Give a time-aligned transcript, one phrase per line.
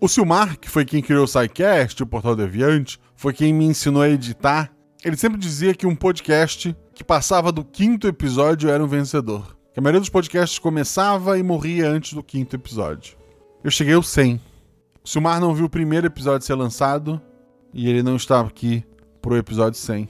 [0.00, 4.00] O Silmar, que foi quem criou o SciCast, o Portal Deviante, foi quem me ensinou
[4.00, 4.70] a editar.
[5.04, 9.58] Ele sempre dizia que um podcast que passava do quinto episódio era um vencedor.
[9.74, 13.16] Que a maioria dos podcasts começava e morria antes do quinto episódio.
[13.64, 14.40] Eu cheguei ao 100.
[15.04, 17.20] O Silmar não viu o primeiro episódio ser lançado
[17.74, 18.84] e ele não estava aqui
[19.20, 20.08] pro episódio 100.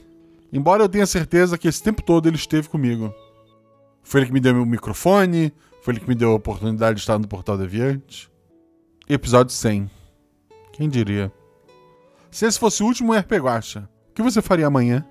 [0.53, 3.15] Embora eu tenha certeza que esse tempo todo ele esteve comigo.
[4.03, 5.51] Foi ele que me deu meu microfone,
[5.81, 8.31] foi ele que me deu a oportunidade de estar no Portal Deviante.
[9.11, 9.91] Episódio 100.
[10.71, 11.33] Quem diria?
[12.31, 15.03] Se esse fosse o último RP Guacha, o que você faria amanhã?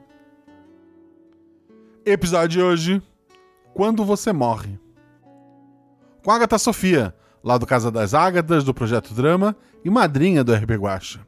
[2.05, 3.01] Episódio de hoje:
[3.73, 4.79] Quando você morre.
[6.23, 7.11] Com Agatha Sofia,
[7.43, 11.25] lá do Casa das Ágatas, do Projeto Drama, e madrinha do RP Guacha.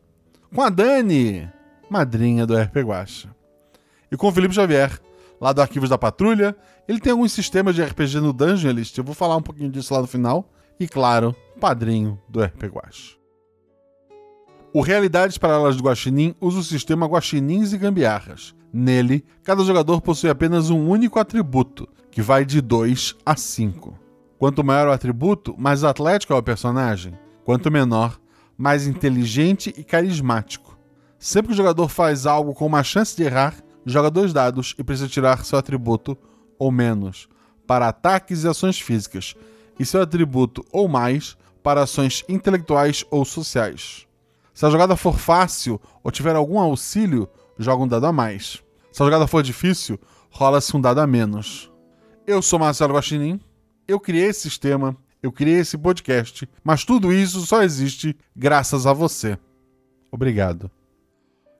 [0.53, 1.49] Com a Dani,
[1.89, 3.35] madrinha do RP Guacha.
[4.11, 5.01] E com o Felipe Xavier,
[5.41, 6.55] lá do Arquivos da Patrulha.
[6.87, 10.01] Ele tem alguns sistemas de RPG no Dungeonist, eu vou falar um pouquinho disso lá
[10.01, 10.47] no final.
[10.79, 13.17] E claro, padrinho do RP Guacha.
[14.73, 18.55] O Realidades Paralelas do Guaxinim usa o sistema Guaxinins e Gambiarras.
[18.71, 23.99] Nele, cada jogador possui apenas um único atributo, que vai de 2 a 5.
[24.37, 27.13] Quanto maior o atributo, mais atlético é o personagem.
[27.43, 28.17] Quanto menor,
[28.57, 30.77] mais inteligente e carismático.
[31.17, 34.83] Sempre que o jogador faz algo com uma chance de errar, joga dois dados e
[34.83, 36.17] precisa tirar seu atributo
[36.57, 37.27] ou menos
[37.67, 39.35] para ataques e ações físicas,
[39.79, 44.05] e seu atributo ou mais para ações intelectuais ou sociais.
[44.53, 48.61] Se a jogada for fácil ou tiver algum auxílio, joga um dado a mais.
[48.91, 49.97] Se a jogada for difícil,
[50.29, 51.71] rola-se um dado a menos.
[52.27, 53.39] Eu sou Marcelo Guaxinim,
[53.87, 58.93] eu criei esse sistema, eu criei esse podcast, mas tudo isso só existe graças a
[58.93, 59.37] você.
[60.11, 60.69] Obrigado.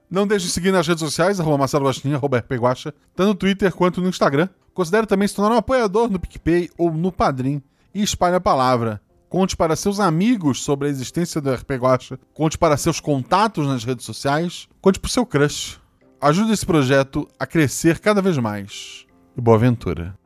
[0.09, 4.01] Não deixe de seguir nas redes sociais, arroba Marcelo Guaxinim, arroba tanto no Twitter quanto
[4.01, 4.49] no Instagram.
[4.73, 7.61] Considere também se tornar um apoiador no PicPay ou no Padrim
[7.93, 9.01] e espalhe a palavra.
[9.29, 12.19] Conte para seus amigos sobre a existência do RP Guacha.
[12.33, 14.67] Conte para seus contatos nas redes sociais.
[14.81, 15.79] Conte para o seu crush.
[16.19, 19.05] Ajude esse projeto a crescer cada vez mais.
[19.37, 20.17] E boa aventura.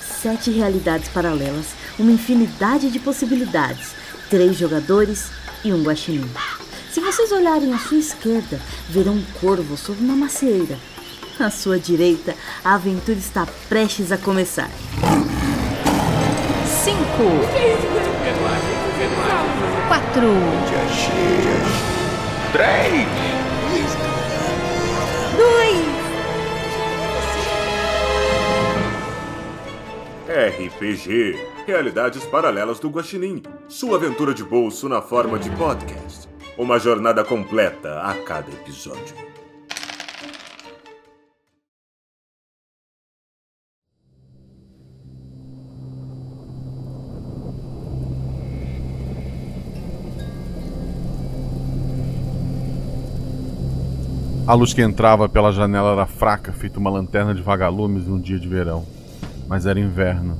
[0.00, 3.94] Sete realidades paralelas, uma infinidade de possibilidades,
[4.28, 5.30] três jogadores
[5.62, 6.28] e um guaxinim.
[6.90, 8.58] Se vocês olharem à sua esquerda,
[8.88, 10.76] verão um corvo sob uma macieira.
[11.40, 12.34] À sua direita,
[12.64, 14.68] a aventura está prestes a começar.
[16.66, 17.30] Cinco.
[19.86, 20.32] Quatro.
[22.52, 23.06] Três.
[25.36, 25.78] Dois.
[30.28, 31.38] RPG
[31.68, 33.42] Realidades Paralelas do Guaxinim.
[33.68, 36.28] Sua aventura de bolso na forma de podcast.
[36.56, 39.27] Uma jornada completa a cada episódio.
[54.48, 58.18] A luz que entrava pela janela era fraca, feita uma lanterna de vagalumes em um
[58.18, 58.82] dia de verão.
[59.46, 60.38] Mas era inverno.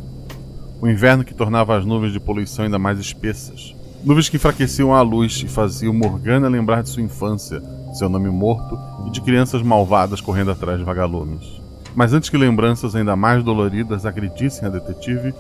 [0.81, 3.77] O inverno que tornava as nuvens de poluição ainda mais espessas.
[4.03, 8.79] Nuvens que enfraqueciam a luz e faziam Morgana lembrar de sua infância, seu nome morto
[9.07, 11.61] e de crianças malvadas correndo atrás de vagalumes.
[11.95, 15.35] Mas antes que lembranças ainda mais doloridas agredissem a detetive,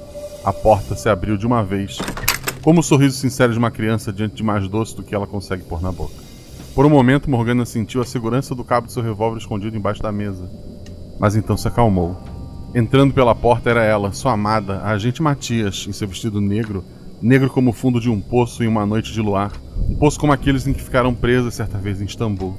[0.45, 1.97] a porta se abriu de uma vez,
[2.61, 5.63] como o sorriso sincero de uma criança diante de mais doce do que ela consegue
[5.63, 6.28] pôr na boca.
[6.79, 10.13] Por um momento, Morgana sentiu a segurança do cabo de seu revólver escondido embaixo da
[10.13, 10.49] mesa.
[11.19, 12.17] Mas então se acalmou.
[12.73, 16.85] Entrando pela porta era ela, sua amada, a agente Matias, em seu vestido negro,
[17.21, 19.51] negro como o fundo de um poço em uma noite de luar,
[19.91, 22.57] um poço como aqueles em que ficaram presas certa vez em Istambul.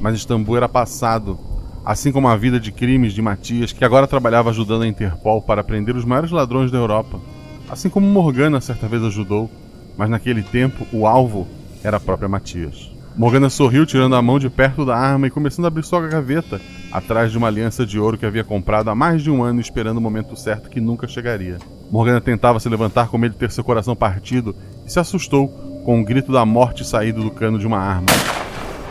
[0.00, 1.38] Mas Istambul era passado,
[1.84, 5.62] assim como a vida de crimes de Matias, que agora trabalhava ajudando a Interpol para
[5.62, 7.20] prender os maiores ladrões da Europa.
[7.68, 9.50] Assim como Morgana certa vez ajudou,
[9.98, 11.46] mas naquele tempo o alvo
[11.82, 12.93] era a própria Matias.
[13.16, 16.60] Morgana sorriu, tirando a mão de perto da arma e começando a abrir sua gaveta,
[16.90, 19.98] atrás de uma aliança de ouro que havia comprado há mais de um ano, esperando
[19.98, 21.58] o momento certo que nunca chegaria.
[21.92, 24.52] Morgana tentava se levantar com medo de ter seu coração partido
[24.84, 25.46] e se assustou
[25.84, 28.08] com o grito da morte saído do cano de uma arma.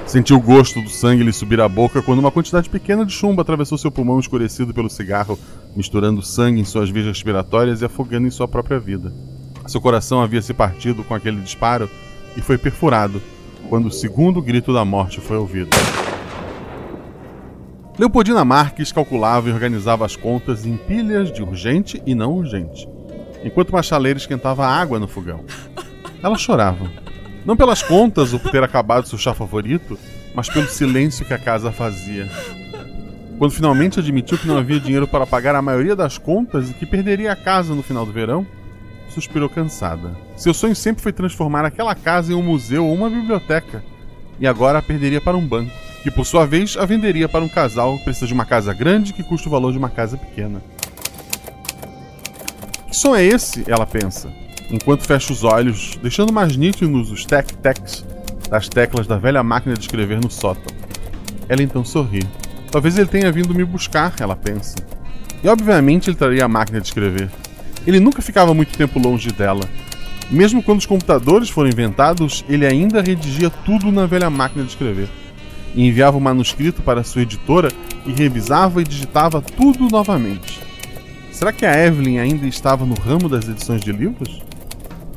[0.08, 3.42] Sentiu o gosto do sangue lhe subir à boca quando uma quantidade pequena de chumbo
[3.42, 5.38] atravessou seu pulmão escurecido pelo cigarro,
[5.76, 9.14] misturando sangue em suas vias respiratórias e afogando em sua própria vida.
[9.68, 11.90] Seu coração havia se partido com aquele disparo
[12.38, 13.22] e foi perfurado,
[13.74, 15.72] quando o segundo grito da morte foi ouvido.
[17.98, 22.88] Leopoldina Marques calculava e organizava as contas em pilhas de urgente e não urgente,
[23.44, 23.82] enquanto uma
[24.16, 25.44] esquentava água no fogão.
[26.22, 26.86] Ela chorava.
[27.44, 29.98] Não pelas contas ou por ter acabado seu chá favorito,
[30.36, 32.30] mas pelo silêncio que a casa fazia.
[33.40, 36.86] Quando finalmente admitiu que não havia dinheiro para pagar a maioria das contas e que
[36.86, 38.46] perderia a casa no final do verão,
[39.14, 40.16] suspirou cansada.
[40.36, 43.84] Seu sonho sempre foi transformar aquela casa em um museu ou uma biblioteca,
[44.40, 45.72] e agora a perderia para um banco,
[46.02, 49.14] que por sua vez a venderia para um casal que precisa de uma casa grande
[49.14, 50.62] que custa o valor de uma casa pequena.
[52.88, 53.64] Que som é esse?
[53.68, 54.30] Ela pensa,
[54.70, 58.06] enquanto fecha os olhos, deixando mais nítidos os tec-tecs
[58.50, 60.76] das teclas da velha máquina de escrever no sótão.
[61.48, 62.22] Ela então sorri.
[62.72, 64.76] Talvez ele tenha vindo me buscar, ela pensa.
[65.44, 67.30] E obviamente ele traria a máquina de escrever.
[67.86, 69.70] Ele nunca ficava muito tempo longe dela.
[70.32, 75.10] Mesmo quando os computadores foram inventados, ele ainda redigia tudo na velha máquina de escrever.
[75.76, 77.70] Enviava o manuscrito para sua editora
[78.06, 80.62] e revisava e digitava tudo novamente.
[81.32, 84.42] Será que a Evelyn ainda estava no ramo das edições de livros?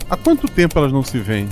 [0.09, 1.49] Há quanto tempo elas não se veem?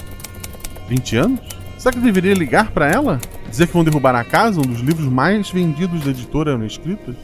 [0.89, 1.41] 20 anos?
[1.77, 3.21] Será que eu deveria ligar para ela?
[3.49, 7.15] Dizer que vão derrubar a casa, um dos livros mais vendidos da editora eram escritos?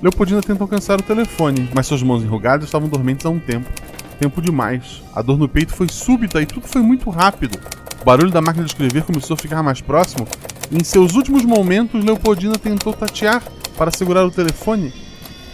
[0.00, 3.68] Leopoldina tenta alcançar o telefone, mas suas mãos enrugadas estavam dormentes há um tempo.
[4.20, 5.02] Tempo demais.
[5.12, 7.58] A dor no peito foi súbita e tudo foi muito rápido.
[8.00, 10.26] O barulho da máquina de escrever começou a ficar mais próximo,
[10.70, 13.42] e em seus últimos momentos, Leopoldina tentou tatear
[13.76, 14.92] para segurar o telefone,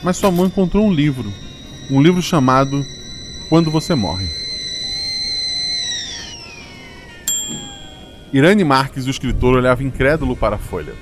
[0.02, 1.32] mas sua mão encontrou um livro.
[1.90, 2.84] Um livro chamado
[3.48, 4.28] Quando Você Morre.
[8.30, 10.92] Irane Marques, o escritor, olhava incrédulo para a folha.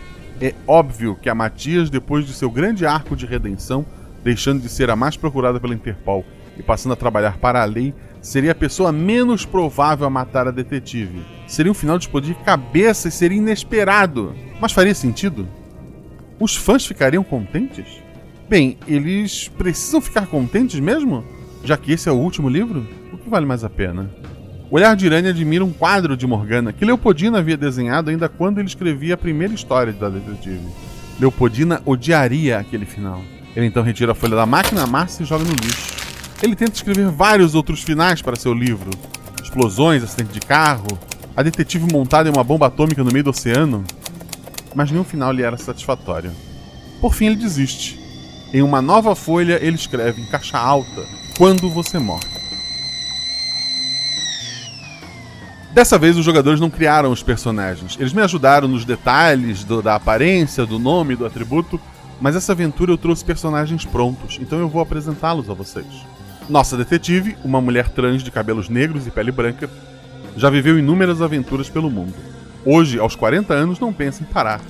[0.43, 3.87] É óbvio que a Matias, depois de seu grande arco de redenção,
[4.25, 6.25] deixando de ser a mais procurada pela Interpol
[6.59, 10.51] e passando a trabalhar para a lei, seria a pessoa menos provável a matar a
[10.51, 11.25] detetive.
[11.47, 14.35] Seria um final de explodir cabeça e seria inesperado.
[14.61, 15.47] Mas faria sentido?
[16.41, 18.03] Os fãs ficariam contentes?
[18.49, 21.25] Bem, eles precisam ficar contentes mesmo?
[21.63, 22.85] Já que esse é o último livro?
[23.13, 24.11] O que vale mais a pena?
[24.73, 28.57] O olhar de Irene admira um quadro de Morgana que Leopoldina havia desenhado ainda quando
[28.57, 30.67] ele escrevia a primeira história da detetive.
[31.21, 33.21] Leopoldina odiaria aquele final.
[33.55, 35.95] Ele então retira a folha da máquina, amassa e joga no lixo.
[36.43, 38.89] Ele tenta escrever vários outros finais para seu livro:
[39.43, 40.99] explosões, acidente de carro,
[41.37, 43.85] a detetive montada em uma bomba atômica no meio do oceano.
[44.75, 46.33] Mas nenhum final lhe era satisfatório.
[46.99, 48.01] Por fim, ele desiste.
[48.55, 51.05] Em uma nova folha, ele escreve em caixa alta:
[51.37, 52.32] Quando você morre.
[55.73, 57.97] Dessa vez os jogadores não criaram os personagens.
[57.99, 61.81] Eles me ajudaram nos detalhes do, da aparência, do nome, do atributo,
[62.21, 65.87] mas essa aventura eu trouxe personagens prontos, então eu vou apresentá-los a vocês.
[66.47, 69.71] Nossa detetive, uma mulher trans de cabelos negros e pele branca,
[70.37, 72.15] já viveu inúmeras aventuras pelo mundo.
[72.67, 74.61] Hoje, aos 40 anos, não pensa em parar.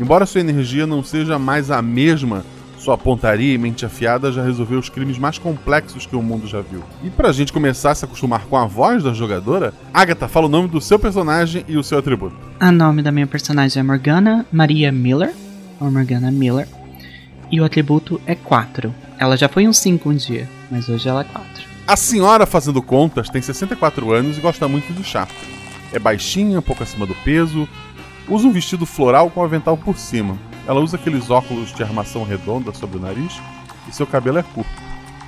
[0.00, 2.44] Embora sua energia não seja mais a mesma
[2.80, 6.62] sua pontaria e mente afiada já resolveu os crimes mais complexos que o mundo já
[6.62, 6.82] viu.
[7.04, 10.48] E pra gente começar a se acostumar com a voz da jogadora, Agatha, fala o
[10.48, 12.34] nome do seu personagem e o seu atributo.
[12.60, 15.34] O nome da minha personagem é Morgana Maria Miller,
[15.78, 16.66] ou Morgana Miller,
[17.50, 18.94] e o atributo é 4.
[19.18, 21.48] Ela já foi um 5 um dia, mas hoje ela é 4.
[21.86, 25.28] A senhora fazendo contas tem 64 anos e gosta muito de chá.
[25.92, 27.68] É baixinha, pouco acima do peso,
[28.26, 32.72] usa um vestido floral com avental por cima ela usa aqueles óculos de armação redonda
[32.72, 33.40] sobre o nariz
[33.88, 34.70] e seu cabelo é curto.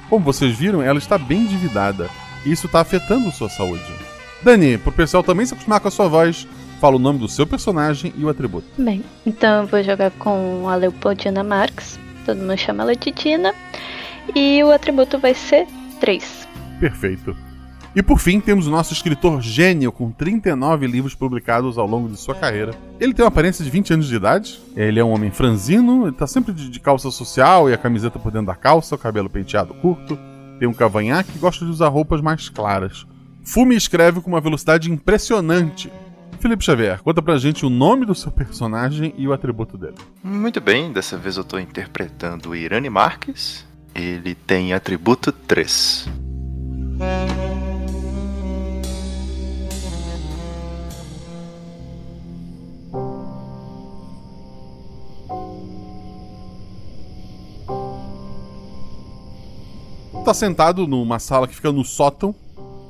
[0.08, 2.08] Como vocês viram, ela está bem endividada
[2.44, 3.82] e isso está afetando sua saúde.
[4.42, 6.46] Dani, pro pessoal também se acostumar com a sua voz,
[6.80, 8.66] fala o nome do seu personagem e o atributo.
[8.76, 13.54] Bem, então eu vou jogar com a Leopoldina Marx, todo mundo chama ela de Tina,
[14.34, 15.66] e o atributo vai ser
[16.00, 16.48] 3.
[16.80, 17.36] Perfeito.
[17.94, 22.16] E por fim, temos o nosso escritor gênio com 39 livros publicados ao longo de
[22.16, 22.72] sua carreira.
[22.98, 26.16] Ele tem uma aparência de 20 anos de idade, ele é um homem franzino, ele
[26.16, 29.74] tá sempre de, calça social e a camiseta por dentro da calça, o cabelo penteado
[29.74, 30.18] curto,
[30.58, 33.06] tem um cavanhaque e gosta de usar roupas mais claras.
[33.44, 35.92] Fume escreve com uma velocidade impressionante.
[36.40, 39.96] Felipe Xavier, conta pra gente o nome do seu personagem e o atributo dele.
[40.24, 43.66] Muito bem, dessa vez eu tô interpretando o Irani Marques.
[43.94, 46.31] Ele tem atributo 3.
[60.22, 62.34] Tá sentado numa sala que fica no sótão,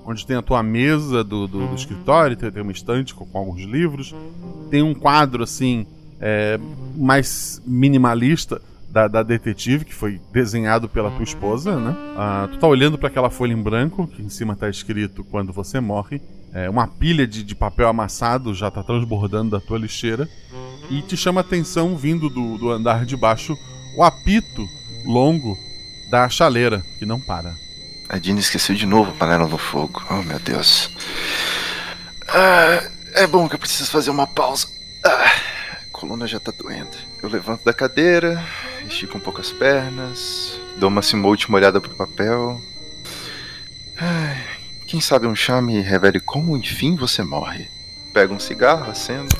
[0.04, 3.38] onde tem a tua mesa do, do, do escritório, tem, tem, uma estante com, com,
[3.38, 4.14] alguns livros,
[4.70, 5.86] tem um quadro assim
[6.20, 6.58] é,
[6.96, 8.60] mais minimalista
[8.90, 11.96] da, da, detetive que foi desenhado pela tua esposa, né?
[12.16, 15.52] Ah, tu tá olhando para aquela folha em branco que em cima tá escrito quando
[15.52, 16.20] você morre.
[16.52, 20.28] É, uma pilha de, de, papel amassado já tá transbordando da tua lixeira
[20.90, 23.56] e te chama a atenção vindo do, do andar de baixo
[23.96, 24.62] o apito
[25.06, 25.56] longo
[26.12, 27.56] da chaleira, que não para.
[28.06, 30.04] A Dina esqueceu de novo a panela no fogo.
[30.10, 30.90] Oh, meu Deus.
[32.28, 34.68] Ah, é bom que eu preciso fazer uma pausa.
[35.02, 35.32] Ah,
[35.70, 36.94] a coluna já tá doendo.
[37.22, 38.44] Eu levanto da cadeira
[38.86, 42.60] estico um pouco as pernas, dou uma, assim, uma última olhada pro papel.
[43.96, 44.36] Ai,
[44.86, 47.70] quem sabe um chá me revele como enfim você morre.
[48.12, 49.34] Pego um cigarro, acendo.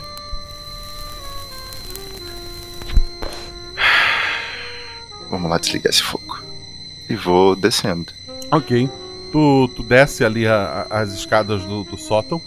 [5.28, 6.51] Vamos lá desligar esse fogo.
[7.08, 8.12] E vou descendo.
[8.50, 8.88] Ok.
[9.30, 12.40] Tu, tu desce ali a- a- as escadas do, do sótão.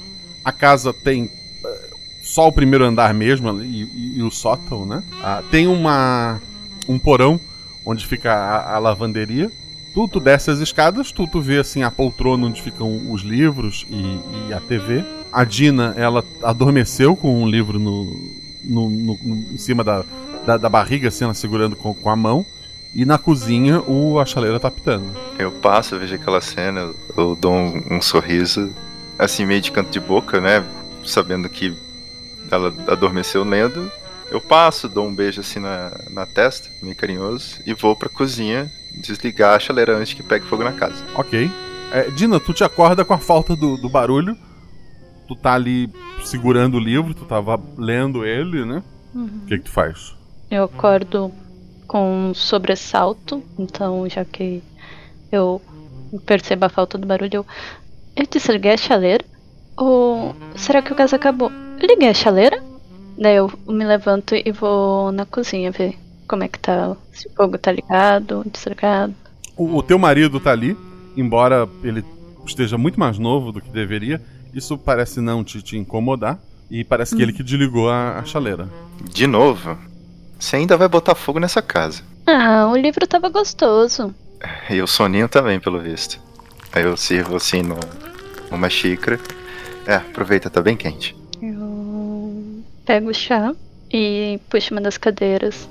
[0.43, 1.29] A casa tem
[1.65, 1.89] eh,
[2.23, 5.01] só o primeiro andar mesmo ali, e, e o sótão, né?
[5.23, 6.39] Ah, tem uma
[6.87, 7.39] um porão
[7.85, 9.51] onde fica a, a lavanderia.
[9.93, 13.85] Tu, tu desce as escadas, tu, tu vê assim a poltrona onde ficam os livros
[13.89, 14.19] e,
[14.49, 15.03] e a TV.
[15.31, 18.05] A Dina, ela adormeceu com um livro no,
[18.63, 20.03] no, no- no- em cima da,
[20.45, 22.45] da, da barriga, assim, ela segurando com, com a mão.
[22.95, 25.05] E na cozinha, o, a chaleira tá pitando.
[25.37, 28.73] Eu passo, eu vejo aquela cena, eu, eu dou um, um sorriso,
[29.19, 30.63] assim, meio de canto de boca, né?
[31.05, 31.75] Sabendo que
[32.49, 33.91] ela adormeceu lendo.
[34.31, 38.71] Eu passo, dou um beijo assim na, na testa, meio carinhoso, e vou pra cozinha
[39.01, 41.03] desligar a chaleira antes que pegue fogo na casa.
[41.15, 41.51] Ok.
[41.91, 44.37] É, Dina, tu te acorda com a falta do, do barulho.
[45.27, 45.89] Tu tá ali
[46.23, 48.81] segurando o livro, tu tava lendo ele, né?
[49.13, 50.15] O que que tu faz?
[50.49, 51.31] Eu acordo
[51.87, 54.61] com um sobressalto, então já que
[55.31, 55.61] eu
[56.25, 57.45] percebo a falta do barulho, eu,
[58.15, 59.23] eu desliguei a chaleira?
[59.77, 61.51] Ou será que o gás acabou?
[61.79, 62.61] Eu liguei a chaleira?
[63.17, 67.31] Daí eu me levanto e vou na cozinha ver como é que tá, se o
[67.31, 69.13] fogo tá ligado, desligado.
[69.55, 70.77] O, o teu marido tá ali,
[71.15, 72.03] embora ele
[72.45, 74.21] esteja muito mais novo do que deveria,
[74.53, 76.39] isso parece não te, te incomodar.
[76.69, 78.67] E parece que ele que desligou a, a chaleira.
[79.13, 79.77] De novo,
[80.39, 82.03] você ainda vai botar fogo nessa casa.
[82.25, 84.13] Ah, o livro tava gostoso.
[84.69, 86.19] E o soninho também, pelo visto.
[86.71, 87.79] Aí eu sirvo assim no,
[88.51, 89.19] numa xícara.
[89.85, 91.15] É, aproveita, tá bem quente.
[91.41, 93.53] Eu pego o chá
[93.91, 95.69] e puxo uma das cadeiras.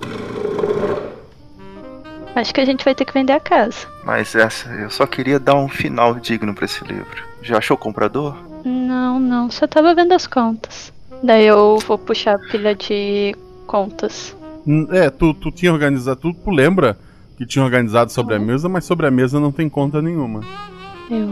[2.34, 3.86] Acho que a gente vai ter que vender a casa.
[4.04, 7.22] Mas essa, eu só queria dar um final digno pra esse livro.
[7.42, 8.36] Já achou comprador?
[8.64, 10.92] Não, não, só tava vendo as contas.
[11.22, 14.34] Daí eu vou puxar a pilha de contas.
[14.90, 16.98] É, tu, tu tinha organizado, tu, tu lembra
[17.36, 20.40] que tinha organizado sobre a mesa, mas sobre a mesa não tem conta nenhuma.
[21.10, 21.28] Eu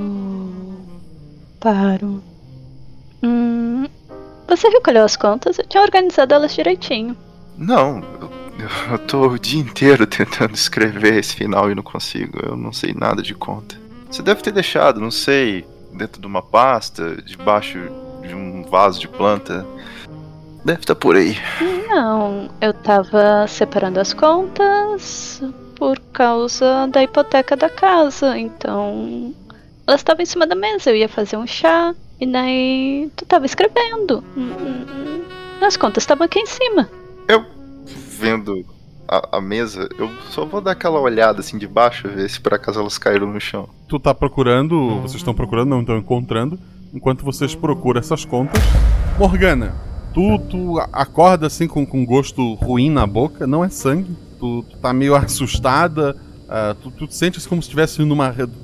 [1.61, 2.23] paro.
[3.23, 3.87] Hum,
[4.49, 5.59] você recolheu as contas?
[5.59, 7.17] Eu tinha organizado elas direitinho.
[7.57, 8.31] Não, eu,
[8.91, 12.39] eu tô o dia inteiro tentando escrever esse final e não consigo.
[12.45, 13.77] Eu não sei nada de conta.
[14.11, 17.79] Você deve ter deixado, não sei, dentro de uma pasta, debaixo
[18.27, 19.67] de um vaso de planta.
[20.65, 21.37] Deve estar por aí.
[21.89, 25.43] Não, eu tava separando as contas
[25.77, 29.35] por causa da hipoteca da casa, então
[29.87, 33.45] elas estavam em cima da mesa, eu ia fazer um chá e daí tu tava
[33.45, 34.23] escrevendo.
[34.37, 35.23] Hum, hum, hum.
[35.61, 36.89] As contas estavam aqui em cima.
[37.29, 37.45] Eu,
[37.85, 38.65] vendo
[39.09, 42.55] a, a mesa, eu só vou dar aquela olhada assim de baixo, ver se por
[42.55, 43.69] acaso elas caíram no chão.
[43.89, 46.59] Tu tá procurando, vocês estão procurando, não estão encontrando.
[46.95, 48.63] Enquanto vocês procuram essas contas.
[49.19, 49.75] Morgana,
[50.13, 54.17] tu, tu acorda assim com, com gosto ruim na boca, não é sangue.
[54.39, 56.17] Tu, tu tá meio assustada.
[56.49, 57.99] ah, tu, tu te sente assim como se estivesse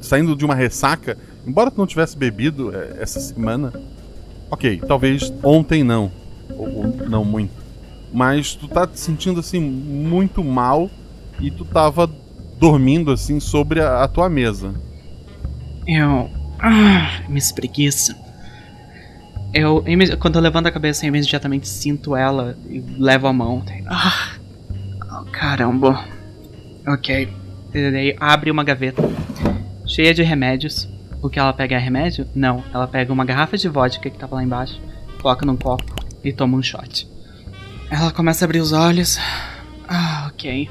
[0.00, 1.19] saindo de uma ressaca.
[1.47, 3.73] Embora tu não tivesse bebido eh, essa semana.
[4.50, 6.11] Ok, talvez ontem não.
[6.50, 7.52] Ou, ou não muito.
[8.12, 10.90] Mas tu tá te sentindo assim muito mal
[11.40, 12.11] e tu tava
[12.59, 14.75] dormindo assim sobre a, a tua mesa.
[15.87, 16.28] Eu.
[16.61, 18.28] Ah, me espreguiça.
[19.59, 19.85] Eu,
[20.21, 23.65] quando eu levanto a cabeça, eu imediatamente sinto ela e levo a mão.
[23.88, 24.35] Ah,
[25.11, 26.05] oh, caramba.
[26.87, 27.29] Ok.
[27.73, 29.03] Daí abre uma gaveta
[29.85, 30.88] cheia de remédios.
[31.21, 32.25] O que ela pega é remédio?
[32.37, 34.81] Não, ela pega uma garrafa de vodka que tava lá embaixo,
[35.21, 37.09] coloca num copo e toma um shot.
[37.91, 39.19] Ela começa a abrir os olhos.
[39.88, 40.71] Ah, ok.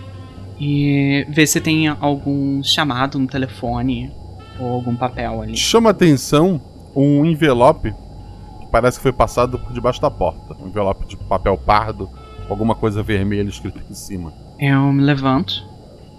[0.62, 4.14] E vê se tem algum chamado no telefone
[4.58, 5.58] ou algum papel ali.
[5.58, 6.62] Chama atenção
[6.96, 7.94] um envelope
[8.72, 10.56] parece que foi passado por debaixo da porta.
[10.60, 12.10] Um envelope de papel pardo,
[12.48, 14.34] com alguma coisa vermelha escrita em cima.
[14.60, 15.66] Eu me levanto,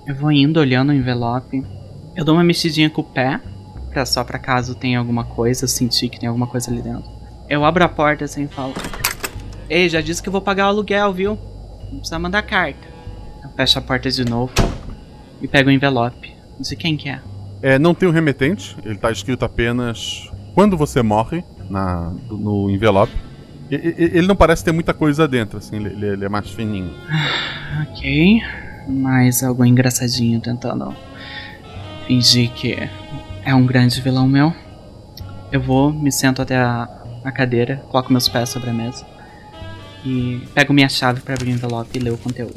[0.06, 1.64] eu vou indo olhando o envelope.
[2.16, 3.40] Eu dou uma mexidinha com o pé,
[3.90, 7.10] pra só pra caso tenha alguma coisa, eu sentir que tem alguma coisa ali dentro.
[7.48, 8.74] Eu abro a porta assim e falo:
[9.68, 11.38] Ei, já disse que eu vou pagar o aluguel, viu?
[11.90, 12.86] Não precisa mandar carta.
[13.42, 14.52] Eu fecho a porta de novo
[15.40, 16.34] e pego o envelope.
[16.56, 17.20] Não sei quem que é.
[17.62, 23.12] É, não tem um remetente, ele tá escrito apenas quando você morre na, no envelope.
[23.70, 26.92] E- e- Ele não parece ter muita coisa dentro, assim, ele, ele é mais fininho.
[27.82, 28.40] Ok.
[28.88, 30.94] Mais algo engraçadinho tentando
[32.06, 32.76] fingir que
[33.44, 34.52] é um grande vilão meu.
[35.52, 36.88] Eu vou, me sento até a,
[37.24, 39.04] a cadeira, coloco meus pés sobre a mesa
[40.04, 42.56] e pego minha chave para abrir o envelope e ler o conteúdo.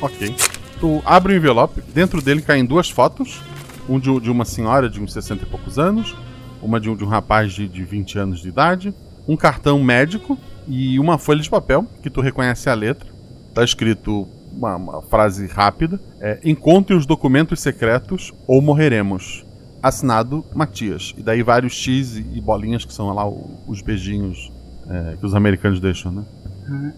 [0.00, 0.34] Ok.
[0.80, 3.40] Tu abre o envelope, dentro dele caem duas fotos.
[3.88, 6.14] Um de, de uma senhora de uns 60 e poucos anos,
[6.62, 8.94] uma de um, de um rapaz de, de 20 anos de idade,
[9.28, 10.38] um cartão médico
[10.68, 13.08] e uma folha de papel que tu reconhece a letra.
[13.54, 19.44] Tá escrito uma, uma frase rápida: é, Encontre os documentos secretos ou morreremos.
[19.82, 21.14] Assinado Matias.
[21.16, 24.52] E daí vários X e, e bolinhas que são lá o- os beijinhos
[24.88, 26.22] é, que os americanos deixam, né?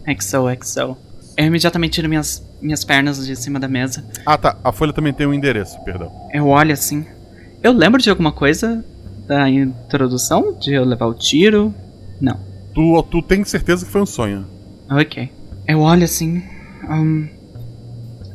[0.07, 0.97] Ah, XO, XO.
[1.37, 4.05] Eu imediatamente tiro minhas, minhas pernas de cima da mesa.
[4.27, 4.57] Ah, tá.
[4.65, 6.11] A folha também tem um endereço, perdão.
[6.33, 7.07] Eu olho assim.
[7.63, 8.85] Eu lembro de alguma coisa
[9.27, 10.57] da introdução?
[10.59, 11.75] De eu levar o tiro?
[12.21, 12.39] Não.
[12.75, 14.47] Tu, tu tem certeza que foi um sonho.
[14.91, 15.31] Ok.
[15.67, 16.43] Eu olho assim.
[16.89, 17.29] hum,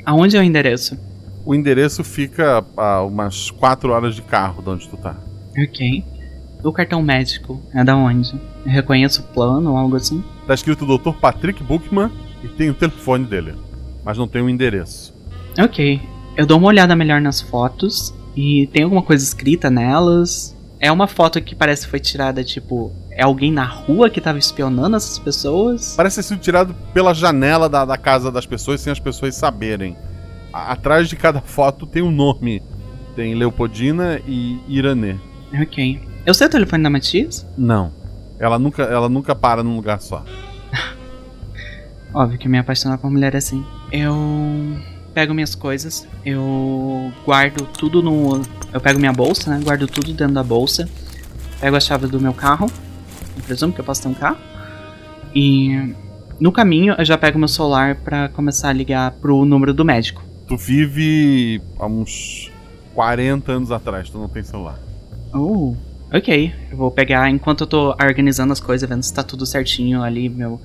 [0.05, 0.97] aonde é o endereço?
[1.45, 5.15] O endereço fica a umas 4 horas de carro de onde tu tá.
[5.57, 6.03] Ok.
[6.63, 8.33] O cartão médico é da onde?
[8.65, 10.23] Eu reconheço o plano ou algo assim?
[10.45, 11.11] Tá escrito Dr.
[11.19, 12.11] Patrick Bookman
[12.43, 13.53] e tem o telefone dele,
[14.03, 15.13] mas não tem o endereço.
[15.57, 16.01] Ok.
[16.35, 20.56] Eu dou uma olhada melhor nas fotos e tem alguma coisa escrita nelas.
[20.79, 24.37] É uma foto que parece que foi tirada, tipo, é alguém na rua que tava
[24.37, 25.95] espionando essas pessoas?
[25.97, 29.97] Parece ter sido tirado pela janela da, da casa das pessoas sem as pessoas saberem.
[30.53, 32.61] A- atrás de cada foto tem um nome.
[33.15, 35.15] Tem Leopoldina e Iranê.
[35.59, 35.99] Ok.
[36.25, 37.47] Eu sei o telefone da Matias?
[37.57, 37.91] Não.
[38.37, 40.23] Ela nunca, ela nunca para num lugar só.
[42.13, 43.65] Óbvio que me apaixonar por mulher é assim.
[43.91, 44.15] Eu
[45.17, 48.39] pego minhas coisas, eu guardo tudo no.
[48.71, 49.59] Eu pego minha bolsa, né?
[49.63, 50.87] Guardo tudo dentro da bolsa.
[51.59, 52.69] Pego a chave do meu carro.
[53.35, 54.37] Eu presumo que eu posso ter um carro.
[55.33, 55.95] E
[56.39, 60.23] no caminho eu já pego meu celular pra começar a ligar pro número do médico.
[60.47, 62.51] Tu vive há uns
[62.93, 64.77] 40 anos atrás, tu não tem celular.
[65.33, 65.75] Oh,
[66.13, 66.53] ok.
[66.69, 70.29] Eu vou pegar enquanto eu tô organizando as coisas, vendo se tá tudo certinho ali,
[70.29, 70.61] meu.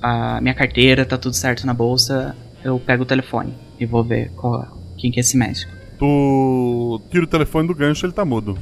[0.00, 2.36] A minha carteira, tá tudo certo na bolsa.
[2.62, 5.72] Eu pego o telefone e vou ver qual, quem que é esse médico.
[5.98, 8.58] Tu tira o telefone do gancho, ele tá mudo.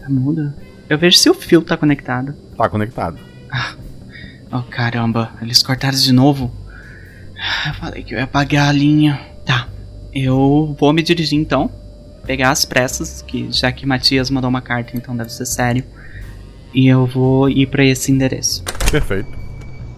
[0.00, 0.52] Tá mudo?
[0.88, 2.34] Eu vejo se o fio tá conectado.
[2.56, 3.18] Tá conectado.
[4.50, 6.50] Oh caramba, eles cortaram de novo.
[7.66, 9.20] Eu falei que eu ia apagar a linha.
[9.44, 9.68] Tá,
[10.12, 11.70] eu vou me dirigir então.
[12.24, 15.84] Pegar as pressas, que já que Matias mandou uma carta, então deve ser sério.
[16.72, 18.64] E eu vou ir pra esse endereço.
[18.90, 19.43] Perfeito.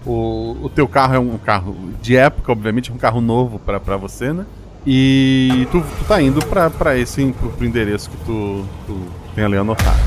[0.07, 3.81] O, o teu carro é um carro de época, obviamente, é um carro novo pra,
[3.81, 4.47] pra você, né?
[4.87, 9.45] E tu, tu tá indo pra, pra esse pro, pro endereço que tu, tu tem
[9.45, 9.99] ali anotado.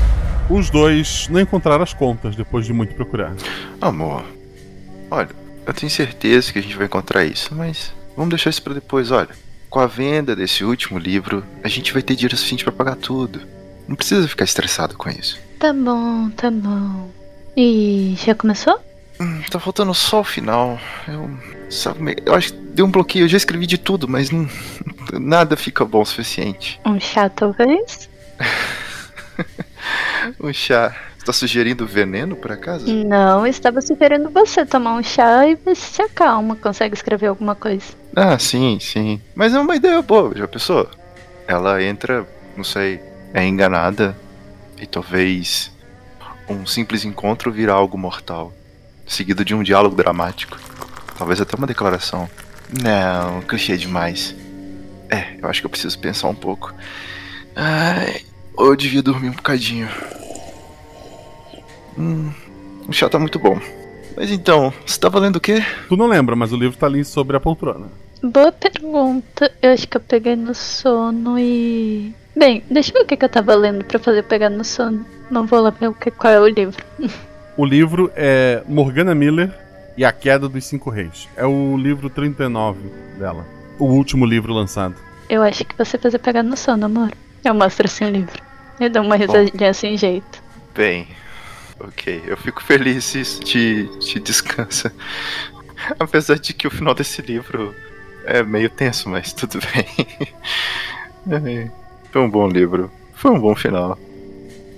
[0.48, 3.34] Os dois não encontraram as contas depois de muito procurar.
[3.78, 4.24] Amor,
[5.10, 5.28] olha,
[5.66, 9.10] eu tenho certeza que a gente vai encontrar isso, mas vamos deixar isso pra depois,
[9.10, 9.28] olha.
[9.68, 13.40] Com a venda desse último livro, a gente vai ter dinheiro suficiente pra pagar tudo.
[13.86, 15.38] Não precisa ficar estressado com isso.
[15.60, 17.08] Tá bom, tá bom.
[17.56, 18.80] E já começou?
[19.20, 20.80] Hum, tá faltando só o final.
[21.06, 21.30] Eu,
[21.68, 23.24] sabe, eu acho que deu um bloqueio.
[23.24, 24.48] Eu já escrevi de tudo, mas não,
[25.12, 26.80] nada fica bom o suficiente.
[26.86, 28.08] Um chá, talvez?
[30.38, 30.94] Um chá.
[31.16, 32.86] Você tá sugerindo veneno, por acaso?
[32.86, 36.56] Não, estava sugerindo você tomar um chá e ver se se acalma.
[36.56, 37.86] Consegue escrever alguma coisa.
[38.16, 39.20] Ah, sim, sim.
[39.34, 40.88] Mas é uma ideia boa, já pensou?
[41.46, 43.00] Ela entra, não sei,
[43.34, 44.16] é enganada
[44.80, 45.70] e talvez
[46.48, 48.52] um simples encontro vira algo mortal,
[49.10, 50.56] seguido de um diálogo dramático.
[51.18, 52.30] Talvez até uma declaração.
[52.82, 54.34] Não, clichê demais.
[55.10, 56.72] É, eu acho que eu preciso pensar um pouco.
[57.54, 58.22] Ai,
[58.56, 59.88] eu devia dormir um bocadinho.
[61.98, 62.32] Hum,
[62.86, 63.60] o chá tá muito bom.
[64.16, 65.64] Mas então, você tá valendo o quê?
[65.88, 67.88] Tu não lembra, mas o livro tá ali sobre a poltrona.
[68.22, 69.50] Boa pergunta.
[69.60, 72.14] Eu acho que eu peguei no sono e.
[72.36, 74.64] Bem, deixa eu ver o que, que eu tava lendo pra fazer eu pegar no
[74.64, 75.04] sono.
[75.30, 76.82] Não vou lá ver o que, qual é o livro.
[77.60, 79.52] O livro é Morgana Miller
[79.94, 81.28] e a Queda dos Cinco Reis.
[81.36, 82.80] É o livro 39
[83.18, 83.46] dela.
[83.78, 84.94] O último livro lançado.
[85.28, 87.12] Eu acho que você fez eu pegar no sono, amor.
[87.44, 88.42] Eu mostro assim o livro.
[88.80, 90.42] Eu dou uma risadinha sem jeito.
[90.74, 91.08] Bem,
[91.78, 92.22] ok.
[92.26, 94.90] Eu fico feliz se isso te, te descansa.
[96.00, 97.74] Apesar de que o final desse livro
[98.24, 100.06] é meio tenso, mas tudo bem.
[101.30, 101.70] É,
[102.10, 102.90] Foi um bom livro.
[103.12, 103.98] Foi um bom final.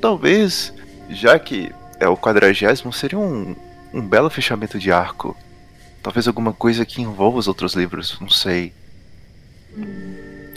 [0.00, 0.74] Talvez,
[1.08, 1.70] já que
[2.02, 3.54] é o quadragésimo, seria um,
[3.94, 5.36] um belo fechamento de arco.
[6.02, 8.72] Talvez alguma coisa que envolva os outros livros, não sei.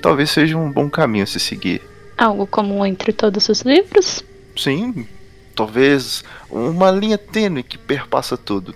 [0.02, 1.82] Talvez seja um bom caminho a se seguir.
[2.18, 4.24] Algo comum entre todos os livros?
[4.58, 5.08] Sim,
[5.56, 8.74] talvez uma linha tênue que perpassa tudo.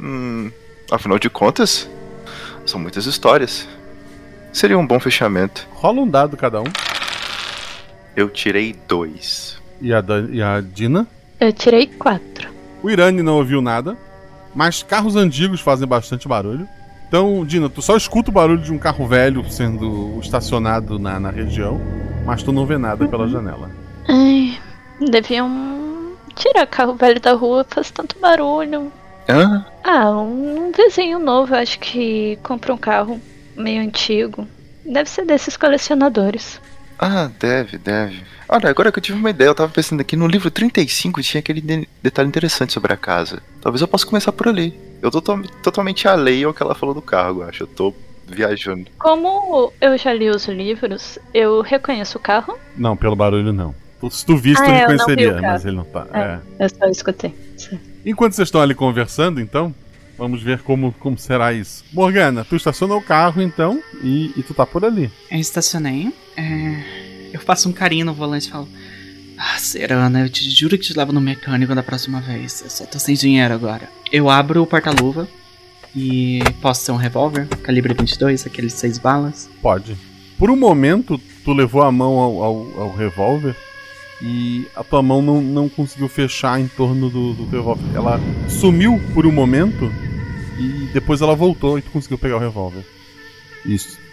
[0.00, 0.50] Hum,
[0.90, 1.88] afinal de contas,
[2.64, 3.68] são muitas histórias.
[4.52, 5.66] Seria um bom fechamento.
[5.72, 6.72] Rola um dado cada um.
[8.16, 9.58] Eu tirei dois.
[9.82, 11.06] E a, Dan- e a Dina.
[11.44, 12.48] Eu tirei quatro.
[12.82, 13.98] O Irani não ouviu nada,
[14.54, 16.66] mas carros antigos fazem bastante barulho.
[17.06, 21.30] Então, Dina, tu só escuta o barulho de um carro velho sendo estacionado na, na
[21.30, 21.78] região,
[22.24, 23.70] mas tu não vê nada pela janela.
[24.08, 24.58] Ai,
[25.10, 28.90] deviam tirar carro velho da rua, faz tanto barulho.
[29.28, 29.66] Hã?
[29.84, 33.20] Ah, um vizinho novo, acho que comprou um carro
[33.54, 34.48] meio antigo.
[34.82, 36.58] Deve ser desses colecionadores.
[36.98, 38.33] Ah, deve, deve.
[38.48, 41.38] Olha, agora que eu tive uma ideia, eu tava pensando aqui no livro 35 tinha
[41.40, 43.42] aquele de- detalhe interessante sobre a casa.
[43.60, 44.78] Talvez eu possa começar por ali.
[45.02, 47.62] Eu tô to- totalmente alheio ao que ela falou do carro, eu acho.
[47.62, 47.94] Eu tô
[48.26, 48.86] viajando.
[48.98, 52.58] Como eu já li os livros, eu reconheço o carro.
[52.76, 53.74] Não, pelo barulho não.
[54.00, 55.84] Tu- Se tu visse, tu Ah, é, eu não vi o reconheceria, mas ele não
[55.84, 56.06] tá.
[56.12, 56.18] É.
[56.62, 56.64] é.
[56.64, 57.34] Eu só escutei.
[57.56, 57.78] Sim.
[58.04, 59.74] Enquanto vocês estão ali conversando, então,
[60.18, 61.84] vamos ver como, como será isso.
[61.92, 65.10] Morgana, tu estaciona o carro, então, e, e tu tá por ali.
[65.30, 66.12] Eu estacionei.
[66.36, 67.03] é,
[67.34, 68.68] Eu faço um carinho no volante e falo.
[69.36, 72.62] Ah, Serana, eu te juro que te levo no mecânico da próxima vez.
[72.62, 73.88] Eu só tô sem dinheiro agora.
[74.12, 75.26] Eu abro o porta-luva
[75.96, 79.50] e posso ser um revólver, calibre 22, aqueles seis balas.
[79.60, 79.96] Pode.
[80.38, 83.56] Por um momento, tu levou a mão ao, ao, ao revólver
[84.22, 87.82] e a tua mão não, não conseguiu fechar em torno do, do revólver.
[87.96, 89.92] Ela sumiu por um momento
[90.56, 92.84] e depois ela voltou e tu conseguiu pegar o revólver.
[93.66, 94.03] Isso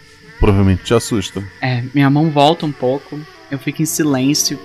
[0.41, 1.41] provavelmente te assusta.
[1.61, 3.17] É, minha mão volta um pouco,
[3.49, 4.59] eu fico em silêncio.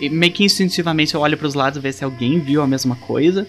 [0.00, 3.46] E meio que instintivamente eu olho pros lados ver se alguém viu a mesma coisa.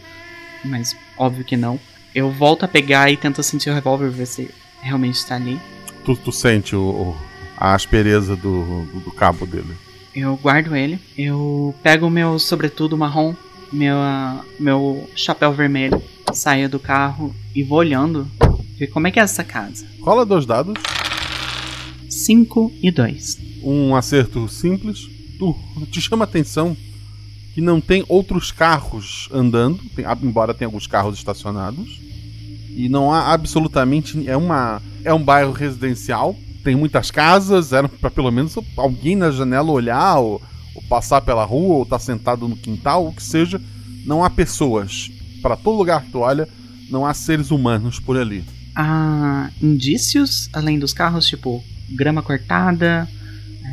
[0.64, 1.80] Mas óbvio que não.
[2.14, 4.50] Eu volto a pegar e tento sentir o revólver ver se
[4.82, 5.60] realmente está ali.
[6.06, 7.18] Tu, tu sente o, o-
[7.58, 9.76] a aspereza do, do, do cabo dele.
[10.16, 11.00] Eu guardo ele.
[11.18, 13.36] Eu pego o meu sobretudo marrom,
[13.74, 13.98] meu,
[14.60, 16.02] meu chapéu vermelho,
[16.34, 18.28] saio do carro e vou olhando.
[18.80, 19.86] Ver como é que é essa casa.
[20.02, 20.76] Rola dois dados.
[22.28, 23.38] 5 e 2.
[23.64, 25.00] um acerto simples.
[25.40, 25.56] Tu
[25.90, 26.76] te chama a atenção
[27.54, 32.02] que não tem outros carros andando, tem- embora tenha alguns carros estacionados.
[32.76, 36.36] E não há absolutamente é uma é um bairro residencial,
[36.66, 40.42] tem muitas casas, era para pelo menos alguém na janela olhar ou,
[40.76, 43.60] ou passar pela rua ou estar sentado no quintal, o que seja.
[44.06, 45.10] Não há pessoas.
[45.42, 46.48] Para todo lugar que tu olha,
[46.90, 48.44] não há seres humanos por ali.
[48.76, 53.08] Há indícios além dos carros, tipo grama cortada.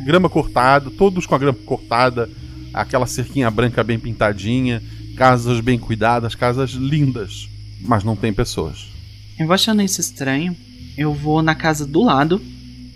[0.05, 2.29] grama cortada, todos com a grama cortada,
[2.73, 4.81] aquela cerquinha branca bem pintadinha,
[5.15, 7.49] casas bem cuidadas, casas lindas,
[7.81, 8.87] mas não tem pessoas.
[9.39, 10.55] Eu vou achando isso estranho.
[10.97, 12.41] Eu vou na casa do lado,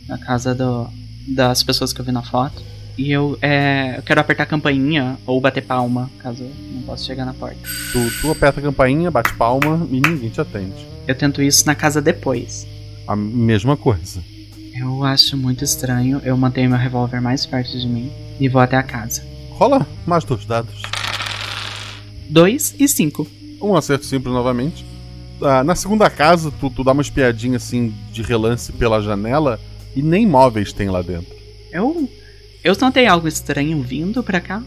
[0.08, 0.88] na casa do,
[1.28, 2.64] das pessoas que eu vi na foto.
[2.98, 7.06] E eu, é, eu quero apertar a campainha ou bater palma, caso eu não possa
[7.06, 7.58] chegar na porta.
[7.92, 10.86] Tu, tu aperta a campainha, bate palma e ninguém te atende.
[11.08, 12.68] Eu tento isso na casa depois.
[13.08, 14.22] A mesma coisa.
[14.80, 16.22] Eu acho muito estranho.
[16.24, 19.22] Eu mantenho meu revólver mais perto de mim e vou até a casa.
[19.50, 20.82] Rola mais dois dados.
[22.30, 23.28] 2 e 5.
[23.62, 24.86] Um acerto simples novamente.
[25.42, 29.60] Ah, na segunda casa, tu, tu dá uma espiadinha assim de relance pela janela
[29.94, 31.36] e nem móveis tem lá dentro.
[31.74, 32.10] Eu.
[32.64, 34.64] Eu notei algo estranho vindo pra cá.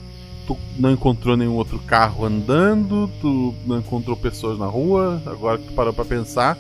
[0.47, 5.69] Tu não encontrou nenhum outro carro andando, tu não encontrou pessoas na rua, agora que
[5.69, 6.59] tu parou pra pensar.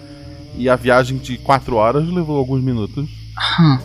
[0.57, 3.22] E a viagem de quatro horas levou alguns minutos.
[3.61, 3.79] Hum.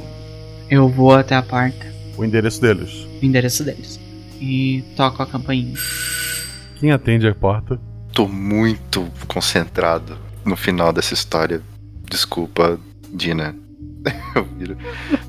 [0.70, 1.86] Eu vou até a porta,
[2.18, 2.92] O endereço deles.
[3.22, 4.00] o endereço deles.
[4.40, 5.74] E toco a campainha.
[6.80, 7.80] Quem atende a porta?
[8.14, 11.62] Tô muito concentrado no final dessa história.
[12.10, 12.80] Desculpa,
[13.14, 13.56] Dina.
[14.36, 14.78] Eu viro.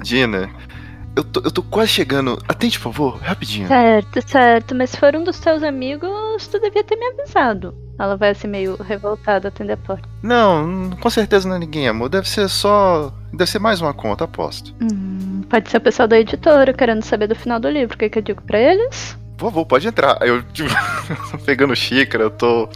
[0.03, 0.51] Dina,
[1.17, 2.39] eu tô, eu tô quase chegando.
[2.47, 3.67] Atende, por favor, rapidinho.
[3.67, 4.75] Certo, certo.
[4.75, 6.09] Mas se for um dos teus amigos,
[6.47, 7.75] tu devia ter me avisado.
[7.99, 10.09] Ela vai assim meio revoltada atender a porta.
[10.23, 12.09] Não, com certeza não é ninguém, amor.
[12.09, 13.13] Deve ser só.
[13.33, 14.73] Deve ser mais uma conta, aposto.
[14.81, 17.97] Hum, pode ser o pessoal da editora querendo saber do final do livro.
[17.97, 19.19] O que, que eu digo pra eles?
[19.37, 20.17] Favor, pode entrar.
[20.23, 20.69] Eu, tipo,
[21.33, 22.69] tô pegando xícara, eu tô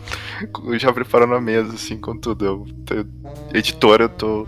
[0.74, 2.44] já preparando a mesa, assim, com tudo.
[2.44, 4.46] Eu, tô- editora, eu tô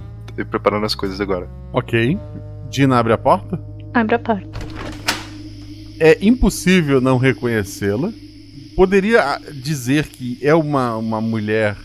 [0.51, 1.49] preparando as coisas agora.
[1.73, 2.19] Ok.
[2.69, 3.61] Dina abre a porta.
[3.93, 4.49] Abre a porta.
[6.01, 8.13] É impossível não reconhecê-la.
[8.77, 11.77] Poderia dizer que é uma, uma mulher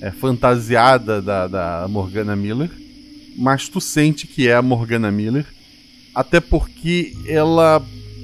[0.00, 2.70] é, fantasiada da, da Morgana Miller,
[3.36, 5.46] mas tu sente que é a Morgana Miller,
[6.14, 7.82] até porque ela.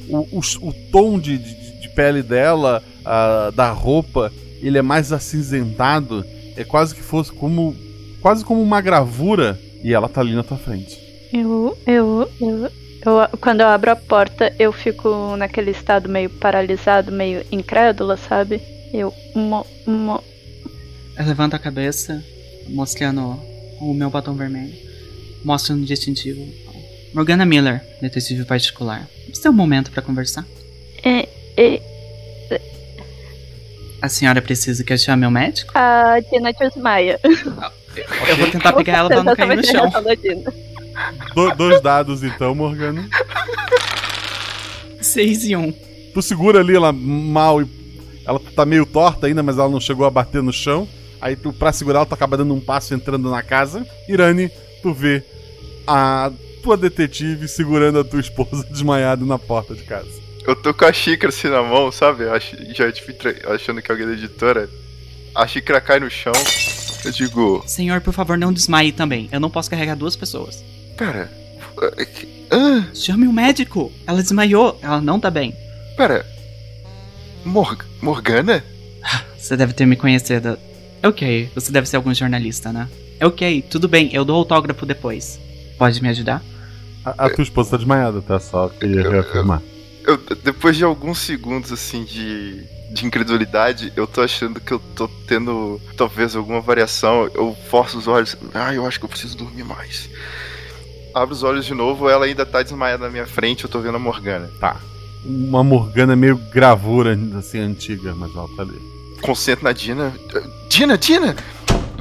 [0.08, 5.12] O, o, o tom de, de, de pele dela, ah, da roupa, ele é mais
[5.12, 6.24] acinzentado.
[6.56, 7.74] É quase que fosse como.
[8.20, 10.96] quase como uma gravura, e ela tá ali na tua frente.
[11.32, 12.70] Eu, eu, eu,
[13.04, 13.38] eu.
[13.40, 18.60] Quando eu abro a porta, eu fico naquele estado meio paralisado, meio incrédula, sabe?
[18.92, 19.12] Eu.
[19.34, 20.22] Mo, mo,
[21.18, 22.22] Eu levanto a cabeça,
[22.68, 23.38] mostrando
[23.80, 24.74] o meu batom vermelho.
[25.44, 26.46] Mostro um distintivo.
[27.14, 29.06] Morgana Miller, detetive particular.
[29.32, 30.44] Você tem um momento pra conversar?
[31.02, 31.80] é, é,
[34.02, 35.72] A senhora precisa que eu chame o médico?
[35.74, 37.18] a Tina desmaia.
[38.28, 39.90] Eu vou tentar pegar ela pra não cair no chão.
[41.34, 43.08] Do- dois dados então, Morgana.
[45.00, 45.60] 6 e 1.
[45.60, 45.72] Um.
[46.14, 47.66] Tu segura ali ela mal e.
[48.26, 50.88] Ela tá meio torta ainda, mas ela não chegou a bater no chão.
[51.20, 53.86] Aí tu, pra segurar, ela tu acaba dando um passo entrando na casa.
[54.08, 54.50] Irani,
[54.82, 55.22] tu vê
[55.86, 56.32] a
[56.62, 60.10] tua detetive segurando a tua esposa desmaiada na porta de casa.
[60.44, 62.24] Eu tô com a xícara assim na mão, sabe?
[62.74, 63.12] Já tipo,
[63.52, 64.68] achando que alguém da editora.
[65.34, 66.32] A xícara cai no chão.
[67.04, 69.28] Eu digo, Senhor, por favor, não desmaie também.
[69.30, 70.64] Eu não posso carregar duas pessoas.
[70.96, 71.30] Pera.
[71.98, 72.06] é
[72.50, 73.92] Ah, Chame um médico.
[74.06, 74.78] Ela desmaiou.
[74.82, 75.54] Ela não tá bem.
[75.96, 76.24] pera.
[77.44, 78.64] Mor Morgana?
[79.38, 80.58] Você deve ter me conhecido.
[81.02, 82.88] Ok, você deve ser algum jornalista, né?
[83.22, 85.38] Ok, tudo bem, eu dou autógrafo depois.
[85.78, 86.42] Pode me ajudar?
[87.04, 88.40] A, a tua esposa tá desmaiada, tá?
[88.40, 89.62] Só queria reafirmar.
[90.04, 95.06] Eu, depois de alguns segundos assim de, de incredulidade, eu tô achando que eu tô
[95.28, 97.30] tendo talvez alguma variação.
[97.34, 98.36] Eu forço os olhos.
[98.52, 100.10] Ah, eu acho que eu preciso dormir mais.
[101.16, 103.96] Abro os olhos de novo, ela ainda tá desmaiada na minha frente, eu tô vendo
[103.96, 104.50] a Morgana.
[104.60, 104.76] Tá.
[105.24, 108.78] Uma Morgana meio gravura, assim, antiga, mas ela tá ali.
[109.22, 110.12] Concentro na Dina.
[110.68, 111.34] Dina, Dina!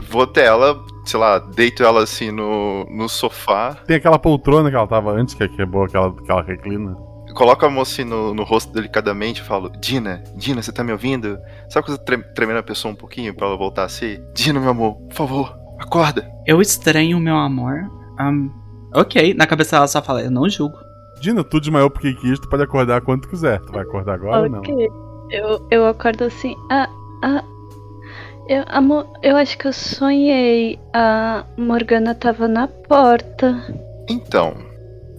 [0.09, 4.75] Vou até ela, sei lá, deito ela assim no, no sofá, Tem aquela poltrona que
[4.75, 6.93] ela tava antes, que é, que é boa, que ela, que ela reclina.
[7.33, 10.91] coloco a mão assim no, no rosto delicadamente e falo: Dina, Dina, você tá me
[10.91, 11.37] ouvindo?
[11.69, 14.21] Sabe quando você tre tremendo a pessoa um pouquinho pra ela voltar a ser?
[14.35, 16.29] Dina, meu amor, por favor, acorda.
[16.45, 17.75] Eu estranho meu amor.
[18.19, 18.49] Ahn,
[18.95, 20.77] ok, na cabeça ela só fala, eu não julgo.
[21.19, 23.59] Dina, tu desmaiou porque quis, tu pode acordar quando quiser.
[23.61, 24.59] Tu vai acordar agora ou não?
[24.59, 24.89] Ok.
[25.31, 26.55] Eu, eu acordo assim.
[26.69, 26.87] Ah,
[27.23, 27.43] ah.
[28.47, 30.77] Eu, amor, eu acho que eu sonhei.
[30.93, 33.55] A Morgana tava na porta.
[34.09, 34.53] Então,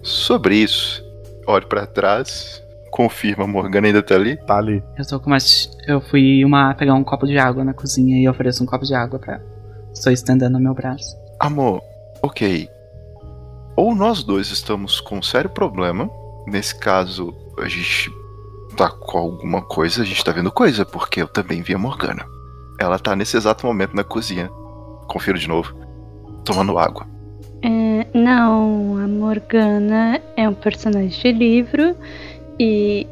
[0.02, 1.02] sobre isso,
[1.46, 2.62] olho pra trás,
[2.92, 4.36] confirma a Morgana ainda tá ali.
[4.46, 4.80] Tá ali.
[4.96, 5.40] Eu tô com uma.
[5.40, 8.84] ch- Eu fui uma pegar um copo de água na cozinha e ofereço um copo
[8.84, 9.44] de água pra ela.
[9.92, 11.16] Estou estendendo meu braço.
[11.40, 11.82] Amor,
[12.22, 12.68] ok.
[13.76, 16.10] Ou nós dois estamos com um sério problema.
[16.46, 18.10] Nesse caso, a gente
[18.76, 22.24] tá com alguma coisa, a gente tá vendo coisa, porque eu também vi a Morgana.
[22.80, 24.48] Ela tá nesse exato momento na cozinha.
[25.08, 25.74] Confiro de novo.
[26.44, 27.06] Tomando água.
[27.62, 31.96] É, não, a Morgana é um personagem de livro.
[32.58, 33.06] E.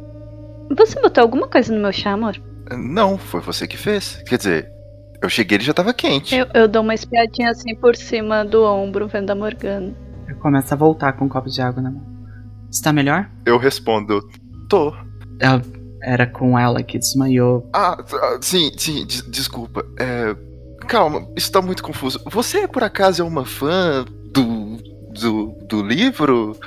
[0.75, 2.41] Você botou alguma coisa no meu chá, amor?
[2.75, 4.23] Não, foi você que fez.
[4.27, 4.71] Quer dizer,
[5.21, 6.35] eu cheguei e ele já tava quente.
[6.35, 9.93] Eu, eu dou uma espiadinha assim por cima do ombro, vendo a Morgana.
[10.27, 12.03] Eu começo a voltar com um copo de água na mão.
[12.71, 13.29] Está melhor?
[13.45, 14.21] Eu respondo,
[14.69, 14.93] tô.
[15.39, 15.61] Ela-
[16.03, 17.67] Era com ela que desmaiou.
[17.73, 19.83] Ah, ah, sim, sim, des- desculpa.
[19.99, 20.35] É,
[20.87, 22.21] calma, isso tá muito confuso.
[22.29, 24.77] Você, por acaso, é uma fã do,
[25.11, 26.55] do, do livro?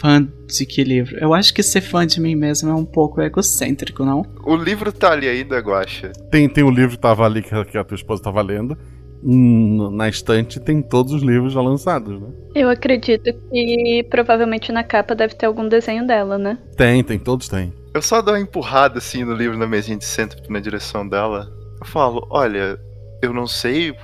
[0.00, 1.16] Fã de que livro?
[1.20, 4.24] Eu acho que ser fã de mim mesmo é um pouco egocêntrico, não?
[4.44, 6.10] O livro tá ali ainda, Guaxa.
[6.32, 8.76] Tem, tem o livro que tava ali, que a, que a tua esposa tava lendo.
[9.24, 12.28] Na estante tem todos os livros já lançados, né?
[12.54, 16.58] Eu acredito que provavelmente na capa deve ter algum desenho dela, né?
[16.76, 17.72] Tem, tem, todos tem.
[17.94, 21.46] Eu só dou uma empurrada assim no livro na mesinha de centro na direção dela.
[21.80, 22.78] Eu falo, olha,
[23.22, 23.94] eu não sei.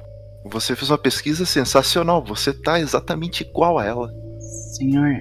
[0.50, 2.22] Você fez uma pesquisa sensacional.
[2.24, 4.11] Você tá exatamente igual a ela.
[4.76, 5.16] Senhor,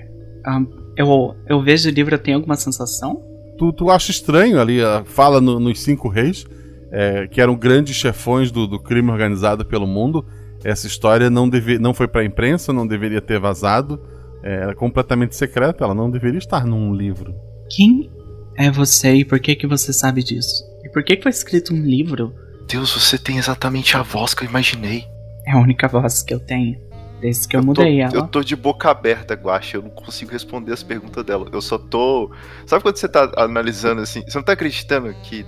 [0.45, 3.19] ahn, eu, eu vejo o livro, eu tenho alguma sensação?
[3.57, 6.45] Tu, tu acha estranho ali, a fala no- nos Cinco Reis,
[6.91, 10.25] é, que eram grandes chefões do, do crime organizado pelo mundo.
[10.63, 14.01] Essa história não, deve, não foi pra imprensa, não deveria ter vazado.
[14.43, 17.35] É, era completamente secreta, ela não deveria estar num livro.
[17.69, 18.09] Quem
[18.55, 20.63] é você e por que que você sabe disso?
[20.83, 22.33] E por que que foi escrito um livro?
[22.67, 25.05] Deus, você tem exatamente a voz que eu imaginei.
[25.45, 26.77] É a única voz que eu tenho.
[27.21, 28.13] Desde que eu, tô, mudei ela.
[28.13, 29.77] eu tô de boca aberta, Guaxa.
[29.77, 31.47] Eu não consigo responder as perguntas dela.
[31.51, 32.31] Eu só tô.
[32.65, 34.21] Sabe quando você tá analisando assim?
[34.27, 35.45] Você não tá acreditando que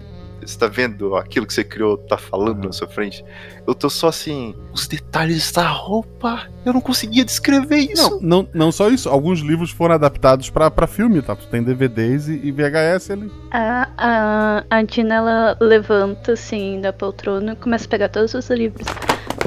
[0.50, 3.24] você tá vendo aquilo que você criou tá falando na sua frente?
[3.68, 4.56] Eu tô só assim.
[4.74, 6.48] Os detalhes da roupa.
[6.66, 8.20] Eu não conseguia descrever isso.
[8.22, 11.36] Não, não, não só isso, alguns livros foram adaptados pra, pra filme, tá?
[11.36, 13.32] Tu tem DVDs e, e VHS ali.
[13.52, 18.50] A, a, a Dina ela levanta assim da poltrona e começa a pegar todos os
[18.50, 18.88] livros.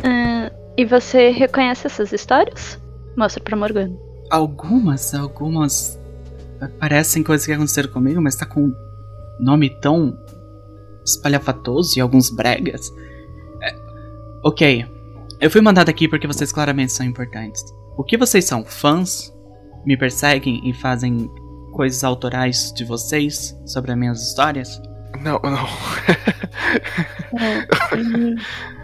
[0.05, 2.81] Ah, e você reconhece essas histórias?
[3.17, 3.95] Mostra pra Morgana.
[4.31, 6.01] Algumas, algumas
[6.79, 8.75] parecem coisas que aconteceram comigo, mas tá com um
[9.41, 10.17] nome tão
[11.05, 12.93] espalhafatoso e alguns bregas.
[13.63, 13.75] É,
[14.45, 14.87] ok,
[15.41, 17.63] eu fui mandado aqui porque vocês claramente são importantes.
[17.97, 18.65] O que vocês são?
[18.65, 19.33] Fãs?
[19.85, 21.29] Me perseguem e fazem
[21.73, 24.81] coisas autorais de vocês sobre as minhas histórias?
[25.21, 25.69] Não, não.
[27.97, 28.37] Hum,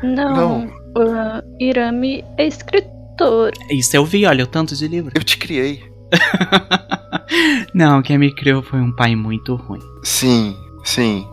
[0.02, 3.52] não, ah, Irami é escritor.
[3.70, 5.12] Isso eu vi, olha, o tanto de livro.
[5.14, 5.82] Eu te criei.
[7.74, 9.80] Não, quem me criou foi um pai muito ruim.
[10.02, 11.26] Sim, sim.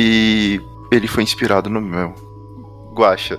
[0.00, 0.60] E
[0.92, 2.14] ele foi inspirado no meu.
[2.94, 3.36] Guaxa,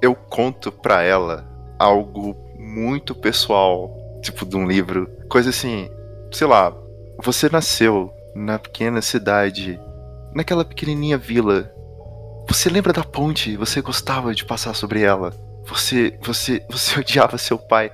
[0.00, 1.46] eu conto pra ela
[1.78, 5.90] algo muito pessoal, tipo de um livro, coisa assim,
[6.32, 6.74] sei lá,
[7.22, 9.78] você nasceu na pequena cidade,
[10.34, 11.70] naquela pequenininha vila.
[12.48, 13.54] Você lembra da ponte?
[13.58, 15.34] Você gostava de passar sobre ela.
[15.66, 17.92] Você, você, você odiava seu pai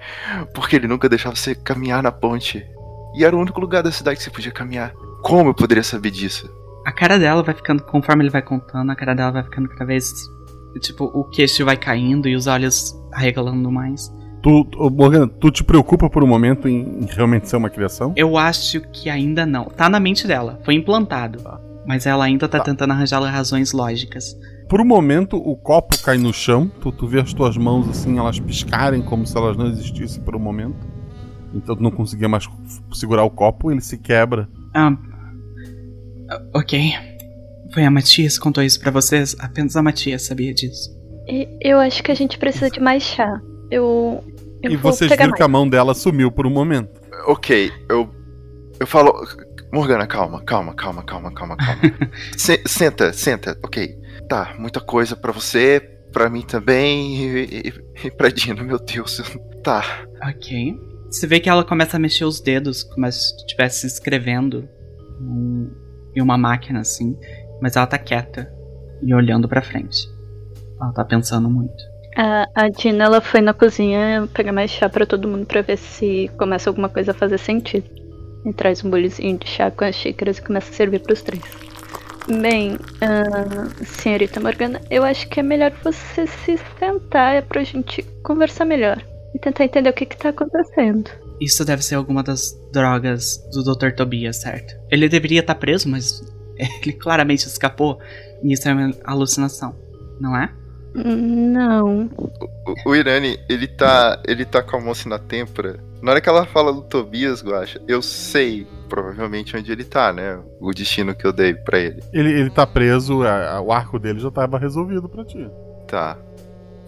[0.55, 2.65] porque ele nunca deixava você caminhar na ponte.
[3.17, 4.93] E era o único lugar da cidade que você podia caminhar.
[5.25, 6.49] Como eu poderia saber disso?
[6.85, 9.85] A cara dela vai ficando, conforme ele vai contando, a cara dela vai ficando cada
[9.85, 10.13] vez.
[10.81, 14.13] Tipo, o queixo vai caindo e os olhos arregalando mais.
[14.43, 18.13] Tu, ô, Morgan, tu te preocupa por um momento em, em realmente ser uma criação?
[18.17, 19.65] Eu acho que ainda não.
[19.67, 21.39] Tá na mente dela, foi implantado.
[21.87, 22.65] Mas ela ainda tá, Tá.
[22.65, 24.37] tentando arranjar razões lógicas.
[24.69, 28.19] Por um momento, o copo cai no chão, tu, tu vê as tuas mãos assim,
[28.19, 30.87] elas piscarem como se elas não existissem por um momento.
[31.55, 32.49] Então tu não conseguia mais
[32.93, 34.49] segurar o copo, ele se quebra.
[34.75, 34.97] Ah.
[36.55, 36.93] Ok.
[37.73, 39.35] Foi a Matias que contou isso pra vocês?
[39.39, 40.91] Apenas a Matias sabia disso.
[41.27, 43.41] E eu acho que a gente precisa de mais chá.
[43.71, 44.23] Eu.
[44.63, 45.39] eu e vou vocês pegar viram mais.
[45.39, 47.01] que a mão dela sumiu por um momento.
[47.27, 48.09] Ok, eu.
[48.79, 49.13] Eu falo.
[49.73, 51.81] Morgana, calma, calma, calma, calma, calma, calma.
[52.37, 53.97] Se- senta, senta, ok.
[54.29, 55.81] Tá, muita coisa pra você,
[56.13, 57.73] pra mim também e, e,
[58.07, 59.21] e pra Dina, meu Deus.
[59.65, 59.83] Tá.
[60.29, 60.79] Ok.
[61.11, 64.69] Você vê que ela começa a mexer os dedos, como se estivesse escrevendo
[65.19, 65.71] num-
[66.15, 67.17] em uma máquina assim,
[67.61, 68.53] mas ela tá quieta
[69.03, 70.09] e olhando pra frente.
[70.81, 71.95] Ela tá pensando muito.
[72.17, 75.77] A, a Dina ela foi na cozinha pegar mais chá pra todo mundo pra ver
[75.77, 77.89] se começa alguma coisa a fazer sentido.
[78.47, 81.43] E traz um bolizinho de chá com as xícaras e começa a servir pros três.
[82.29, 88.65] Bem, ah, senhorita Morgana, eu acho que é melhor você se sentar pra gente conversar
[88.65, 89.03] melhor
[89.35, 91.11] e tentar entender o que que tá acontecendo.
[91.41, 93.91] Isso deve ser alguma das drogas do Dr.
[93.97, 94.75] Tobias, certo?
[94.91, 96.23] Ele deveria estar preso, mas
[96.57, 97.99] ele claramente escapou.
[98.43, 99.75] E isso é uma alucinação,
[100.21, 100.51] não é?
[100.95, 102.09] Não.
[102.17, 104.23] O, o Irani, ele tá.
[104.27, 105.81] ele tá com a assim na têmpora.
[106.01, 110.39] Na hora que ela fala do Tobias, Guacha, eu sei provavelmente onde ele tá, né?
[110.61, 112.03] O destino que eu dei pra ele.
[112.13, 115.49] Ele, ele tá preso, a- a- o arco dele já tava resolvido pra ti.
[115.89, 116.17] Tá.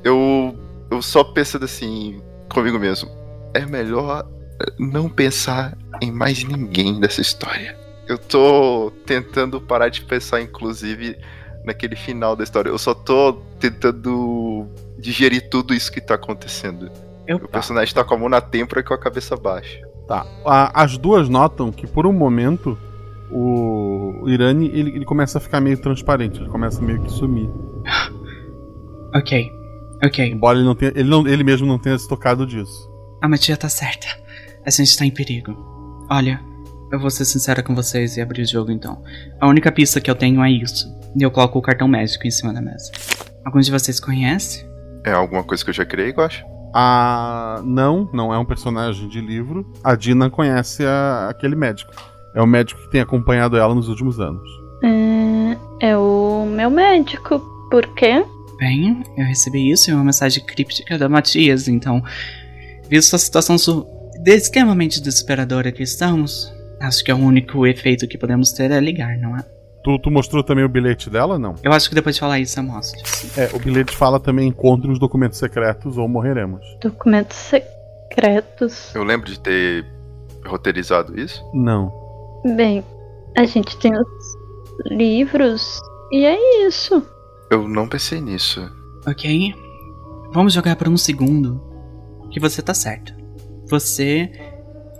[0.05, 0.55] Eu.
[0.91, 3.11] Eu só pensando assim comigo mesmo.
[3.55, 4.29] É melhor
[4.79, 7.77] não pensar em mais ninguém dessa história.
[8.09, 11.17] Eu tô tentando parar de pensar, inclusive,
[11.65, 12.69] naquele final da história.
[12.71, 14.67] Eu só tô tentando
[14.99, 16.91] digerir tudo isso que tá acontecendo.
[17.27, 19.81] Eu, O personagem tá com a mão na têmpora e com a cabeça baixa.
[20.07, 20.25] Tá.
[20.73, 22.79] As duas notam que por um momento
[23.29, 27.51] o, o Irani ele, ele começa a ficar meio transparente, ele começa meio que sumir.
[29.13, 29.51] Ok.
[30.05, 30.25] Ok.
[30.31, 32.89] Embora ele não tenha, ele, não, ele mesmo não tenha se tocado disso.
[33.21, 34.07] A Matia tá certa.
[34.67, 35.57] A gente tá em perigo.
[36.11, 36.41] Olha,
[36.93, 39.03] eu vou ser sincera com vocês e abrir o jogo então.
[39.41, 40.87] A única pista que eu tenho é isso.
[41.19, 42.91] E eu coloco o cartão médico em cima da mesa.
[43.45, 44.67] Algum de vocês conhece?
[45.05, 46.45] É alguma coisa que eu já criei, eu acho.
[46.75, 49.65] A não, não é um personagem de livro.
[49.83, 51.93] A Dina conhece a- aquele médico.
[52.35, 54.47] É o médico que tem acompanhado ela nos últimos anos.
[55.81, 57.39] É, é o meu médico.
[57.71, 58.25] Por quê?
[58.59, 62.03] Bem, eu recebi isso em uma mensagem críptica da Matias, então,
[62.91, 63.87] visto a situação su-
[64.35, 69.17] extremamente desesperadora que estamos, acho que é o único efeito que podemos ter é ligar,
[69.19, 69.45] não é?
[69.85, 71.39] Tu, tu mostrou também o bilhete dela?
[71.39, 71.55] Não.
[71.63, 73.01] Eu acho que depois de falar isso eu mostro.
[73.37, 76.61] É, o bilhete fala também encontre os documentos secretos ou morreremos.
[76.83, 78.93] Documentos secretos.
[78.97, 79.87] Eu lembro de ter
[80.45, 81.45] roteirizado isso.
[81.55, 81.93] Não.
[82.57, 82.83] Bem,
[83.37, 84.37] a gente tem os
[84.87, 87.01] livros e é isso.
[87.49, 88.69] Eu não pensei nisso.
[89.07, 89.55] Ok?
[90.33, 91.63] Vamos jogar por um segundo
[92.33, 93.16] que você tá certo.
[93.69, 94.31] Você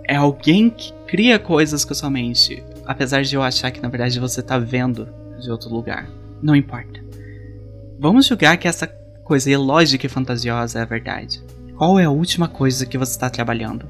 [0.03, 3.89] é alguém que cria coisas com a sua mente, apesar de eu achar que na
[3.89, 5.07] verdade você tá vendo
[5.39, 6.09] de outro lugar.
[6.41, 6.99] Não importa.
[7.99, 8.87] Vamos julgar que essa
[9.23, 11.41] coisa ilógica e fantasiosa é a verdade.
[11.77, 13.87] Qual é a última coisa que você está trabalhando?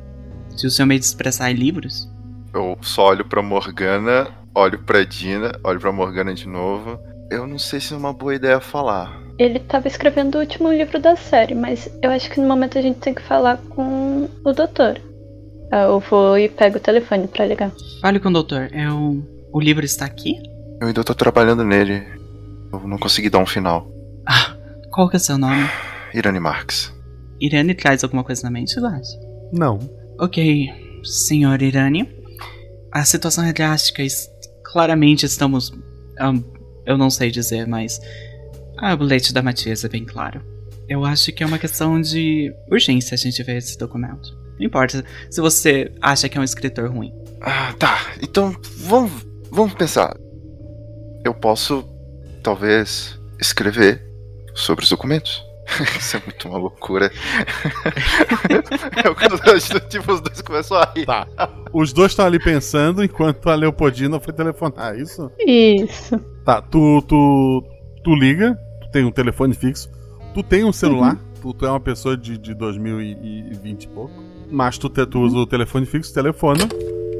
[0.56, 2.10] Se o seu meio de expressar é livros?
[2.54, 7.00] Eu só olho pra Morgana, olho pra Dina, olho pra Morgana de novo.
[7.30, 9.27] Eu não sei se é uma boa ideia falar.
[9.38, 12.82] Ele tava escrevendo o último livro da série, mas eu acho que no momento a
[12.82, 15.00] gente tem que falar com o doutor.
[15.72, 17.72] Ah, Eu vou e pego o telefone pra ligar.
[18.02, 18.70] Fale com o doutor.
[18.72, 19.22] É o...
[19.54, 20.42] o livro está aqui?
[20.82, 22.04] Eu ainda tô trabalhando nele.
[22.74, 23.88] Eu não consegui dar um final.
[24.28, 24.56] Ah,
[24.92, 25.68] qual que é o seu nome?
[26.14, 26.94] Irani Marx.
[27.40, 29.08] Irene traz alguma coisa na mente, Lars?
[29.54, 29.78] Não.
[30.20, 30.68] Ok,
[31.04, 32.10] senhor Irani.
[32.92, 34.02] A situação é drástica.
[34.64, 35.72] Claramente estamos.
[36.20, 36.42] ahn,
[36.86, 38.00] eu não sei dizer, mas.
[38.78, 40.42] Ah, o bilhete da Matias é bem claro.
[40.88, 44.38] Eu acho que é uma questão de urgência a gente ver esse documento.
[44.60, 47.14] Não importa se você acha que é um escritor ruim.
[47.42, 48.14] Ah, tá.
[48.22, 50.16] Então, vamos, vamos pensar.
[51.26, 51.84] Eu posso,
[52.42, 54.02] talvez, escrever
[54.54, 55.46] sobre os documentos.
[56.00, 57.12] Isso é muito uma loucura.
[59.04, 59.38] Eu quando
[59.90, 61.06] tipo, os dois começam a rir.
[61.06, 61.28] Tá.
[61.74, 65.30] Os dois estão ali pensando enquanto a Leopoldina foi telefonar, é isso?
[65.38, 66.18] Isso.
[66.46, 67.64] Tá, tu, tu,
[68.04, 68.58] tu liga,
[68.98, 69.92] tem um telefone fixo,
[70.34, 74.12] tu tem um celular, tu, tu é uma pessoa de, de 2020 e pouco,
[74.50, 76.66] mas tu, te, tu usa o telefone fixo, telefona,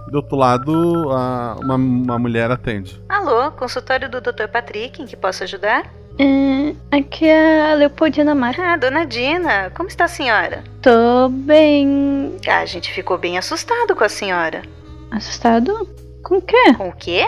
[0.10, 3.00] do outro lado a, uma, uma mulher atende.
[3.08, 4.48] Alô, consultório do Dr.
[4.52, 5.94] Patrick, em que posso ajudar?
[6.18, 8.64] É, aqui é a Leopoldina Marques.
[8.64, 10.64] Ah, dona Dina, como está a senhora?
[10.82, 12.38] Tô bem.
[12.48, 14.64] Ah, a gente ficou bem assustado com a senhora.
[15.12, 15.88] Assustado?
[16.24, 16.74] Com o quê?
[16.76, 17.28] Com o quê?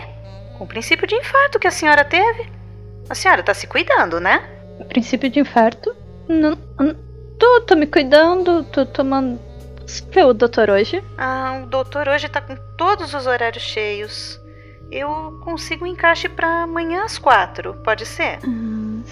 [0.58, 2.58] Com o princípio de infarto que a senhora teve.
[3.10, 4.48] A senhora tá se cuidando, né?
[4.88, 5.96] Princípio de infarto?
[6.28, 6.58] Não.
[6.80, 6.96] não
[7.40, 9.40] tô, tô me cuidando, tô tomando.
[9.86, 11.04] Você viu o doutor hoje?
[11.18, 14.40] Ah, o doutor hoje tá com todos os horários cheios.
[14.92, 18.40] Eu consigo um encaixe pra amanhã às quatro, pode ser?
[18.46, 19.04] Hum,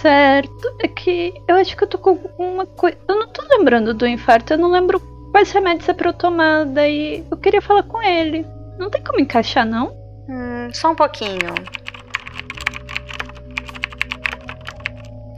[0.00, 0.76] certo.
[0.80, 2.96] É que eu acho que eu tô com uma coisa.
[3.08, 5.00] Eu não tô lembrando do infarto, eu não lembro
[5.32, 6.64] quais remédios é pra eu tomar.
[6.66, 8.46] Daí eu queria falar com ele.
[8.78, 9.92] Não tem como encaixar, não?
[10.28, 11.38] Hum, só um pouquinho.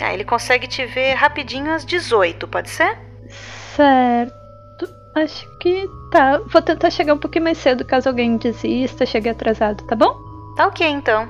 [0.03, 2.99] Ah, ele consegue te ver rapidinho às 18, pode ser?
[3.77, 4.33] Certo.
[5.15, 6.39] Acho que tá.
[6.51, 10.17] Vou tentar chegar um pouquinho mais cedo caso alguém desista, chegue atrasado, tá bom?
[10.57, 11.29] Tá ok então.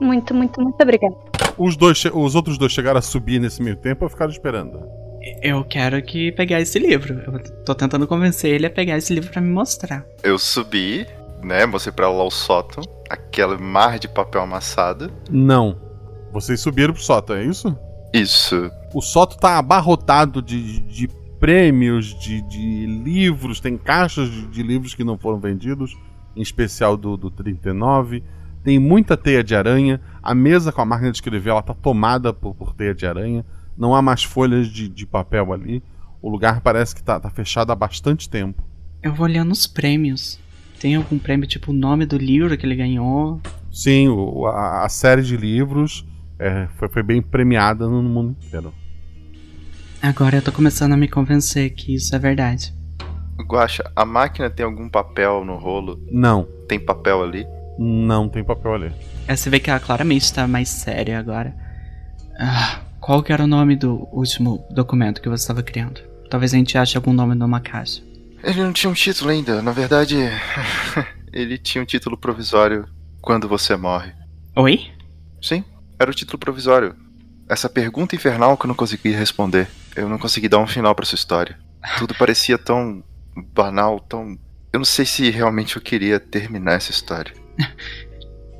[0.00, 1.14] Muito, muito, muito obrigada.
[1.58, 4.80] Os, dois, che- os outros dois chegaram a subir nesse meio tempo ou ficaram esperando?
[5.42, 7.14] Eu quero que pegar esse livro.
[7.26, 10.04] Eu tô tentando convencer ele a pegar esse livro pra me mostrar.
[10.22, 11.06] Eu subi,
[11.42, 11.66] né?
[11.66, 15.12] Mostrei pra ela o sótão, aquele mar de papel amassado.
[15.30, 15.76] Não.
[16.32, 17.76] Vocês subiram pro sótão, é isso?
[18.12, 18.70] Isso.
[18.94, 21.08] O sótão tá abarrotado de, de
[21.38, 25.96] prêmios, de, de livros, tem caixas de, de livros que não foram vendidos,
[26.36, 28.22] em especial do, do 39.
[28.62, 30.00] Tem muita teia de aranha.
[30.22, 33.44] A mesa com a máquina de escrever ela tá tomada por, por teia de aranha.
[33.76, 35.82] Não há mais folhas de, de papel ali.
[36.20, 38.62] O lugar parece que tá, tá fechado há bastante tempo.
[39.02, 40.38] Eu vou olhando os prêmios.
[40.78, 43.40] Tem algum prêmio, tipo o nome do livro que ele ganhou?
[43.72, 46.04] Sim, o- a, a série de livros
[46.40, 48.72] é, foi, foi bem premiada no mundo inteiro.
[50.02, 52.74] Agora eu tô começando a me convencer que isso é verdade.
[53.46, 55.98] Guaxa, a máquina tem algum papel no rolo?
[56.10, 57.46] Não, Tem papel ali?
[57.78, 58.92] não tem papel ali.
[59.26, 61.54] É, você vê que ela claramente tá mais séria agora.
[62.38, 66.00] Ah, qual que era o nome do último documento que você estava criando?
[66.30, 68.02] Talvez a gente ache algum nome numa caixa.
[68.42, 69.62] Ele não tinha um título ainda.
[69.62, 70.16] Na verdade,
[71.32, 72.86] ele tinha um título provisório
[73.22, 74.12] quando você morre.
[74.56, 74.90] Oi?
[75.40, 75.64] Sim,
[76.00, 76.96] era o título provisório.
[77.46, 79.68] Essa pergunta infernal que eu não consegui responder.
[79.94, 81.58] Eu não consegui dar um final pra sua história.
[81.98, 83.04] Tudo parecia tão
[83.52, 84.38] banal, tão.
[84.72, 87.34] Eu não sei se realmente eu queria terminar essa história.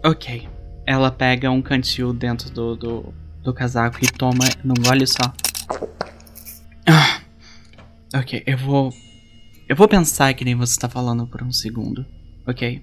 [0.03, 0.49] Ok.
[0.87, 5.31] Ela pega um cantil dentro do, do, do casaco e toma num gole só.
[6.89, 7.21] Ah,
[8.19, 8.91] ok, eu vou.
[9.69, 12.07] Eu vou pensar que nem você está falando por um segundo,
[12.47, 12.83] ok?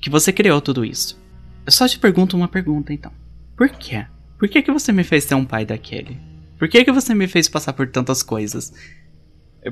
[0.00, 1.20] Que você criou tudo isso.
[1.66, 3.10] Eu só te pergunto uma pergunta então.
[3.58, 4.06] Por quê?
[4.38, 6.18] Por que, que você me fez ser um pai daquele?
[6.58, 8.72] Por que, que você me fez passar por tantas coisas?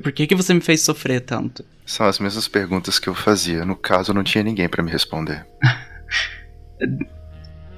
[0.03, 1.65] Por que, que você me fez sofrer tanto?
[1.85, 3.65] São as mesmas perguntas que eu fazia.
[3.65, 5.45] No caso, não tinha ninguém pra me responder.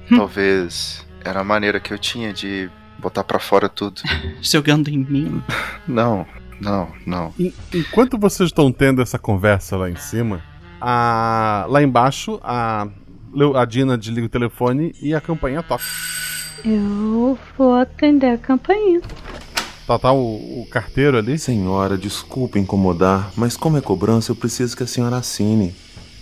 [0.08, 4.00] Talvez era a maneira que eu tinha de botar pra fora tudo.
[4.42, 5.42] Jogando em mim?
[5.86, 6.26] Não,
[6.60, 7.34] não, não.
[7.38, 10.42] En- Enquanto vocês estão tendo essa conversa lá em cima,
[10.80, 12.88] a- lá embaixo a,
[13.56, 15.84] a Dina desliga o telefone e a campainha toca.
[16.64, 19.00] Eu vou atender a campainha.
[19.86, 21.38] Tá, tá o, o carteiro ali.
[21.38, 25.74] Senhora, desculpe incomodar, mas como é cobrança, eu preciso que a senhora assine.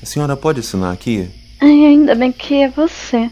[0.03, 1.29] A senhora pode assinar aqui?
[1.61, 3.31] Ai, ainda bem que é você.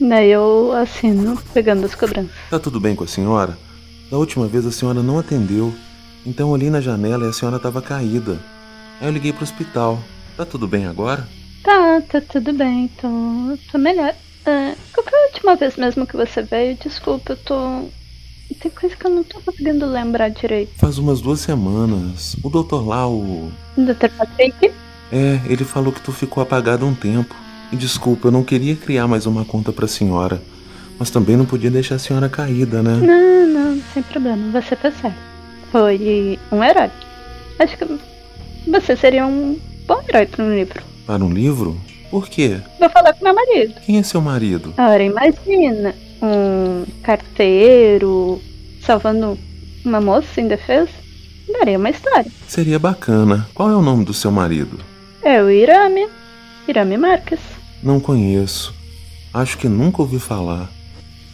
[0.00, 2.32] Daí eu assino, pegando as cobranças.
[2.50, 3.56] Tá tudo bem com a senhora?
[4.10, 5.74] Da última vez a senhora não atendeu.
[6.24, 8.38] Então eu olhei na janela e a senhora estava caída.
[9.00, 10.02] Aí eu liguei pro hospital.
[10.36, 11.26] Tá tudo bem agora?
[11.66, 13.08] Tá, tá tudo bem, tô,
[13.72, 14.14] tô melhor.
[14.46, 16.76] Ah, qual foi a última vez mesmo que você veio?
[16.76, 17.88] Desculpa, eu tô.
[18.60, 20.70] Tem coisa que eu não tô conseguindo lembrar direito.
[20.76, 22.36] Faz umas duas semanas.
[22.40, 23.50] O doutor lá, o.
[23.76, 24.08] Dr.
[24.16, 24.70] Patrick?
[25.10, 27.34] É, ele falou que tu ficou apagado um tempo.
[27.72, 30.40] E desculpa, eu não queria criar mais uma conta pra senhora.
[30.96, 32.92] Mas também não podia deixar a senhora caída, né?
[32.94, 35.18] Não, não, sem problema, você fez certo.
[35.72, 36.92] Foi um herói.
[37.58, 37.98] Acho que
[38.70, 40.95] você seria um bom herói pra um livro.
[41.06, 41.76] Para um livro?
[42.10, 42.60] Por quê?
[42.80, 43.74] Vou falar com meu marido.
[43.84, 44.74] Quem é seu marido?
[44.76, 48.40] Ora, imagina um carteiro
[48.80, 49.38] salvando
[49.84, 50.90] uma moça indefesa.
[51.52, 52.30] Daria uma história.
[52.48, 53.48] Seria bacana.
[53.54, 54.78] Qual é o nome do seu marido?
[55.22, 56.08] É o Irame.
[56.66, 57.40] Irame Marques.
[57.82, 58.74] Não conheço.
[59.32, 60.68] Acho que nunca ouvi falar.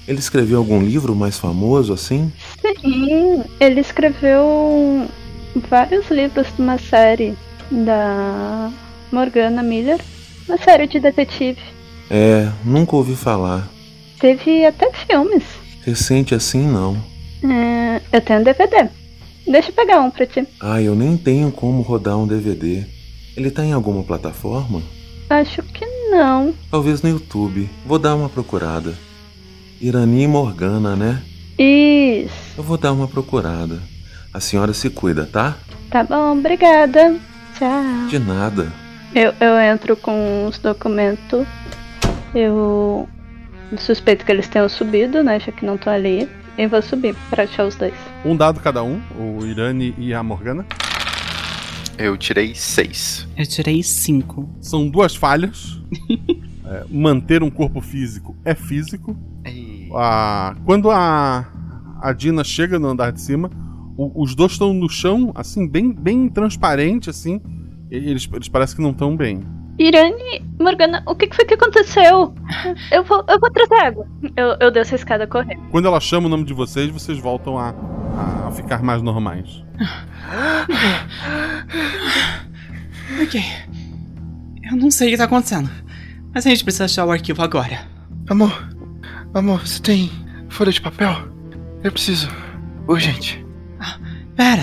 [0.06, 2.30] Ele escreveu algum livro mais famoso assim?
[2.60, 5.08] Sim, ele escreveu
[5.70, 7.34] vários livros de uma série
[7.70, 8.70] da
[9.12, 10.00] Morgana Miller,
[10.48, 11.60] uma série de detetive.
[12.10, 13.68] É, nunca ouvi falar.
[14.18, 15.44] Teve até filmes.
[15.84, 16.96] Recente assim não.
[17.44, 18.88] É, eu tenho um DVD.
[19.46, 20.46] Deixa eu pegar um pra ti.
[20.60, 22.84] Ah, eu nem tenho como rodar um DVD.
[23.36, 24.82] Ele tá em alguma plataforma?
[25.28, 26.54] Acho que não.
[26.70, 27.68] Talvez no YouTube.
[27.86, 28.94] Vou dar uma procurada.
[29.80, 31.22] Irani Morgana, né?
[31.58, 32.32] Isso.
[32.56, 33.80] Eu vou dar uma procurada.
[34.32, 35.56] A senhora se cuida, tá?
[35.90, 37.16] Tá bom, obrigada.
[37.58, 38.08] Tchau.
[38.08, 38.72] De nada.
[39.14, 41.46] Eu, eu entro com os documentos.
[42.34, 43.08] Eu
[43.76, 45.38] suspeito que eles tenham subido, né?
[45.38, 46.28] Já que não tô ali.
[46.56, 47.94] E vou subir pra achar os dois.
[48.24, 50.66] Um dado cada um, o Irani e a Morgana.
[51.98, 53.26] Eu tirei seis.
[53.36, 54.48] Eu tirei cinco.
[54.60, 55.80] São duas falhas.
[56.64, 59.14] É, manter um corpo físico é físico.
[59.94, 61.44] A- quando a,
[62.00, 63.50] a Dina chega no andar de cima,
[63.96, 67.42] o- os dois estão no chão, assim, bem, bem transparente, assim.
[67.94, 69.42] Eles, eles parecem que não estão bem.
[69.78, 72.34] Irane, Morgana, o que foi que aconteceu?
[72.90, 74.06] Eu vou, eu vou trazer água.
[74.36, 75.60] Eu, eu desço a escada correndo.
[75.70, 77.74] Quando ela chama o nome de vocês, vocês voltam a,
[78.46, 79.62] a ficar mais normais.
[83.22, 83.40] Ok.
[84.70, 85.70] Eu não sei o que tá acontecendo.
[86.34, 87.80] Mas a gente precisa achar o arquivo agora.
[88.30, 88.68] Amor,
[89.34, 90.10] amor, você tem
[90.48, 91.10] folha de papel?
[91.82, 92.28] Eu preciso.
[92.88, 93.44] Urgente.
[94.36, 94.62] Pera,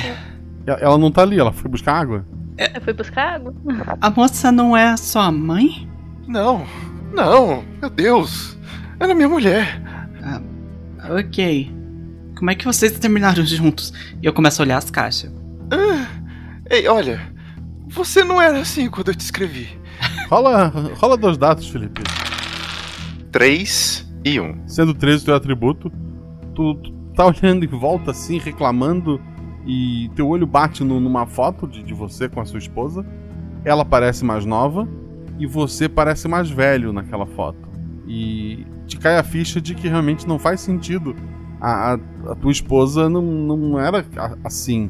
[0.66, 2.26] E- Ela não tá ali, ela foi buscar água.
[2.76, 3.54] Eu fui buscar água.
[4.02, 5.90] a moça não é sua mãe?
[6.28, 6.66] Não,
[7.14, 8.58] não, meu Deus.
[9.00, 9.82] Ela é minha mulher.
[11.10, 11.74] Ok.
[12.38, 13.94] Como é que vocês terminaram juntos?
[14.22, 15.32] E eu começo a olhar as caixas.
[15.72, 16.08] Ah,
[16.70, 17.22] ei, olha.
[17.88, 19.70] Você não era assim quando eu te escrevi.
[20.30, 22.02] Rola, rola dois dados, Felipe.
[23.32, 24.68] Três e um.
[24.68, 25.92] Sendo 13 o teu atributo,
[26.54, 29.20] tu, tu tá olhando em volta assim, reclamando,
[29.66, 33.06] e teu olho bate no- numa foto de, de você com a sua esposa.
[33.66, 34.88] Ela parece mais nova
[35.38, 37.68] e você parece mais velho naquela foto.
[38.08, 41.16] E te cai a ficha de que realmente não faz sentido.
[41.62, 42.00] A, a-
[42.32, 44.90] a tua esposa não, não era a- assim.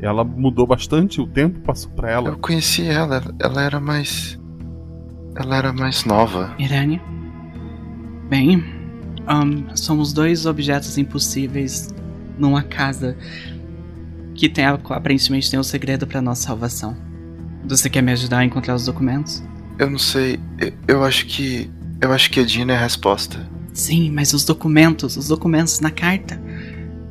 [0.00, 2.28] Ela mudou bastante, o tempo passou pra ela.
[2.28, 4.38] Eu conheci ela, ela era mais.
[5.34, 6.54] Ela era mais nova.
[6.58, 7.00] Irane?
[8.28, 8.62] Bem,
[9.26, 11.94] ahn, somos dois objetos impossíveis
[12.38, 13.16] numa casa
[14.36, 16.96] que tem aparentemente tem um segredo pra nossa salvação.
[17.68, 19.42] Você quer me ajudar a encontrar os documentos?
[19.78, 20.38] Eu não sei.
[20.58, 21.70] Eu, eu acho que.
[22.00, 23.48] Eu acho que a Dina é a resposta.
[23.72, 26.40] Sim, mas os documentos, os documentos na carta.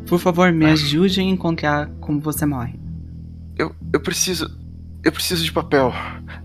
[0.08, 2.80] Por favor, me ajude a encontrar como você morre.
[3.58, 4.50] Eu, eu preciso.
[5.04, 5.92] Eu preciso de papel.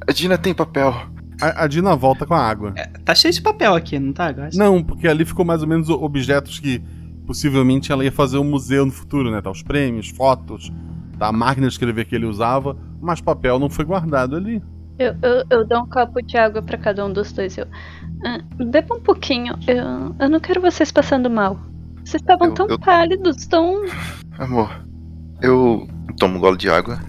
[0.07, 0.95] A Dina tem papel.
[1.41, 2.75] A, a Dina volta com a água.
[3.05, 4.27] Tá cheio de papel aqui, não tá?
[4.29, 4.59] Acho.
[4.59, 6.83] Não, porque ali ficou mais ou menos o- objetos que
[7.27, 9.41] possivelmente ela ia fazer um museu no futuro, né?
[9.41, 10.71] Tá os prêmios, fotos,
[11.19, 14.63] tá a máquina de escrever que ele usava, mas papel não foi guardado ali.
[14.99, 17.57] Eu, eu, eu dou um copo de água pra cada um dos dois.
[17.57, 17.67] Eu,
[18.25, 19.55] ah, beba um pouquinho.
[19.67, 21.59] Eu, eu não quero vocês passando mal.
[22.05, 23.83] Vocês estavam tão eu- pálidos, tão.
[24.39, 24.85] Amor,
[25.41, 27.01] eu tomo um gole de água.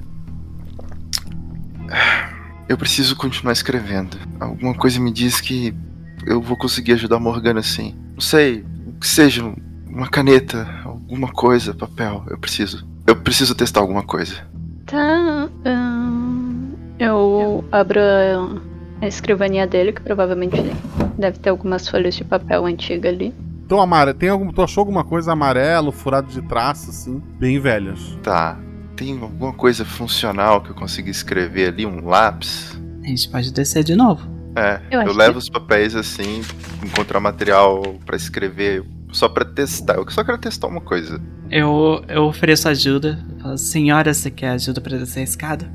[2.69, 4.17] Eu preciso continuar escrevendo.
[4.39, 5.75] Alguma coisa me diz que
[6.25, 7.95] eu vou conseguir ajudar a Morgana assim.
[8.13, 9.43] Não sei, o que seja,
[9.93, 12.23] uma caneta, alguma coisa, papel.
[12.29, 12.87] Eu preciso.
[13.05, 14.35] Eu preciso testar alguma coisa.
[14.85, 15.49] Tá.
[16.99, 17.99] eu abro
[19.01, 20.57] a, escrivaninha dele, que provavelmente
[21.17, 23.33] deve ter algumas folhas de papel antiga ali.
[23.65, 28.17] Então, Amara, tem algum, tu achou alguma coisa amarelo, furado de traço, assim, bem velhas?
[28.21, 28.59] Tá.
[28.97, 31.85] Tem alguma coisa funcional que eu consiga escrever ali?
[31.85, 32.77] Um lápis?
[33.03, 34.29] A gente pode descer de novo.
[34.55, 36.41] É, Eu eu, levo os papéis assim,
[36.83, 39.95] encontrar material pra escrever, só pra testar.
[39.95, 41.21] Eu só quero testar uma coisa.
[41.49, 43.23] Eu, eu ofereço ajuda.
[43.41, 45.71] Falo, senhora, você quer ajuda pra descer a escada?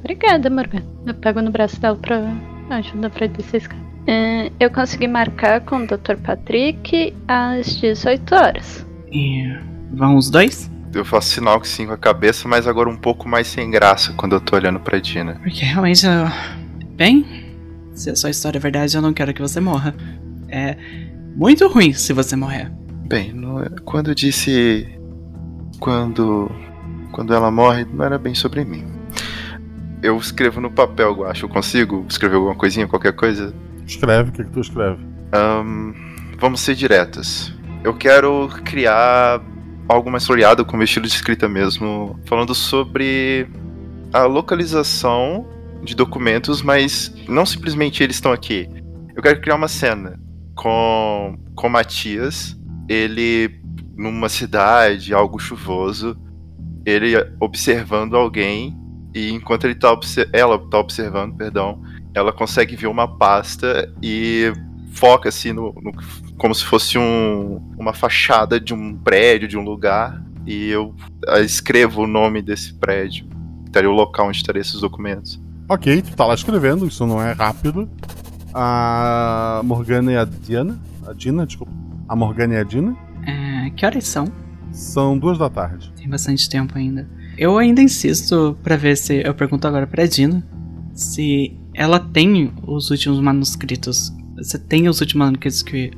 [0.00, 0.82] Obrigada, Morgan.
[1.06, 2.32] Eu pego no braço dela pra
[2.70, 3.88] ajudar pra descer a escada.
[4.06, 6.16] É, eu consegui marcar com o Dr.
[6.24, 8.86] Patrick às 18 horas.
[9.12, 9.44] E
[9.92, 10.70] vão os dois?
[10.94, 14.14] Eu faço sinal que sim com a cabeça, mas agora um pouco mais sem graça
[14.14, 15.34] quando eu tô olhando pra Dina.
[15.42, 16.24] Porque realmente eu.
[16.96, 17.26] Bem,
[17.92, 19.94] se a sua história é verdade, eu não quero que você morra.
[20.48, 20.76] É
[21.38, 22.70] muito ruim se você morrer.
[23.06, 24.88] Bem, não quando eu disse.
[25.78, 26.50] Quando.
[27.12, 28.84] Quando ela morre, não era bem sobre mim.
[30.02, 31.46] Eu escrevo no papel, eu acho.
[31.46, 33.54] Eu consigo escrever alguma coisinha, qualquer coisa?
[33.86, 35.02] Escreve, o que, que tu escreve?
[35.32, 35.94] Ahn,
[36.38, 37.52] vamos ser diretas.
[37.82, 39.40] Eu quero criar
[39.88, 43.48] algo mais floreado com meu estilo de escrita mesmo, falando sobre
[44.12, 45.46] a localização
[45.82, 48.68] de documentos, mas não simplesmente eles estão aqui.
[49.16, 50.27] Eu quero criar uma cena
[50.58, 53.60] com com Matias ele
[53.96, 56.16] numa cidade, algo chuvoso,
[56.84, 58.76] ele observando alguém
[59.14, 59.96] e enquanto ele tá
[60.32, 61.82] ela tá observando, perdão,
[62.14, 64.52] ela consegue ver uma pasta e
[64.92, 65.92] foca assim no, no
[66.36, 70.94] como se fosse um, uma fachada de um prédio, de um lugar, e eu
[71.44, 73.26] escrevo o nome desse prédio.
[73.66, 75.40] Estaria o local onde estaria esses documentos.
[75.68, 77.90] Ok, tu tá lá escrevendo, isso não é rápido.
[78.54, 80.78] A Morgana e a Diana.
[81.06, 81.72] A Dina, desculpa.
[82.08, 82.96] A Morgana e a Dina.
[83.26, 84.26] É, que horas são?
[84.72, 85.92] São duas da tarde.
[85.96, 87.08] Tem bastante tempo ainda.
[87.36, 89.22] Eu ainda insisto para ver se.
[89.24, 90.46] Eu pergunto agora pra Dina
[90.92, 94.12] se ela tem os últimos manuscritos.
[94.36, 95.90] Você tem os últimos manuscritos que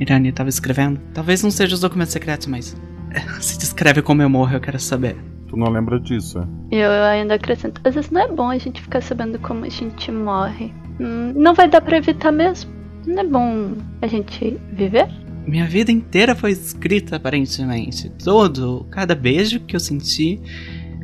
[0.00, 1.00] Irani estava escrevendo?
[1.14, 2.76] Talvez não sejam os documentos secretos, mas.
[3.40, 5.16] Se descreve como eu morro, eu quero saber.
[5.48, 6.76] Tu não lembra disso, é?
[6.76, 7.80] Eu ainda acrescento.
[7.82, 10.72] Às vezes não é bom a gente ficar sabendo como a gente morre.
[11.00, 12.70] Hum, não vai dar pra evitar mesmo.
[13.06, 15.08] Não é bom a gente viver?
[15.46, 18.10] Minha vida inteira foi escrita, aparentemente.
[18.22, 20.40] Todo, cada beijo que eu senti,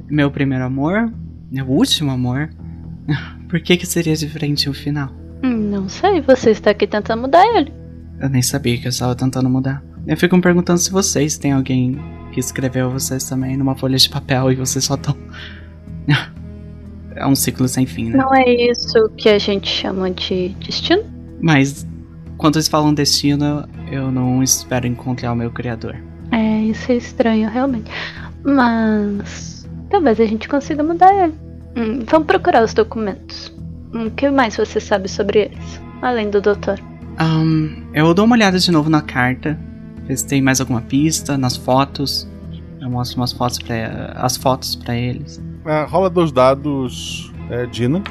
[0.08, 1.10] meu primeiro amor,
[1.50, 2.50] meu último amor.
[3.48, 5.10] Por que que seria diferente o final?
[5.42, 7.72] Hum, não sei, você está aqui tentando mudar ele.
[8.20, 9.82] Eu nem sabia que eu estava tentando mudar.
[10.06, 11.98] Eu fico me perguntando se vocês têm alguém
[12.32, 15.16] que escreveu vocês também numa folha de papel e vocês só estão.
[17.16, 18.18] é um ciclo sem fim, né?
[18.18, 21.02] Não é isso que a gente chama de destino?
[21.40, 21.86] Mas
[22.36, 25.96] quando eles falam destino, eu não espero encontrar o meu criador.
[26.32, 27.90] É, isso é estranho, realmente.
[28.44, 31.34] Mas talvez a gente consiga mudar ele.
[31.76, 33.52] Hum, vamos procurar os documentos.
[33.92, 35.80] Hum, o que mais você sabe sobre eles?
[36.02, 36.78] Além do doutor.
[37.20, 39.58] Um, eu dou uma olhada de novo na carta.
[40.06, 42.28] Ver se tem mais alguma pista, nas fotos.
[42.80, 45.40] Eu mostro umas fotos para as fotos para eles.
[45.64, 48.02] É, rola dois dados, é, Dina.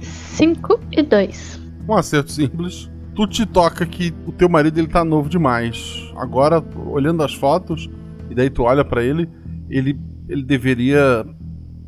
[0.00, 1.60] 5 e 2.
[1.88, 2.90] Um acerto simples.
[3.14, 6.10] Tu te toca que o teu marido ele tá novo demais.
[6.16, 7.88] Agora, olhando as fotos,
[8.30, 9.28] e daí tu olha para ele,
[9.70, 9.98] ele,
[10.28, 11.24] ele deveria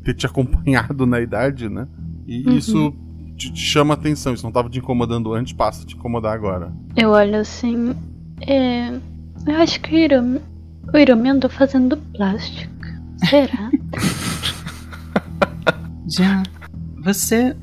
[0.02, 1.86] ter te acompanhado na idade, né?
[2.26, 2.56] E uhum.
[2.56, 2.94] isso
[3.36, 4.34] te, te chama atenção.
[4.34, 6.72] Isso não estava te incomodando antes, passa a te incomodar agora.
[6.96, 7.94] Eu olho assim.
[8.46, 8.90] É,
[9.46, 10.40] eu acho que o Irumi,
[10.92, 12.77] o Irumi andou fazendo plástico.
[13.26, 13.70] Será?
[16.06, 16.42] Já.
[17.04, 17.56] Você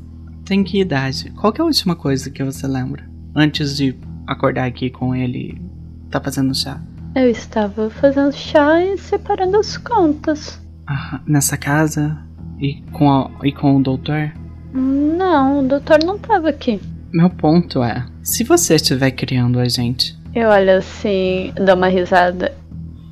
[0.45, 1.32] tem que idade?
[1.32, 3.03] Qual que é a última coisa que você lembra?
[3.36, 3.95] Antes de
[4.28, 5.62] acordar aqui com ele
[6.10, 6.82] tá fazendo chá?
[7.16, 10.62] Eu estava fazendo chá e separando as contas.
[10.88, 12.18] Ah, nessa casa?
[12.60, 14.32] E com, a, e com o doutor?
[14.74, 16.80] Não, o doutor não tava aqui.
[17.14, 20.18] Meu ponto é: se você estiver criando a gente.
[20.34, 22.53] Eu olho assim, dou uma risada.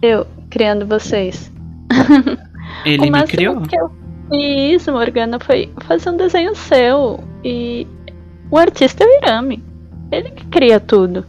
[0.02, 1.52] Eu criando vocês.
[2.86, 3.62] Ele me criou.
[3.62, 3.92] Que eu
[4.30, 7.24] fiz, Morgana, foi fazer um desenho seu.
[7.44, 7.88] E
[8.50, 9.64] o artista é o Irami.
[10.12, 11.26] Ele que cria tudo.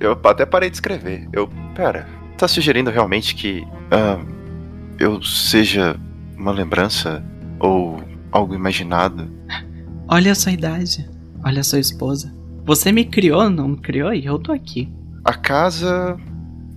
[0.00, 1.28] Eu até parei de escrever.
[1.32, 1.48] Eu.
[1.74, 3.66] Pera, tá sugerindo realmente que.
[3.92, 4.38] Uh,
[4.98, 5.96] eu seja
[6.36, 7.24] uma lembrança?
[7.60, 9.30] Ou algo imaginado?
[10.08, 11.08] Olha a sua idade.
[11.44, 12.32] Olha a sua esposa.
[12.64, 14.12] Você me criou, não me criou?
[14.12, 14.92] E eu tô aqui.
[15.24, 16.16] A casa,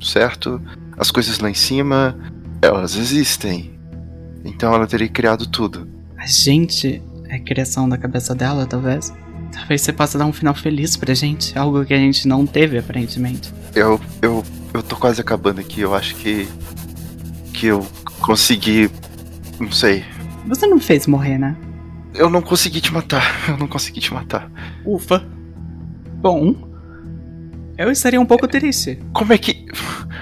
[0.01, 0.61] certo?
[0.97, 2.17] As coisas lá em cima,
[2.61, 3.71] elas existem.
[4.45, 5.87] Então ela teria criado tudo.
[6.17, 9.13] A gente é criação da cabeça dela, talvez.
[9.51, 11.57] Talvez você possa dar um final feliz pra gente.
[11.57, 13.51] Algo que a gente não teve, aparentemente.
[13.75, 13.99] Eu.
[14.21, 14.43] Eu.
[14.73, 15.81] Eu tô quase acabando aqui.
[15.81, 16.47] Eu acho que.
[17.53, 17.85] Que eu
[18.21, 18.89] consegui.
[19.59, 20.05] Não sei.
[20.47, 21.55] Você não fez morrer, né?
[22.13, 23.23] Eu não consegui te matar.
[23.47, 24.49] Eu não consegui te matar.
[24.85, 25.25] Ufa.
[26.21, 26.55] Bom.
[27.77, 28.99] Eu estaria um pouco triste.
[29.13, 29.65] Como é que.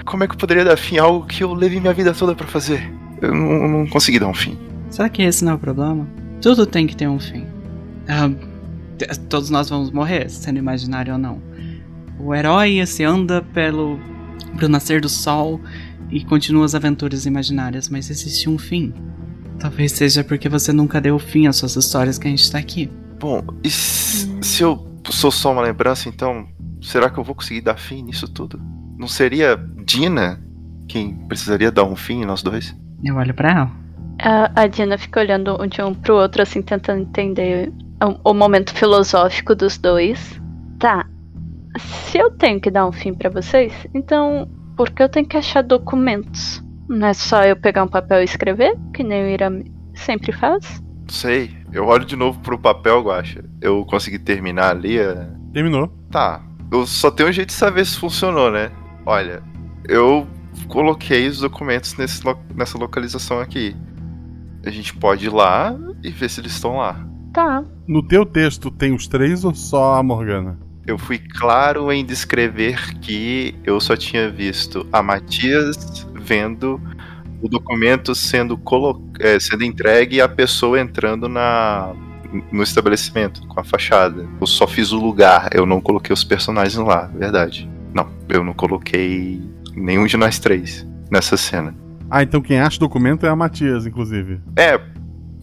[0.04, 2.34] Como é que eu poderia dar fim a algo que eu levei minha vida toda
[2.34, 2.92] para fazer?
[3.20, 4.58] Eu não, não, consegui dar um fim.
[4.90, 6.08] Será que esse não é o problema?
[6.40, 7.42] Tudo tem que ter um fim.
[7.42, 11.42] Uh, todos nós vamos morrer, sendo imaginário ou não.
[12.18, 13.98] O herói se anda pelo,
[14.58, 15.60] pelo nascer do sol
[16.10, 18.92] e continua as aventuras imaginárias, mas existe um fim.
[19.58, 22.90] Talvez seja porque você nunca deu fim às suas histórias que a gente tá aqui.
[23.18, 26.48] Bom, e se eu sou só uma lembrança, então
[26.80, 28.60] será que eu vou conseguir dar fim nisso tudo?
[29.00, 30.38] Não seria Dina
[30.86, 32.76] quem precisaria dar um fim nós dois?
[33.02, 33.70] Eu olho para ela.
[34.22, 37.72] A, a Dina fica olhando de um pro outro, assim, tentando entender
[38.04, 40.38] o, o momento filosófico dos dois.
[40.78, 41.06] Tá.
[41.78, 44.46] Se eu tenho que dar um fim para vocês, então
[44.76, 46.62] por que eu tenho que achar documentos?
[46.86, 49.50] Não é só eu pegar um papel e escrever, que nem o Ira
[49.94, 50.82] sempre faz?
[51.08, 51.56] Sei.
[51.72, 53.42] Eu olho de novo pro papel, Guacha.
[53.62, 55.00] Eu consegui terminar ali.
[55.00, 55.26] A...
[55.54, 55.88] Terminou.
[56.10, 56.42] Tá.
[56.70, 58.70] Eu só tenho um jeito de saber se funcionou, né?
[59.04, 59.42] Olha,
[59.88, 60.26] eu
[60.68, 62.22] coloquei os documentos nesse,
[62.54, 63.76] nessa localização aqui.
[64.64, 67.06] A gente pode ir lá e ver se eles estão lá.
[67.32, 67.64] Tá.
[67.86, 70.58] No teu texto tem os três ou só a Morgana?
[70.90, 76.80] eu fui claro em descrever que eu só tinha visto a Matias vendo
[77.40, 81.92] o documento sendo, colo é, sendo entregue e a pessoa entrando na,
[82.52, 84.28] no estabelecimento, com a fachada.
[84.40, 87.70] Eu só fiz o lugar, eu não coloquei os personagens lá, verdade.
[87.92, 89.42] Não, eu não coloquei
[89.74, 91.74] nenhum de nós três nessa cena.
[92.10, 94.40] Ah, então quem acha o documento é a Matias, inclusive.
[94.56, 94.80] É,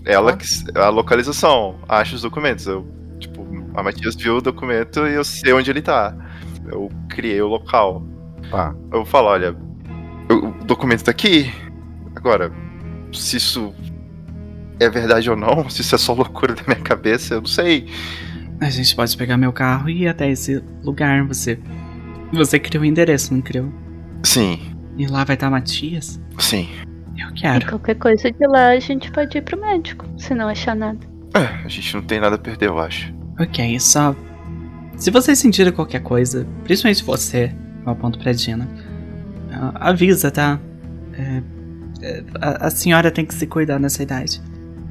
[0.05, 0.45] ela que.
[0.75, 2.65] A localização, acha os documentos.
[2.65, 2.87] Eu,
[3.19, 6.15] tipo, a Matias viu o documento e eu sei onde ele tá.
[6.65, 8.03] Eu criei o local.
[8.49, 8.75] Tá.
[8.91, 9.55] Eu falo, olha,
[10.29, 11.51] o documento tá aqui.
[12.15, 12.51] Agora,
[13.13, 13.73] se isso
[14.79, 17.87] é verdade ou não, se isso é só loucura da minha cabeça, eu não sei.
[18.59, 21.25] A gente pode pegar meu carro e ir até esse lugar.
[21.27, 21.59] Você.
[22.33, 23.71] Você criou o endereço, não criou?
[24.23, 24.59] Sim,
[24.97, 26.19] E lá vai estar Matias?
[26.39, 26.67] sim.
[27.17, 27.67] Eu E quero.
[27.67, 30.99] qualquer coisa de lá a gente pode ir pro médico, se não achar nada.
[31.33, 33.11] É, a gente não tem nada a perder, eu acho.
[33.39, 34.15] Ok, só.
[34.97, 37.51] Se vocês sentirem qualquer coisa, principalmente você,
[37.85, 38.67] eu aponto pra Dina,
[39.75, 40.59] avisa, tá?
[41.13, 41.41] É,
[42.03, 44.39] é, a, a senhora tem que se cuidar nessa idade.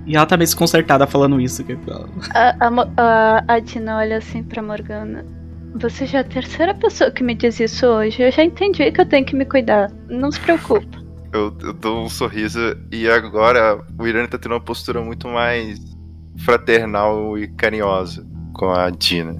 [0.04, 1.62] E ela tá meio desconcertada falando isso.
[1.64, 1.76] que-
[2.34, 2.56] A,
[2.96, 5.24] a, a Dina olha assim pra Morgana.
[5.80, 8.22] Você já é a terceira pessoa que me diz isso hoje.
[8.22, 9.90] Eu já entendi que eu tenho que me cuidar.
[10.08, 11.04] Não se preocupa.
[11.32, 12.58] Eu, eu dou um sorriso
[12.90, 15.78] e agora o Irani tá tendo uma postura muito mais
[16.38, 19.36] fraternal e carinhosa com a Dina.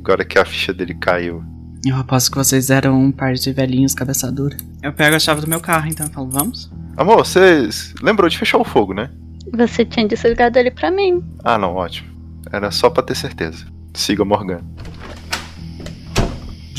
[0.00, 1.42] Agora que a ficha dele caiu.
[1.86, 4.56] Eu aposto que vocês eram um par de velhinhos cabeça dura.
[4.82, 6.70] Eu pego a chave do meu carro, então eu falo, vamos?
[6.96, 7.68] Amor, você
[8.02, 9.08] lembrou de fechar o fogo, né?
[9.54, 11.24] Você tinha desligado ele pra mim.
[11.42, 12.10] Ah, não, ótimo.
[12.52, 13.64] Era só pra ter certeza.
[13.94, 14.60] Siga Morgan.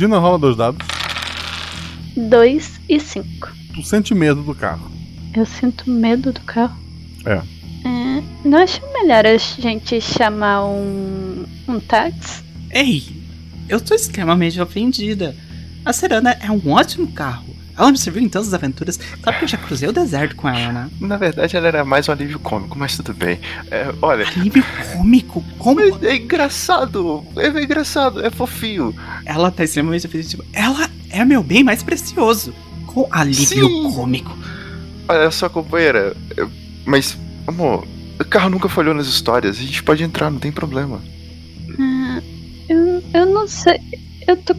[0.02, 0.84] Dina rola dois dados.
[2.18, 3.52] Dois e cinco.
[3.76, 4.90] Tu sente medo do carro.
[5.32, 6.76] Eu sinto medo do carro.
[7.24, 7.36] É.
[7.88, 12.44] É, não acho melhor a gente chamar um, um táxi?
[12.72, 13.04] Ei,
[13.70, 15.36] eu tô extremamente ofendida.
[15.86, 17.56] A Serana é um ótimo carro.
[17.82, 19.00] Ela me serviu em todas as aventuras.
[19.24, 20.90] Sabe que eu já cruzei o deserto com ela, né?
[21.00, 23.40] Na verdade, ela era mais um alívio cômico, mas tudo bem.
[23.72, 24.28] É, olha.
[24.28, 24.64] Alívio
[24.94, 25.44] cômico?
[25.58, 25.82] Como?
[25.82, 27.26] É engraçado!
[27.36, 28.96] É engraçado, é fofinho.
[29.26, 30.46] Ela tá extremamente ofensiva.
[30.54, 32.54] Ela é meu bem mais precioso.
[32.86, 33.92] Com alívio Sim.
[33.96, 34.38] cômico.
[35.08, 36.16] Olha só, companheira.
[36.86, 37.18] Mas,
[37.48, 37.88] amor,
[38.20, 39.58] o carro nunca falhou nas histórias.
[39.58, 41.02] A gente pode entrar, não tem problema.
[41.80, 42.22] Ah,
[42.70, 43.80] eu, eu não sei.
[44.28, 44.56] Eu tô.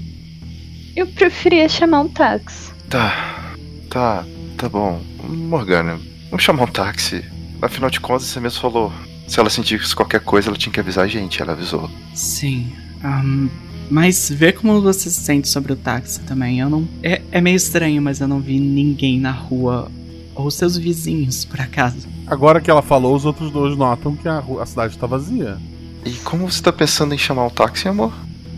[0.97, 2.72] Eu preferia chamar um táxi.
[2.93, 3.55] Tá,
[3.89, 4.25] tá,
[4.59, 5.01] tá bom.
[5.27, 5.99] Morgana,
[6.31, 7.25] vamos chamar um táxi.
[7.63, 8.93] Afinal de contas, você mesmo falou.
[9.27, 11.41] Se ela sentisse qualquer coisa, ela tinha que avisar a gente.
[11.41, 11.89] Ela avisou.
[12.15, 12.71] Sim.
[13.03, 13.49] ahn,
[13.91, 16.61] mas vê como você se sente sobre o táxi também.
[16.61, 16.87] Eu não.
[17.03, 19.91] É, é meio estranho, mas eu não vi ninguém na rua.
[20.35, 22.07] Ou seus vizinhos, por acaso.
[22.27, 25.57] Agora que ela falou, os outros dois notam que a, ru- a cidade tá vazia.
[26.05, 28.13] E como você tá pensando em chamar um táxi, amor?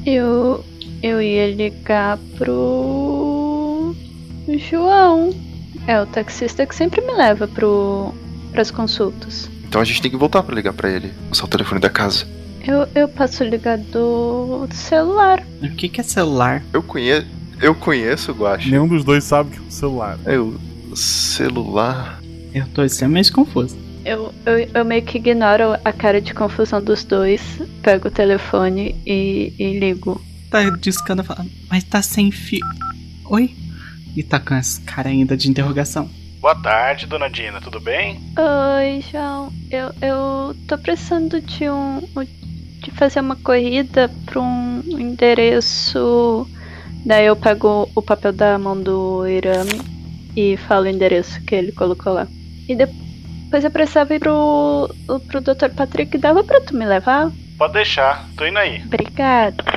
[0.04, 0.64] Eu.
[1.02, 3.03] Eu ia ligar pro.
[4.48, 5.34] João.
[5.86, 8.14] É o taxista que sempre me leva pro.
[8.52, 9.50] pras consultas.
[9.68, 11.12] Então a gente tem que voltar pra ligar pra ele.
[11.30, 12.26] Usar o telefone da casa.
[12.66, 15.42] Eu, eu passo o ligador do celular.
[15.62, 16.62] O que, que é celular?
[16.72, 17.26] Eu conheço.
[17.60, 18.70] Eu conheço o Guache.
[18.70, 20.18] Nenhum dos dois sabe que é um celular.
[20.24, 20.54] Eu.
[20.94, 22.20] Celular.
[22.54, 23.76] Eu tô extremamente confuso.
[24.04, 27.40] Eu, eu, eu meio que ignoro a cara de confusão dos dois,
[27.82, 30.20] pego o telefone e, e ligo.
[30.50, 32.64] Tá discando falando, mas tá sem fio.
[33.24, 33.54] Oi?
[34.16, 36.08] E tá com essa cara ainda de interrogação.
[36.40, 38.20] Boa tarde, dona Dina, tudo bem?
[38.38, 39.52] Oi, João.
[39.70, 42.02] Eu, eu tô precisando de um.
[42.80, 46.46] de fazer uma corrida pra um endereço.
[47.04, 49.80] Daí eu pego o papel da mão do Irame
[50.36, 52.28] e falo o endereço que ele colocou lá.
[52.68, 54.94] E depois eu precisava ir pro,
[55.28, 55.70] pro Dr.
[55.74, 56.16] Patrick.
[56.18, 57.32] Dava pra tu me levar?
[57.56, 58.82] Pode deixar, tô indo aí.
[58.84, 59.73] Obrigada.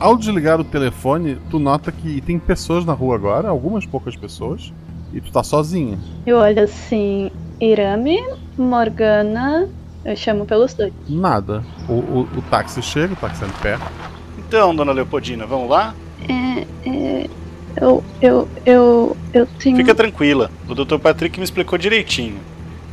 [0.00, 4.72] Ao desligar o telefone, tu nota que tem pessoas na rua agora, algumas poucas pessoas,
[5.12, 5.98] e tu tá sozinha.
[6.26, 7.30] Eu olho assim:
[7.60, 8.18] Irame,
[8.56, 9.68] Morgana.
[10.02, 10.90] Eu chamo pelos dois.
[11.06, 11.62] Nada.
[11.86, 13.78] O, o, o táxi chega, o táxi é de pé.
[14.38, 15.94] Então, dona Leopoldina, vamos lá?
[16.26, 17.30] É, é,
[17.78, 19.76] eu, eu, eu, eu tenho.
[19.76, 20.98] Fica tranquila, o Dr.
[20.98, 22.38] Patrick me explicou direitinho.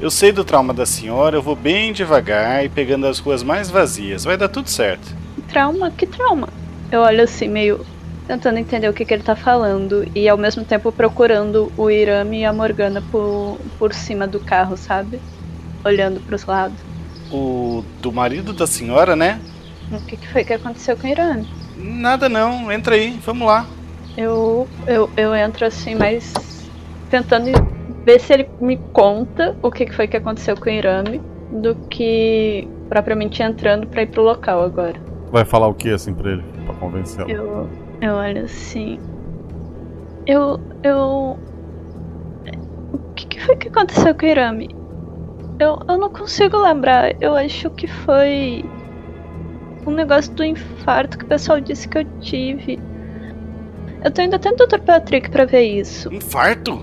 [0.02, 3.72] Eu sei do trauma da senhora, eu vou bem devagar e pegando as ruas mais
[3.72, 4.26] vazias.
[4.26, 5.16] Vai dar tudo certo.
[5.48, 5.90] Trauma?
[5.90, 6.50] Que trauma?
[6.92, 7.86] Eu olho assim, meio
[8.28, 12.42] tentando entender o que, que ele tá falando e ao mesmo tempo procurando o Irame
[12.42, 15.20] e a Morgana por, por cima do carro, sabe?
[15.84, 16.78] Olhando pros lados.
[17.32, 19.40] O do marido da senhora, né?
[19.92, 21.48] O que, que foi que aconteceu com o Irame?
[21.78, 23.66] Nada não, entra aí, vamos lá.
[24.18, 26.34] Eu, eu, eu entro assim, mas
[27.10, 27.52] tentando
[28.04, 31.22] ver se ele me conta o que, que foi que aconteceu com o Irame
[31.52, 35.00] do que propriamente entrando pra ir pro local agora.
[35.32, 36.57] Vai falar o que assim pra ele?
[36.78, 37.30] Pra convencê-lo?
[37.30, 37.70] Eu,
[38.02, 39.00] eu olho assim.
[40.26, 40.60] Eu.
[40.84, 41.38] Eu.
[42.94, 44.70] O que, que foi que aconteceu com o Irami?
[45.60, 47.16] Eu, eu não consigo lembrar.
[47.22, 48.64] Eu acho que foi.
[49.86, 52.80] Um negócio do infarto que o pessoal disse que eu tive.
[54.04, 54.80] Eu tô indo até no Dr.
[54.80, 56.14] Patrick pra ver isso.
[56.14, 56.80] Infarto?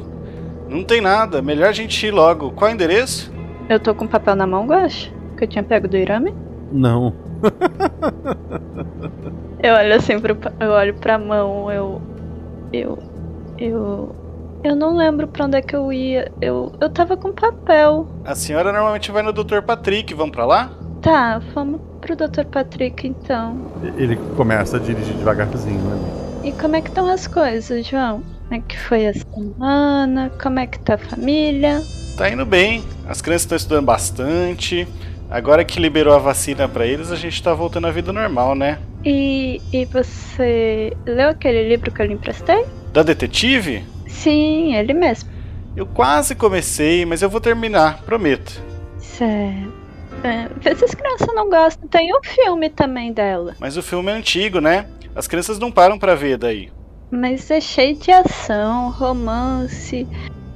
[0.68, 1.42] Não tem nada.
[1.42, 2.51] Melhor a gente ir logo.
[2.53, 3.32] Qual é o endereço?
[3.68, 5.12] Eu tô com papel na mão, Guacha?
[5.36, 6.34] Que eu tinha pego do Irami?
[6.72, 7.14] Não.
[9.64, 10.36] Eu olho assim pro.
[10.36, 12.02] pa- Eu olho pra mão, eu.
[12.72, 12.98] Eu.
[13.58, 14.14] Eu.
[14.62, 16.30] Eu não lembro pra onde é que eu ia.
[16.40, 18.06] Eu, eu tava com papel.
[18.24, 19.60] A senhora normalmente vai no Dr.
[19.62, 20.12] Patrick.
[20.14, 20.70] Vamos pra lá?
[21.02, 22.44] Tá, vamos pro Dr.
[22.50, 23.56] Patrick então.
[23.96, 25.98] Ele começa a dirigir devagarzinho, né?
[26.44, 28.22] E como é que estão as coisas, João?
[28.48, 30.30] Como é que foi a semana?
[30.42, 31.82] Como é que tá a família?
[32.16, 32.82] Tá indo bem.
[33.08, 34.86] As crianças estão estudando bastante.
[35.35, 38.78] Agora que liberou a vacina pra eles, a gente tá voltando à vida normal, né?
[39.05, 42.64] E, e você leu aquele livro que eu lhe emprestei?
[42.93, 43.85] Da detetive?
[44.07, 45.28] Sim, ele mesmo.
[45.74, 48.62] Eu quase comecei, mas eu vou terminar, prometo.
[48.99, 49.72] Certo.
[50.22, 51.89] É, vê se as crianças não gostam.
[51.89, 53.57] Tem um filme também dela.
[53.59, 54.87] Mas o filme é antigo, né?
[55.16, 56.70] As crianças não param pra ver daí.
[57.11, 60.07] Mas é cheio de ação, romance.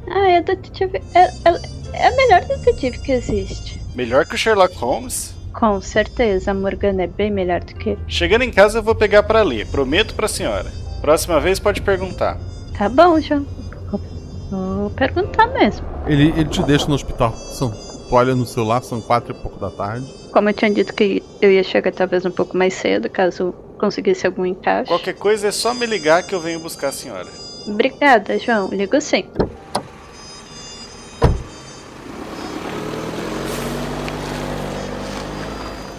[0.08, 1.02] Ah, é detetive.
[1.16, 1.60] É, é,
[1.94, 3.77] é a melhor detetive que existe.
[3.98, 5.34] Melhor que o Sherlock Holmes?
[5.52, 7.98] Com certeza, a Morgana é bem melhor do que.
[8.06, 10.70] Chegando em casa eu vou pegar pra ler, prometo pra senhora.
[11.00, 12.38] Próxima vez pode perguntar.
[12.78, 13.44] Tá bom, João.
[13.90, 14.00] Vou-
[14.52, 15.84] Vou perguntar mesmo.
[16.06, 17.32] Ele, ele te deixa no hospital.
[17.34, 20.06] São, tu olha no celular, são quatro e pouco da tarde.
[20.32, 24.28] Como eu tinha dito que eu ia chegar talvez um pouco mais cedo, caso conseguisse
[24.28, 24.86] algum encaixe.
[24.86, 27.26] Qualquer coisa é só me ligar que eu venho buscar a senhora.
[27.66, 28.68] Obrigada, João.
[28.68, 29.24] Ligo sim.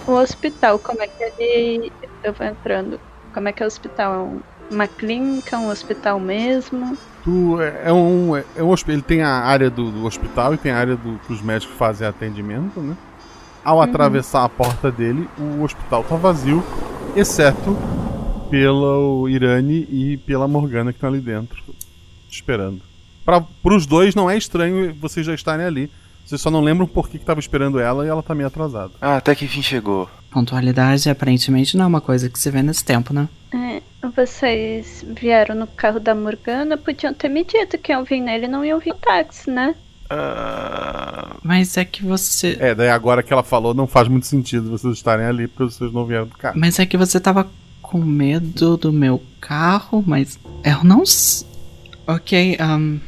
[0.10, 1.92] O hospital, como é que ele.
[2.24, 3.00] Eu vou entrando.
[3.32, 4.14] Como é que é o hospital?
[4.14, 4.40] É um-
[4.72, 6.98] uma clínica, um hospital mesmo?
[7.24, 10.58] Tu é, é um, é, é um ele tem a área do, do hospital e
[10.58, 12.96] tem a área do, que os médicos fazem atendimento, né?
[13.64, 16.64] Ao atravessar a porta dele, o hospital tá vazio,
[17.16, 17.78] exceto
[18.50, 21.62] pelo Irani e pela Morgana que estão ali dentro,
[22.30, 22.82] esperando.
[23.24, 25.92] Para os dois não é estranho vocês já estarem ali.
[26.30, 28.92] Vocês só não lembram por que estava esperando ela e ela tá meio atrasada.
[29.02, 30.08] Ah, até que enfim chegou.
[30.30, 33.28] Pontualidade aparentemente não é uma coisa que se vê nesse tempo, né?
[33.52, 33.82] É,
[34.16, 38.48] vocês vieram no carro da Morgana, podiam ter me dito que iam vir nele e
[38.48, 39.74] não iam vir no táxi, né?
[40.08, 42.56] Ah, Mas é que você.
[42.60, 45.92] É, daí agora que ela falou, não faz muito sentido vocês estarem ali porque vocês
[45.92, 46.60] não vieram do carro.
[46.60, 47.50] Mas é que você tava
[47.82, 51.02] com medo do meu carro, mas eu não.
[52.06, 53.00] Ok, ahn,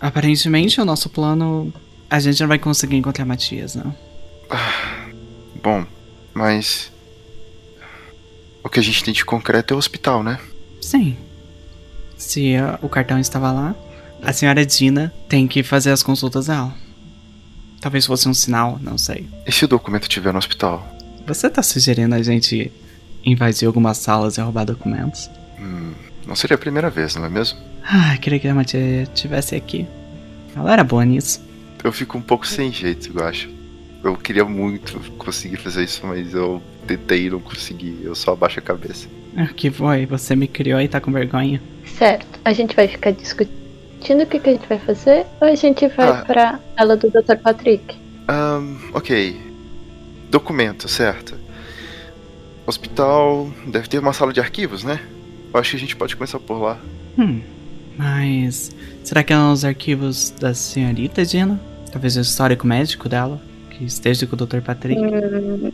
[0.00, 1.72] aparentemente o nosso plano.
[2.08, 3.94] A gente não vai conseguir encontrar Matias, não.
[5.62, 5.84] bom,
[6.32, 6.92] mas.
[8.62, 10.38] O que a gente tem de concreto é o hospital, né?
[10.80, 11.16] Sim.
[12.16, 13.74] Se ah, o cartão estava lá,
[14.22, 16.72] a senhora Dina tem que fazer as consultas dela.
[17.80, 19.28] Talvez fosse um sinal, não sei.
[19.46, 20.86] E se o documento estiver no hospital?
[21.26, 22.72] Você tá sugerindo a gente
[23.24, 25.28] invadir algumas salas e roubar documentos?
[25.58, 25.92] Hum,
[26.26, 27.58] não seria a primeira vez, não é mesmo?
[27.84, 29.86] Ah, queria que a Matia estivesse aqui.
[30.54, 31.40] Ela era boa nisso.
[31.86, 33.48] Eu fico um pouco sem jeito, eu acho.
[34.02, 37.96] Eu queria muito conseguir fazer isso, mas eu tentei e não consegui.
[38.02, 39.06] Eu só abaixo a cabeça.
[39.36, 40.04] Ah, que foi?
[40.06, 41.62] Você me criou e tá com vergonha?
[41.84, 42.40] Certo.
[42.44, 45.86] A gente vai ficar discutindo o que, que a gente vai fazer ou a gente
[45.86, 46.24] vai Ah.
[46.26, 47.36] pra ala do Dr.
[47.40, 47.96] Patrick?
[48.26, 49.40] Ahn, ok.
[50.28, 51.36] Documento, certo.
[52.66, 54.98] Hospital deve ter uma sala de arquivos, né?
[55.54, 56.80] Eu acho que a gente pode começar por lá.
[57.16, 57.40] Hum.
[57.96, 58.74] Mas.
[59.04, 61.60] Será que é nos arquivos da senhorita Dina?
[61.96, 63.40] Talvez o histórico médico dela?
[63.70, 64.60] Que esteja com o Dr.
[64.60, 65.00] Patrick?
[65.00, 65.72] Hum,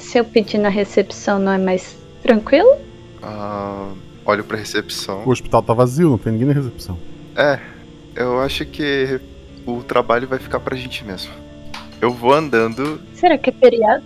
[0.00, 2.76] se eu pedir na recepção, não é mais tranquilo?
[3.22, 3.92] Ah,
[4.26, 5.22] olho pra recepção.
[5.24, 6.98] O hospital tá vazio, não tem ninguém na recepção.
[7.36, 7.60] É,
[8.16, 9.20] eu acho que
[9.64, 11.30] o trabalho vai ficar pra gente mesmo.
[12.00, 13.00] Eu vou andando.
[13.14, 14.02] Será que é feriado?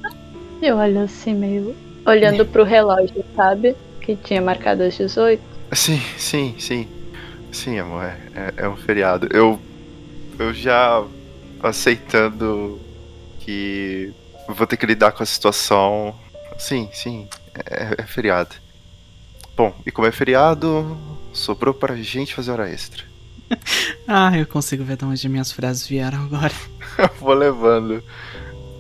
[0.61, 1.75] Eu olho assim, meio
[2.05, 3.75] olhando pro relógio, sabe?
[4.03, 5.43] Que tinha marcado às 18.
[5.73, 6.87] Sim, sim, sim.
[7.51, 9.29] Sim, amor, é, é, é um feriado.
[9.33, 9.59] Eu.
[10.39, 11.05] Eu já
[11.63, 12.81] aceitando
[13.41, 14.13] que
[14.49, 16.15] vou ter que lidar com a situação.
[16.59, 18.55] Sim, sim, é, é feriado.
[19.57, 20.97] Bom, e como é feriado,
[21.33, 23.05] sobrou pra gente fazer hora extra.
[24.11, 26.53] Ah, eu consigo ver de onde minhas frases vieram agora.
[27.21, 28.03] Vou levando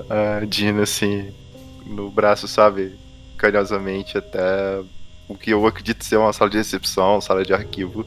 [0.09, 1.31] a Dina assim
[1.85, 2.97] no braço, sabe?
[3.37, 4.81] Carinhosamente até
[5.29, 8.07] o que eu acredito ser uma sala de recepção, sala de arquivo.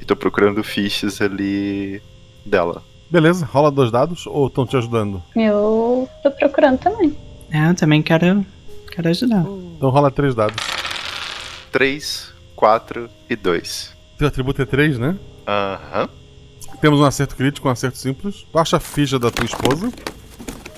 [0.00, 2.02] E tô procurando fichas ali
[2.44, 2.82] dela.
[3.12, 5.22] Beleza, rola dois dados ou estão te ajudando?
[5.36, 7.14] Eu tô procurando também.
[7.50, 8.42] É, eu também quero
[8.90, 9.44] Quero ajudar.
[9.76, 10.56] Então rola três dados.
[11.70, 13.94] 3, 4 e 2.
[14.16, 15.18] Teu atributo é 3, né?
[15.46, 16.08] Aham.
[16.80, 18.46] Temos um acerto crítico, um acerto simples.
[18.50, 19.92] Tu acha a ficha da tua esposa.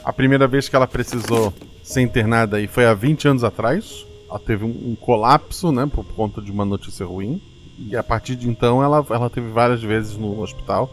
[0.05, 1.55] A primeira vez que ela precisou
[1.85, 4.05] ser internada aí foi há 20 anos atrás.
[4.28, 7.41] Ela teve um, um colapso, né, por conta de uma notícia ruim.
[7.78, 10.91] E a partir de então ela, ela teve várias vezes no hospital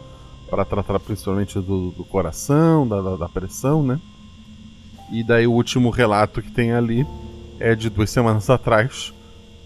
[0.52, 3.98] para tratar principalmente do, do coração, da, da, da pressão, né?
[5.10, 7.06] E daí o último relato que tem ali
[7.58, 9.14] é de duas semanas atrás,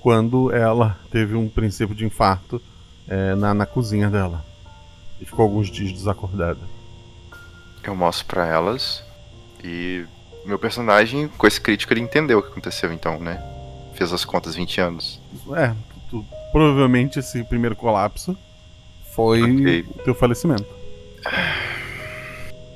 [0.01, 2.63] quando ela teve um princípio de infarto
[3.09, 4.45] é, na, na cozinha dela.
[5.21, 6.61] E ficou alguns dias desacordada.
[7.83, 9.03] Eu mostro pra elas
[9.65, 10.05] e
[10.45, 13.43] meu personagem, com esse crítico, ele entendeu o que aconteceu então, né?
[13.95, 15.21] Fez as contas 20 anos.
[15.57, 15.71] É,
[16.09, 18.39] tu- tu- provavelmente esse primeiro colapso
[19.17, 19.87] foi Ok.
[19.89, 20.67] o teu falecimento.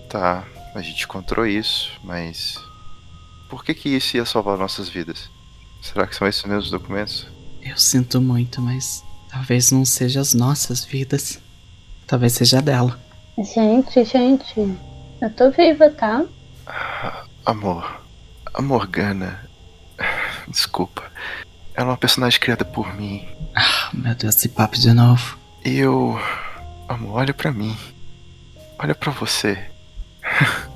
[0.09, 2.57] Tá, a gente encontrou isso, mas.
[3.49, 5.29] Por que que isso ia salvar nossas vidas?
[5.83, 7.27] Será que são esses mesmos documentos?
[7.63, 11.39] Eu sinto muito, mas talvez não seja as nossas vidas.
[12.07, 12.99] Talvez seja a dela.
[13.39, 14.77] Gente, gente,
[15.21, 16.25] eu tô viva, tá?
[17.45, 18.01] Amor.
[18.53, 19.49] A Morgana.
[20.49, 21.03] Desculpa.
[21.75, 23.27] Ela é uma personagem criada por mim.
[23.55, 25.39] Ah, meu Deus, esse papo de novo.
[25.65, 26.19] E eu.
[26.89, 27.77] Amor, olha pra mim.
[28.79, 29.59] Olha pra você.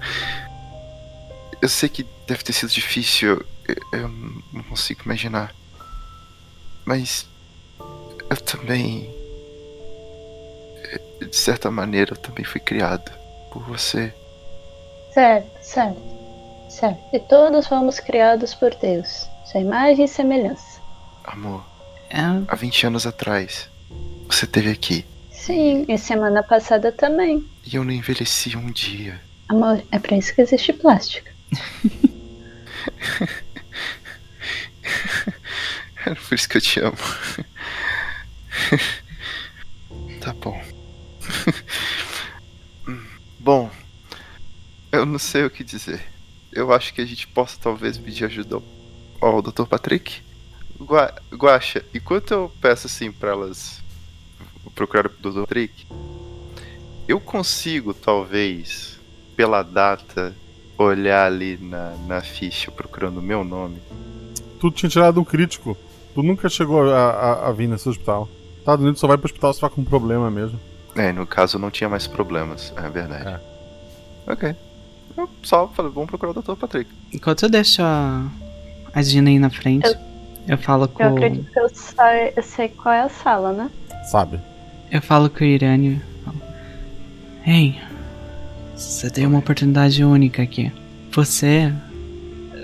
[1.61, 3.43] Eu sei que deve ter sido difícil.
[3.67, 4.09] Eu, eu
[4.53, 5.55] não consigo imaginar.
[6.85, 7.27] Mas.
[8.29, 9.11] Eu também.
[11.19, 13.11] De certa maneira, eu também fui criado
[13.51, 14.13] por você.
[15.15, 16.03] Certo, certo,
[16.69, 17.01] certo.
[17.15, 20.81] E todos fomos criados por Deus, sua imagem e semelhança.
[21.25, 21.65] Amor,
[22.11, 23.71] É, há 20 anos atrás,
[24.29, 25.05] você esteve aqui.
[25.31, 27.45] Sim, e semana passada também.
[27.67, 29.21] E eu não envelheci um dia.
[29.49, 31.29] Amor, é pra isso que existe plástico.
[36.07, 36.97] É por isso que eu te amo.
[40.21, 40.63] tá bom.
[43.39, 43.71] Bom,
[44.91, 46.03] eu não sei o que dizer.
[46.51, 48.63] Eu acho que a gente possa talvez pedir ajuda ao,
[49.21, 49.67] ao Dr.
[49.67, 50.23] Patrick.
[50.79, 53.84] Gua, Guaxa, enquanto eu peço assim pra elas
[54.75, 55.41] procurar o Dr.
[55.41, 55.87] Patrick,
[57.07, 58.99] eu consigo talvez,
[59.37, 60.35] pela data,
[60.79, 63.79] olhar ali na, na ficha procurando o meu nome.
[64.61, 65.77] Tu tinha tirado um crítico.
[66.15, 68.29] Tu nunca chegou a, a- a vir nesse hospital.
[68.59, 70.59] Estados Unidos só vai pro hospital se for com um problema mesmo.
[70.97, 73.41] É, no caso não tinha mais problemas, é verdade.
[74.27, 74.55] Ok.
[75.17, 76.55] Eu só falei, vamos procurar o Dr.
[76.57, 76.91] Patrick.
[77.13, 78.27] enquanto eu deixo a,
[78.93, 79.97] a Gina aí na frente, Eu-
[80.49, 81.03] eu, falo com.
[81.03, 83.71] Eu acredito que eu, sa- eu sei qual é a sala, né?
[84.11, 84.41] Sabe?
[84.95, 86.41] Eu falo com o falo,
[87.45, 87.81] Ei,
[88.77, 90.71] você tem uma oportunidade única aqui.
[91.11, 91.75] Você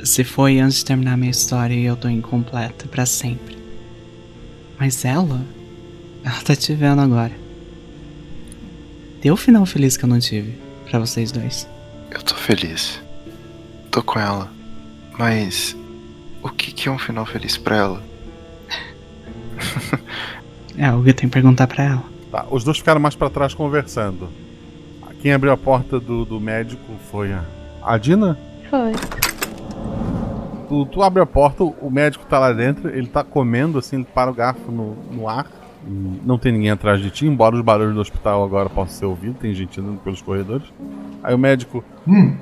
[0.04, 3.58] se foi antes de terminar a minha história e eu tô incompleta pra sempre.
[4.78, 5.44] Mas ela,
[6.22, 7.32] ela tá te vendo agora.
[9.20, 10.56] Deu o final feliz que eu não tive
[10.88, 11.68] pra vocês dois.
[12.12, 13.02] Eu tô feliz.
[13.90, 14.52] Tô com ela.
[15.18, 15.76] Mas
[16.44, 18.10] o que, que é um final feliz pra ela?
[20.78, 22.09] É algo que eu tenho que perguntar pra ela.
[22.30, 24.28] Tá, os dois ficaram mais pra trás conversando.
[25.20, 27.44] Quem abriu a porta do, do médico foi a,
[27.82, 28.38] a Dina.
[28.70, 28.92] Foi.
[30.68, 34.04] Tu, tu abre a porta, o médico tá lá dentro, ele tá comendo assim, ele
[34.04, 35.46] para o garfo no, no ar.
[35.86, 39.04] E não tem ninguém atrás de ti, embora os barulhos do hospital agora possam ser
[39.06, 40.66] ouvidos, tem gente andando pelos corredores.
[41.22, 42.36] Aí o médico, Hum.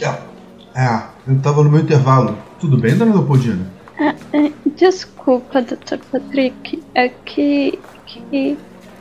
[0.00, 2.36] É, é, eu tava no meu intervalo.
[2.58, 3.66] Tudo bem, dona Leopoldina?
[3.98, 5.98] Ah, é, desculpa, Dr.
[6.10, 6.82] Patrick.
[6.94, 7.78] É que.
[8.04, 8.58] que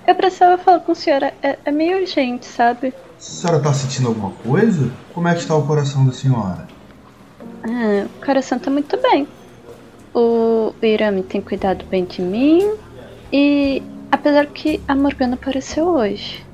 [0.08, 1.34] eu precisava falar com a senhora.
[1.41, 2.93] É, é meio urgente, sabe?
[3.18, 4.91] A senhora tá sentindo alguma coisa?
[5.14, 6.68] Como é que está o coração da senhora?
[7.64, 9.28] Ah, o coração tá muito bem.
[10.14, 12.76] O Irami tem cuidado bem de mim.
[13.32, 13.82] E
[14.12, 16.45] apesar que a Morgana apareceu hoje.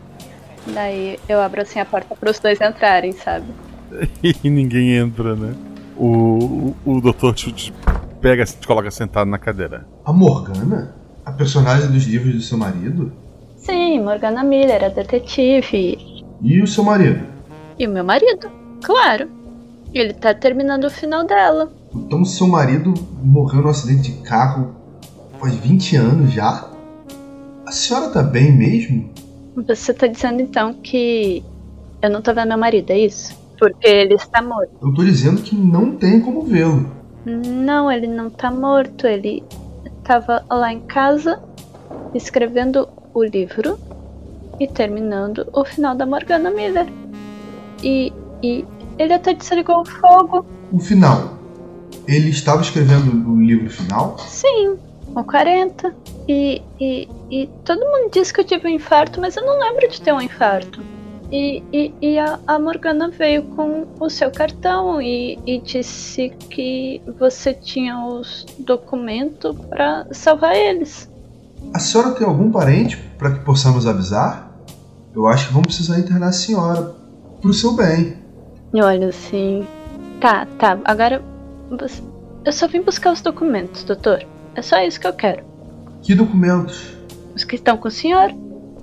[0.67, 3.47] Daí eu abro assim a porta para os dois entrarem, sabe?
[4.23, 5.55] e ninguém entra, né?
[5.97, 7.73] O, o, o doutor te, te
[8.21, 9.85] pega, te coloca sentado na cadeira.
[10.05, 10.95] A Morgana?
[11.25, 13.11] A personagem dos livros do seu marido?
[13.61, 16.23] Sim, Morgana Miller, a detetive.
[16.41, 17.25] E o seu marido?
[17.77, 18.49] E o meu marido,
[18.83, 19.29] claro.
[19.93, 21.71] Ele tá terminando o final dela.
[21.93, 22.93] Então seu marido
[23.23, 24.75] morreu num acidente de carro
[25.39, 26.69] faz 20 anos já?
[27.65, 29.09] A senhora tá bem mesmo?
[29.67, 31.43] Você tá dizendo então que
[32.01, 33.35] eu não tô vendo meu marido, é isso?
[33.59, 34.71] Porque ele está morto.
[34.81, 36.89] Eu tô dizendo que não tem como vê-lo.
[37.25, 39.05] Não, ele não tá morto.
[39.05, 39.43] Ele
[40.03, 41.39] tava lá em casa
[42.13, 43.79] escrevendo o livro
[44.59, 46.87] e terminando o final da Morgana Miller.
[47.83, 48.65] E, e
[48.97, 50.45] ele até desligou o fogo.
[50.71, 51.37] O final.
[52.07, 54.17] Ele estava escrevendo o livro final?
[54.19, 54.77] Sim,
[55.15, 55.93] o 40.
[56.27, 59.89] E, e, e todo mundo diz que eu tive um infarto, mas eu não lembro
[59.89, 60.81] de ter um infarto.
[61.31, 67.01] E, e, e a, a, Morgana veio com o seu cartão e, e disse que
[67.17, 71.09] você tinha os documentos para salvar eles.
[71.73, 74.51] A senhora tem algum parente para que possamos avisar?
[75.13, 76.95] Eu acho que vamos precisar internar a senhora
[77.41, 78.17] pro seu bem.
[78.73, 79.65] Olha assim.
[80.19, 80.79] Tá, tá.
[80.85, 81.21] Agora.
[81.69, 82.01] Você...
[82.45, 84.25] Eu só vim buscar os documentos, doutor.
[84.55, 85.43] É só isso que eu quero.
[86.01, 86.97] Que documentos?
[87.35, 88.33] Os que estão com o senhor.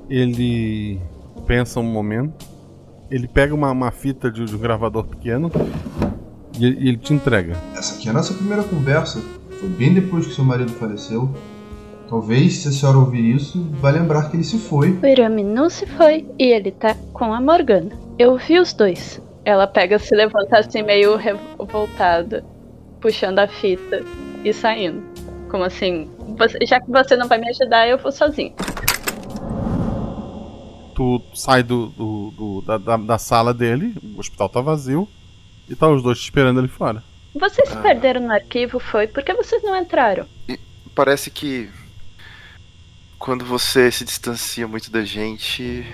[0.09, 1.01] Ele
[1.47, 2.47] pensa um momento.
[3.11, 5.51] Ele pega uma, uma fita de, de, um gravador pequeno
[6.59, 7.57] e ele, ele te entrega.
[7.75, 9.21] Essa aqui é a nossa primeira conversa.
[9.59, 11.35] Foi bem depois que seu marido faleceu.
[12.09, 14.93] Talvez, se a senhora ouvir isso, vai lembrar que ele se foi.
[14.93, 17.91] O Irami não se foi e ele tá com a Morgana.
[18.19, 19.21] Eu vi os dois.
[19.45, 22.45] Ela pega, se levanta assim, meio revoltada,
[23.01, 24.03] puxando a fita
[24.43, 25.03] e saindo.
[25.51, 28.55] Como assim, você, já que você não vai me ajudar, eu vou sozinho
[30.99, 35.09] tu sai do, do, do da, da, da, sala dele, o hospital tá vazio,
[35.69, 37.05] e tá os dois te esperando ali fora.
[37.37, 37.81] Vocês se ah.
[37.81, 39.07] perderam no arquivo, foi?
[39.07, 40.27] Por que vocês não entraram?
[40.49, 40.59] E
[40.97, 41.71] parece que
[43.19, 45.87] quando você se distancia muito da gente,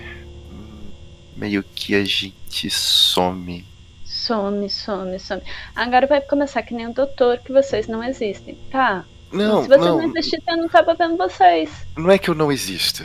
[1.37, 3.64] meio que a gente some.
[4.05, 5.43] Some, some, some.
[5.75, 8.57] Agora vai começar que nem o doutor que vocês não existem.
[8.70, 9.05] Tá.
[9.33, 11.70] Não, se vocês não, não existissem, eu não tava vendo vocês.
[11.97, 13.05] Não é que eu não existo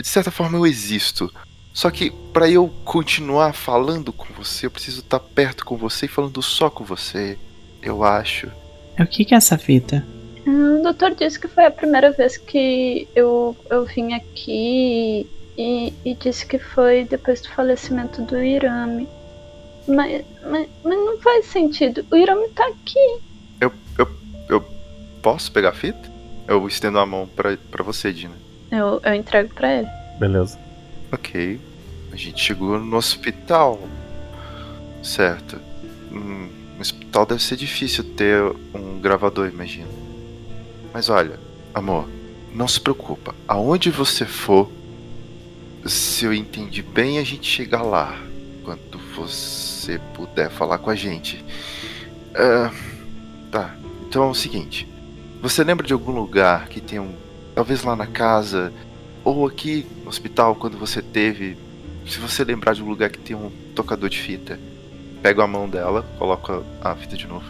[0.00, 1.32] de certa forma eu existo.
[1.72, 6.06] Só que para eu continuar falando com você, eu preciso estar tá perto com você
[6.06, 7.38] e falando só com você.
[7.82, 8.50] Eu acho.
[8.98, 10.04] O que, que é essa fita?
[10.46, 15.26] O doutor disse que foi a primeira vez que eu, eu vim aqui
[15.56, 19.08] e, e disse que foi depois do falecimento do Irame.
[19.86, 22.04] Mas, mas, mas não faz sentido.
[22.10, 23.18] O Irame tá aqui.
[23.60, 24.08] Eu, eu,
[24.48, 24.64] eu
[25.22, 26.10] posso pegar a fita?
[26.46, 28.34] Eu estendo a mão pra, pra você, Dina.
[28.70, 29.88] Eu, eu entrego pra ele.
[30.18, 30.58] Beleza.
[31.10, 31.60] Ok.
[32.12, 33.80] A gente chegou no hospital.
[35.02, 35.58] Certo.
[36.12, 38.42] Hum, no hospital deve ser difícil ter
[38.74, 39.97] um gravador, imagino.
[40.92, 41.38] Mas olha,
[41.74, 42.08] amor,
[42.54, 43.34] não se preocupa.
[43.46, 44.70] Aonde você for,
[45.86, 48.18] se eu entendi bem, a gente chega lá.
[48.64, 51.44] Quando você puder falar com a gente.
[52.30, 52.74] Uh,
[53.50, 53.74] tá.
[54.06, 54.88] Então é o seguinte.
[55.40, 57.14] Você lembra de algum lugar que tem um
[57.54, 58.72] talvez lá na casa,
[59.24, 61.56] ou aqui no hospital, quando você teve.
[62.06, 64.58] Se você lembrar de um lugar que tem um tocador de fita,
[65.22, 67.44] pega a mão dela, coloca a fita de novo.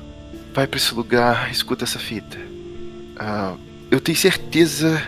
[0.53, 2.39] Vai para esse lugar, escuta essa fita.
[3.19, 3.57] Ah,
[3.91, 5.03] eu tenho certeza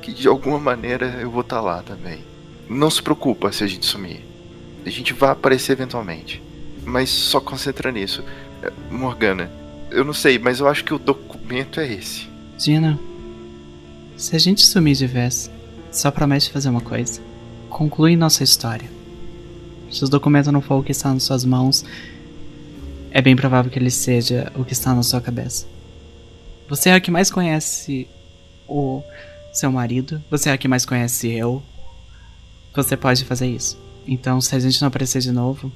[0.00, 2.18] que de alguma maneira eu vou estar tá lá também.
[2.68, 4.20] Não se preocupa se a gente sumir.
[4.84, 6.42] A gente vai aparecer eventualmente.
[6.84, 8.24] Mas só concentra nisso.
[8.62, 9.50] É, Morgana,
[9.90, 12.26] eu não sei, mas eu acho que o documento é esse.
[12.58, 12.98] Dina,
[14.16, 15.50] se a gente sumir de vez,
[15.90, 17.20] só promete fazer uma coisa:
[17.68, 18.90] conclui nossa história.
[19.90, 21.84] Se os documentos não for o que está nas suas mãos,
[23.10, 25.66] é bem provável que ele seja o que está na sua cabeça.
[26.72, 28.08] Você é a que mais conhece
[28.66, 29.02] o
[29.52, 31.62] seu marido, você é a que mais conhece eu.
[32.74, 33.78] Você pode fazer isso.
[34.06, 35.70] Então, se a gente não aparecer de novo,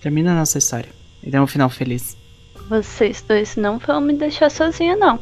[0.00, 0.88] termina a nossa história
[1.22, 2.16] e dê um final feliz.
[2.68, 5.20] Vocês dois não vão me deixar sozinha, não.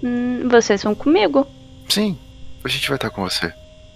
[0.00, 1.44] Hum, vocês vão comigo.
[1.88, 2.16] Sim,
[2.62, 3.52] a gente vai estar com você.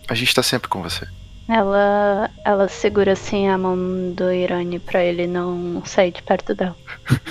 [0.09, 1.07] A gente tá sempre com você.
[1.49, 6.77] Ela, ela segura assim a mão do Irani pra ele não sair de perto dela.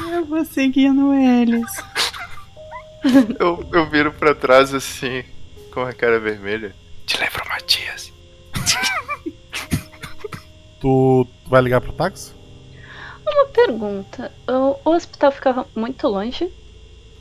[0.09, 1.69] Eu vou seguindo eles.
[3.39, 5.23] eu, eu viro pra trás assim,
[5.73, 6.75] com a cara vermelha.
[7.05, 8.11] Te lembro, Matias.
[10.79, 12.33] tu vai ligar pro táxi?
[13.25, 14.31] Uma pergunta.
[14.47, 16.51] O, o hospital ficava muito longe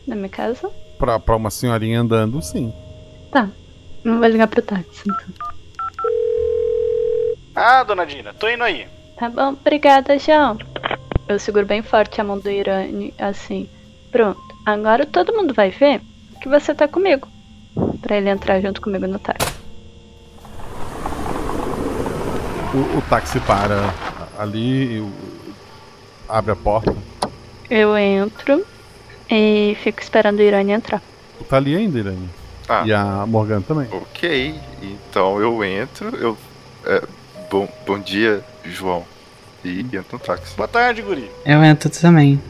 [0.07, 0.71] da minha casa?
[0.99, 2.73] Pra, pra uma senhorinha andando, sim.
[3.31, 3.49] Tá.
[4.03, 5.51] Não vai ligar pro táxi, então.
[7.55, 8.89] Ah, dona Dina, tô indo aí.
[9.19, 10.59] Tá bom, obrigada, João.
[11.29, 13.69] Eu seguro bem forte a mão do Irani, assim.
[14.11, 14.50] Pronto.
[14.73, 16.01] Agora todo mundo vai ver
[16.41, 17.27] que você tá comigo.
[18.01, 19.53] Pra ele entrar junto comigo no táxi.
[22.73, 23.93] O, o táxi para
[24.39, 25.13] ali e
[26.29, 26.95] abre a porta.
[27.69, 28.65] Eu entro
[29.29, 31.03] e fico esperando o Irani entrar.
[31.39, 32.31] Tu tá ali ainda, Irani?
[32.69, 32.85] Ah.
[32.87, 33.89] E a Morgana também.
[33.91, 36.39] Ok, então eu entro, eu.
[36.85, 37.03] É,
[37.51, 39.05] bom, bom dia, João.
[39.65, 40.57] E entro no táxi.
[40.57, 41.29] Boa tarde, Guri.
[41.45, 42.41] Eu entro também.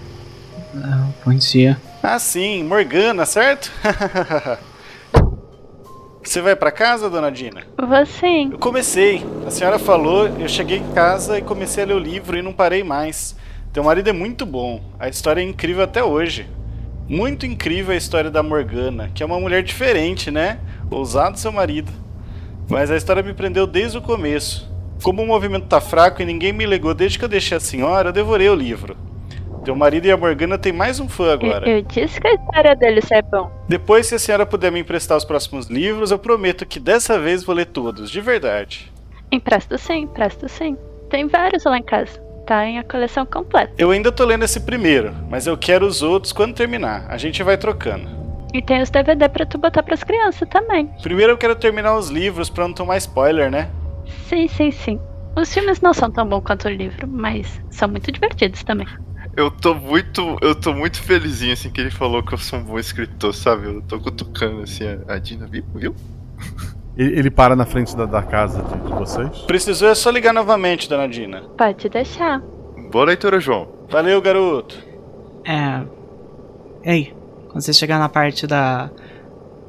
[0.77, 1.81] Ah, bom dia.
[2.03, 3.71] Ah, sim, Morgana, certo?
[6.23, 7.63] Você vai para casa, dona Dina?
[7.77, 8.51] Vou sim.
[8.53, 9.25] Eu comecei.
[9.47, 12.53] A senhora falou, eu cheguei em casa e comecei a ler o livro e não
[12.53, 13.37] parei mais.
[13.73, 14.83] Teu marido é muito bom.
[14.99, 16.49] A história é incrível até hoje.
[17.07, 20.59] Muito incrível a história da Morgana, que é uma mulher diferente, né?
[20.91, 21.93] Ousado seu marido.
[22.69, 24.71] Mas a história me prendeu desde o começo.
[25.03, 28.09] Como o movimento tá fraco e ninguém me ligou desde que eu deixei a senhora,
[28.09, 28.97] eu devorei o livro.
[29.65, 31.69] Teu marido e a Morgana tem mais um fã agora.
[31.69, 33.51] Eu, eu disse que a história deles é bom.
[33.69, 37.45] Depois, se a senhora puder me emprestar os próximos livros, eu prometo que dessa vez
[37.45, 38.91] vou ler todos, de verdade.
[39.31, 40.77] Empresto sim, empresto sim.
[41.11, 42.19] Tem vários lá em casa.
[42.47, 43.73] Tá em a coleção completa.
[43.77, 47.07] Eu ainda tô lendo esse primeiro, mas eu quero os outros quando terminar.
[47.09, 48.09] A gente vai trocando.
[48.53, 50.87] E tem os DVD pra tu botar pras crianças também.
[51.03, 53.69] Primeiro eu quero terminar os livros pra não tomar spoiler, né?
[54.27, 55.01] Sim, sim, sim.
[55.37, 58.89] Os filmes não são tão bons quanto o livro, mas são muito divertidos também.
[59.41, 60.37] Eu tô muito.
[60.43, 63.65] Eu tô muito felizinho assim que ele falou que eu sou um bom escritor, sabe?
[63.67, 65.65] Eu tô cutucando assim a, Dina, viu?
[65.75, 65.97] viu?
[66.95, 69.39] Ele, ele para na frente da, da casa de, de vocês.
[69.47, 71.41] Precisou é só ligar novamente, dona Dina.
[71.57, 72.43] Pode deixar.
[72.91, 73.67] Boa leitura, João.
[73.89, 74.77] Valeu, garoto.
[75.47, 75.81] É.
[76.85, 77.15] Ei,
[77.49, 78.91] quando você chegar na parte da.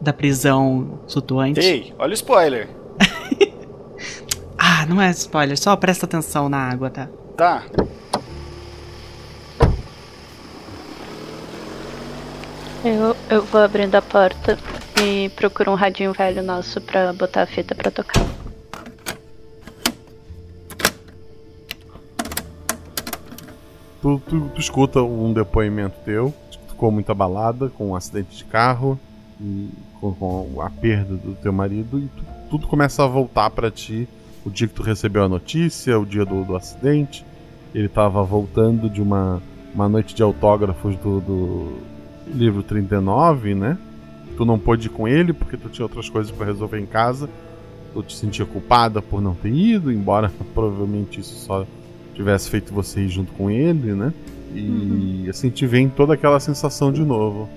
[0.02, 1.62] da prisão flutuante.
[1.62, 2.68] Ei, olha o spoiler.
[4.64, 7.10] Ah, não é spoiler, só presta atenção na água, tá?
[7.36, 7.64] Tá.
[12.84, 14.58] Eu, eu vou abrindo a porta
[15.04, 18.22] e procuro um radinho velho nosso pra botar a fita pra tocar.
[24.02, 26.34] Tu, tu, tu escuta um depoimento teu,
[26.68, 29.00] ficou muito abalada com um acidente de carro
[29.40, 33.70] e com, com a perda do teu marido e tu- tudo começa a voltar pra
[33.70, 34.08] ti.
[34.44, 37.24] O dia que tu recebeu a notícia, o dia do, do acidente,
[37.76, 39.40] ele tava voltando de uma,
[39.74, 41.78] uma noite de autógrafos do, do
[42.34, 43.78] livro 39, né?
[44.38, 47.30] Tu não pôde ir com ele porque tu tinha outras coisas pra resolver em casa.
[47.94, 51.66] Tu te sentia culpada por não ter ido, embora provavelmente isso só
[52.14, 54.14] tivesse feito você ir junto com ele, né?
[54.54, 57.50] E assim te vem toda aquela sensação de novo.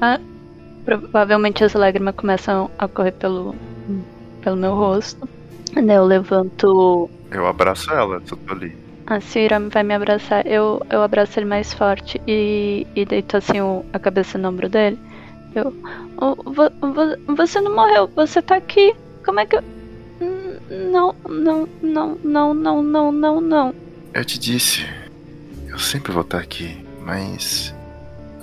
[0.00, 0.20] Ah,
[0.84, 3.54] provavelmente as lágrimas começam a correr pelo,
[4.42, 5.28] pelo meu rosto.
[5.74, 7.10] Daí eu levanto.
[7.30, 8.76] Eu abraço ela, tô ali.
[9.06, 10.46] A Cira vai me abraçar.
[10.46, 14.68] Eu, eu abraço ele mais forte e, e deito assim o- a cabeça no ombro
[14.68, 14.98] dele.
[15.54, 15.72] Eu.
[16.18, 18.94] "Oh, vo- vo- você não morreu, você tá aqui.
[19.24, 19.62] Como é que eu.
[20.90, 23.74] Não, não, não, não, não, não, não, não.
[24.12, 24.84] Eu te disse,
[25.68, 27.72] eu sempre vou estar aqui, mas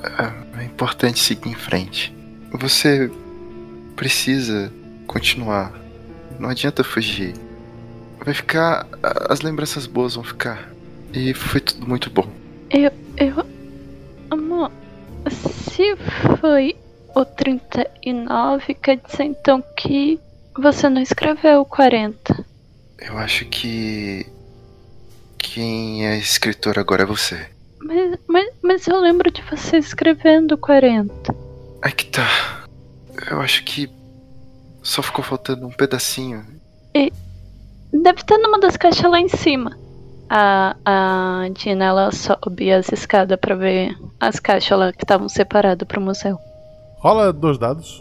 [0.02, 2.16] é, é importante seguir em frente.
[2.54, 3.12] Você
[3.96, 4.72] precisa
[5.08, 5.74] continuar.
[6.40, 7.34] Não adianta fugir.
[8.24, 8.88] Vai ficar.
[9.30, 10.70] As lembranças boas vão ficar.
[11.14, 12.28] E foi tudo muito bom.
[12.70, 12.92] Eu.
[13.18, 13.46] Eu.
[14.30, 14.72] Amor,
[15.30, 15.96] se
[16.40, 16.76] foi
[17.16, 20.20] o 39, quer dizer então que
[20.58, 22.46] você não escreveu o 40.
[23.00, 24.26] Eu acho que.
[25.38, 27.48] Quem é escritor agora é você.
[27.80, 31.36] Mas, mas, mas eu lembro de você escrevendo o 40.
[31.84, 32.66] É que tá.
[33.30, 33.90] Eu acho que.
[34.82, 36.46] Só ficou faltando um pedacinho.
[36.96, 37.12] E
[38.02, 39.78] deve estar numa das caixas lá em cima.
[40.30, 45.88] A, a Dina ela sobe as escadas pra ver as caixas lá que estavam separadas
[45.88, 46.38] pro museu.
[46.98, 48.00] Rola dois dados.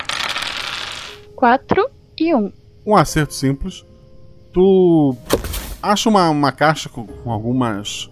[1.36, 2.52] 4 e 1.
[2.86, 3.85] Um acerto simples.
[4.52, 5.16] Tu
[5.82, 8.09] acha uma, uma caixa com, com algumas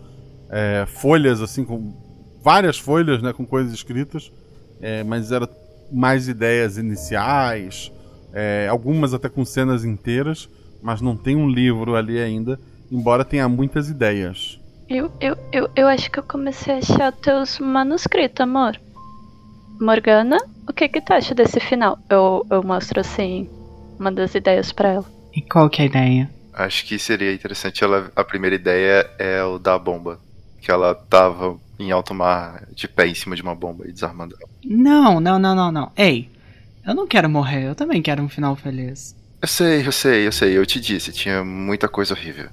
[0.50, 1.94] é, folhas, assim, com
[2.42, 4.32] várias folhas, né, com coisas escritas,
[4.80, 5.48] é, mas era
[5.92, 7.92] mais ideias iniciais,
[8.32, 10.48] é, algumas até com cenas inteiras,
[10.82, 12.58] mas não tem um livro ali ainda,
[12.90, 14.58] embora tenha muitas ideias.
[14.88, 18.78] Eu, eu, eu, eu acho que eu comecei a achar teus manuscritos, amor.
[19.80, 20.36] Morgana,
[20.68, 21.98] o que que tu acha desse final?
[22.08, 23.48] Eu, eu mostro assim
[23.98, 25.04] uma das ideias pra ela.
[25.34, 26.30] E qual que é a ideia?
[26.52, 28.10] Acho que seria interessante ela.
[28.16, 30.18] A primeira ideia é o da bomba.
[30.60, 34.36] Que ela tava em alto mar, de pé em cima de uma bomba e desarmando
[34.38, 34.50] ela.
[34.64, 35.92] Não, não, não, não, não.
[35.96, 36.28] Ei,
[36.86, 39.16] eu não quero morrer, eu também quero um final feliz.
[39.42, 42.50] Eu sei, eu sei, eu sei, eu te disse, tinha muita coisa horrível.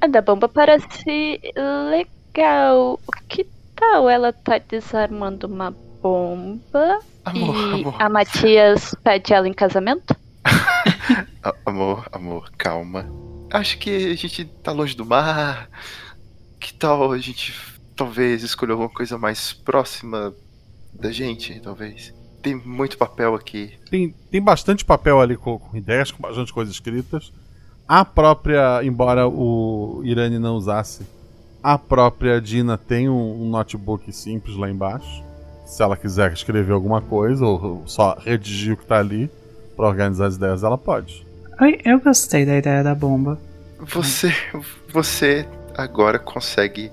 [0.00, 1.40] A da bomba parece
[1.90, 3.00] legal.
[3.06, 5.70] O que tal ela tá desarmando uma
[6.02, 7.96] bomba Amor, e amor.
[7.98, 10.14] a Matias pede ela em casamento?
[11.66, 13.06] Amor, amor, calma.
[13.50, 15.68] Acho que a gente tá longe do mar.
[16.60, 17.52] Que tal a gente
[17.96, 20.34] talvez escolher alguma coisa mais próxima
[20.92, 22.12] da gente, talvez?
[22.42, 23.72] Tem muito papel aqui.
[23.90, 27.32] Tem, tem bastante papel ali com, com ideias, com bastante coisas escritas.
[27.86, 31.06] A própria, embora o Irani não usasse,
[31.62, 35.22] a própria Dina tem um, um notebook simples lá embaixo.
[35.64, 39.30] Se ela quiser escrever alguma coisa ou só redigir o que tá ali
[39.76, 41.26] pra organizar as ideias, ela pode.
[41.60, 43.38] Oi, eu gostei da ideia da bomba.
[43.78, 44.32] Você,
[44.88, 45.46] você
[45.76, 46.90] agora consegue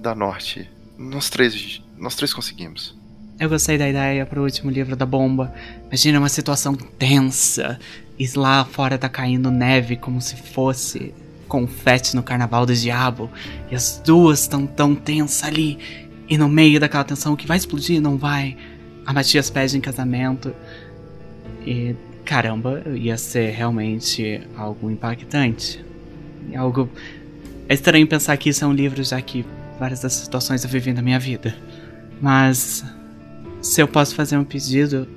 [0.00, 2.97] dar norte nós três, nós três conseguimos.
[3.40, 5.54] Eu gostei da ideia pro último livro da bomba.
[5.86, 7.78] Imagina uma situação tensa.
[8.18, 11.14] E lá fora tá caindo neve como se fosse
[11.46, 13.30] confete no carnaval do diabo.
[13.70, 15.78] E as duas estão tão tensas ali.
[16.28, 18.56] E no meio daquela tensão, o que vai explodir não vai.
[19.06, 20.52] A Matias pede em casamento.
[21.64, 21.94] E
[22.24, 25.84] caramba, ia ser realmente algo impactante.
[26.56, 26.90] Algo.
[27.68, 29.46] É estranho pensar que isso é um livro, já que
[29.78, 31.54] várias das situações eu vivi na minha vida.
[32.20, 32.84] Mas.
[33.60, 35.08] Se eu posso fazer um pedido,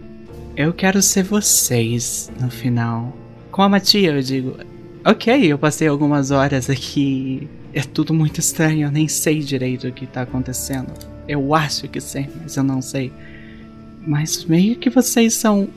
[0.55, 3.15] eu quero ser vocês no final.
[3.51, 4.57] Com a Matia, eu digo.
[5.05, 7.47] Ok, eu passei algumas horas aqui.
[7.73, 10.91] É tudo muito estranho, eu nem sei direito o que tá acontecendo.
[11.27, 13.13] Eu acho que sei, mas eu não sei.
[14.05, 15.69] Mas meio que vocês são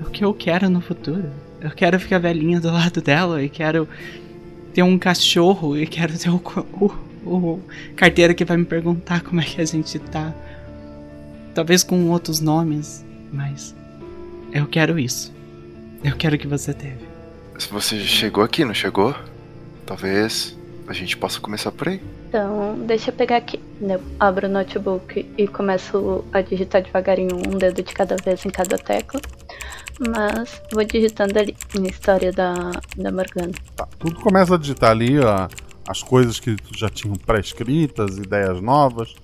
[0.00, 1.30] o que eu quero no futuro.
[1.60, 3.88] Eu quero ficar velhinha do lado dela e quero
[4.72, 6.40] ter um cachorro e quero ter o,
[6.80, 7.60] o, o
[7.96, 10.32] carteiro que vai me perguntar como é que a gente tá.
[11.54, 13.74] Talvez com outros nomes, mas
[14.52, 15.32] eu quero isso.
[16.02, 17.06] Eu quero que você teve.
[17.58, 19.14] Se você chegou aqui, não chegou?
[19.86, 20.56] Talvez
[20.88, 22.02] a gente possa começar por aí.
[22.28, 23.60] Então, deixa eu pegar aqui.
[23.80, 28.50] Eu abro o notebook e começo a digitar devagarinho um dedo de cada vez em
[28.50, 29.20] cada tecla.
[30.08, 33.52] Mas vou digitando ali na história da, da Morgana.
[33.76, 35.48] Tá, tudo começa a digitar ali ó,
[35.86, 39.14] as coisas que tu já tinham pré-escritas, ideias novas.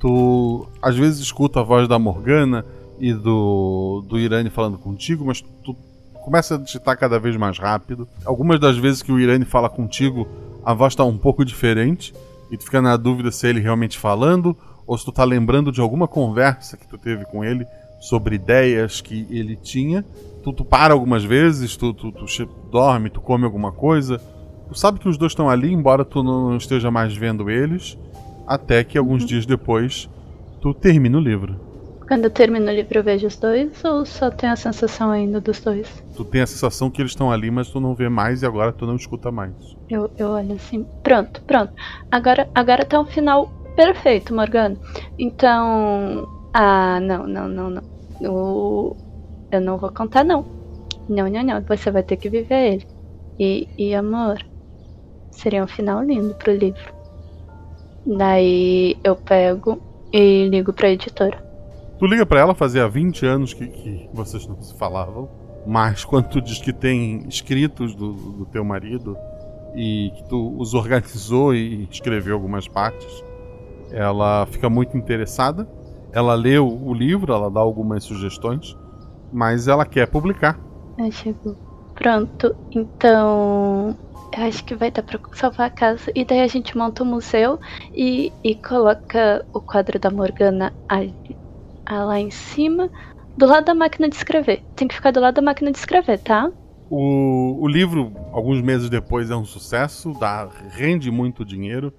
[0.00, 2.64] Tu às vezes escuta a voz da Morgana
[3.00, 5.76] e do, do Irane falando contigo, mas tu
[6.24, 8.06] começa a digitar cada vez mais rápido.
[8.24, 10.28] Algumas das vezes que o Irane fala contigo,
[10.64, 12.14] a voz está um pouco diferente
[12.50, 14.56] e tu fica na dúvida se é ele realmente falando
[14.86, 17.66] ou se tu tá lembrando de alguma conversa que tu teve com ele
[18.00, 20.04] sobre ideias que ele tinha.
[20.42, 22.26] Tu, tu para algumas vezes, tu, tu, tu,
[22.70, 24.18] dorme, tu come alguma coisa.
[24.68, 27.98] Tu sabe que os dois estão ali, embora tu não esteja mais vendo eles,
[28.48, 30.08] até que alguns dias depois
[30.60, 31.54] tu termina o livro.
[32.08, 35.40] Quando eu termino o livro eu vejo os dois ou só tenho a sensação ainda
[35.40, 36.02] dos dois?
[36.16, 38.72] Tu tem a sensação que eles estão ali, mas tu não vê mais e agora
[38.72, 39.54] tu não escuta mais.
[39.90, 41.72] Eu, eu olho assim, pronto, pronto.
[42.10, 44.76] Agora, agora tá um final perfeito, Morgana.
[45.18, 46.26] Então.
[46.54, 47.82] Ah, não, não, não, não.
[48.20, 48.96] Eu,
[49.52, 50.44] eu não vou contar, não.
[51.08, 51.62] Não, não, não.
[51.62, 52.86] Você vai ter que viver ele.
[53.38, 54.38] E, e amor,
[55.30, 56.97] seria um final lindo pro livro.
[58.16, 59.78] Daí eu pego
[60.10, 61.44] e ligo pra editora.
[61.98, 65.28] Tu liga para ela, fazia 20 anos que, que, vocês não se falavam.
[65.66, 69.14] Mas quando tu diz que tem escritos do, do teu marido
[69.74, 73.22] e que tu os organizou e escreveu algumas partes,
[73.90, 75.68] ela fica muito interessada.
[76.10, 78.74] Ela o, o livro, ela dá algumas sugestões,
[79.30, 80.58] mas ela quer publicar.
[80.96, 81.67] É, chegou.
[81.98, 83.96] Pronto, então
[84.32, 86.12] eu acho que vai dar pra salvar a casa.
[86.14, 87.58] E daí a gente monta o um museu
[87.92, 91.12] e, e coloca o quadro da Morgana ali
[91.84, 92.88] ah, lá em cima,
[93.36, 94.62] do lado da máquina de escrever.
[94.76, 96.48] Tem que ficar do lado da máquina de escrever, tá?
[96.88, 101.92] O, o livro, alguns meses depois, é um sucesso, dá, rende muito dinheiro.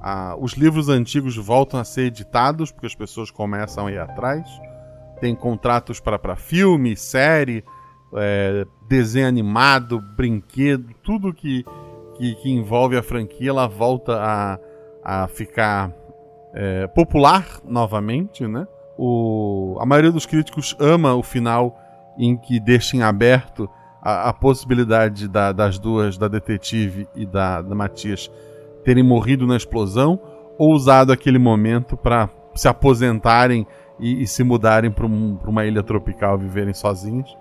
[0.00, 4.48] Ah, os livros antigos voltam a ser editados porque as pessoas começam a ir atrás.
[5.20, 7.64] Tem contratos para filme, série,
[8.14, 11.64] é, desenho animado, brinquedo, tudo que,
[12.16, 14.58] que, que, envolve a franquia, ela volta a,
[15.02, 15.92] a ficar
[16.54, 18.66] é, popular novamente, né?
[19.02, 21.78] o, a maioria dos críticos ama o final
[22.18, 23.66] em que deixa em aberto
[24.02, 28.30] a, a possibilidade da, das duas, da detetive e da, da Matias,
[28.84, 30.20] terem morrido na explosão
[30.58, 33.66] ou usado aquele momento para se aposentarem
[33.98, 37.34] e, e se mudarem para um, uma ilha tropical, viverem sozinhos.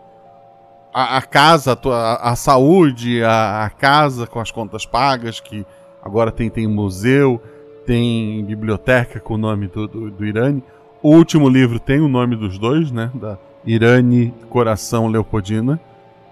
[0.94, 5.66] A, a casa, a, a saúde, a, a, casa com as contas pagas, que
[6.02, 7.42] agora tem, tem museu,
[7.86, 10.64] tem biblioteca com o nome do, do, do Irani
[11.02, 13.10] o último livro tem o nome dos dois, né?
[13.14, 15.80] Da Irane Coração Leopoldina,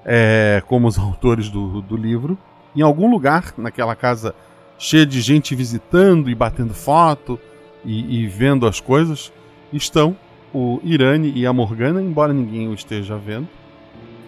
[0.03, 2.37] é, como os autores do, do livro.
[2.75, 4.35] Em algum lugar, naquela casa
[4.77, 7.39] cheia de gente visitando e batendo foto
[7.83, 9.31] e, e vendo as coisas,
[9.71, 10.15] estão
[10.53, 13.47] o Irane e a Morgana, embora ninguém o esteja vendo.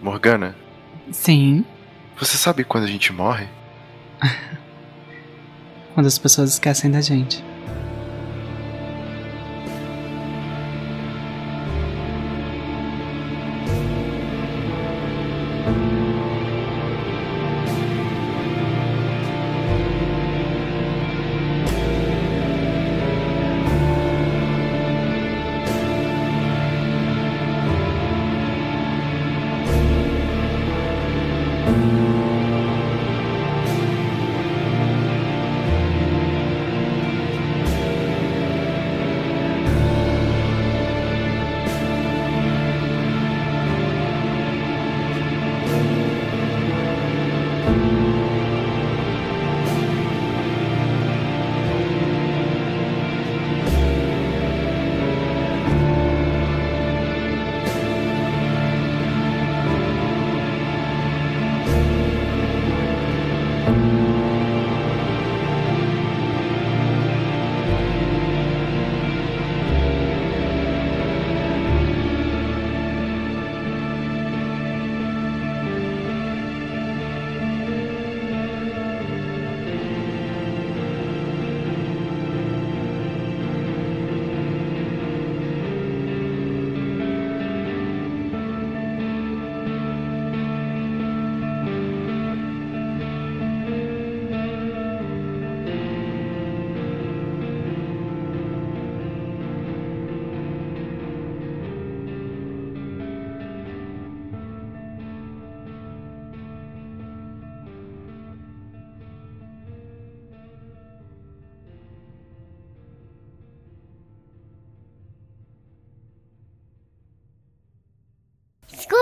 [0.02, 0.56] Morgana?
[1.12, 1.64] Sim.
[2.18, 3.48] Você sabe quando a gente morre?
[5.94, 7.44] quando as pessoas esquecem da gente.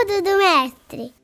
[0.09, 1.15] Escudo do mestre.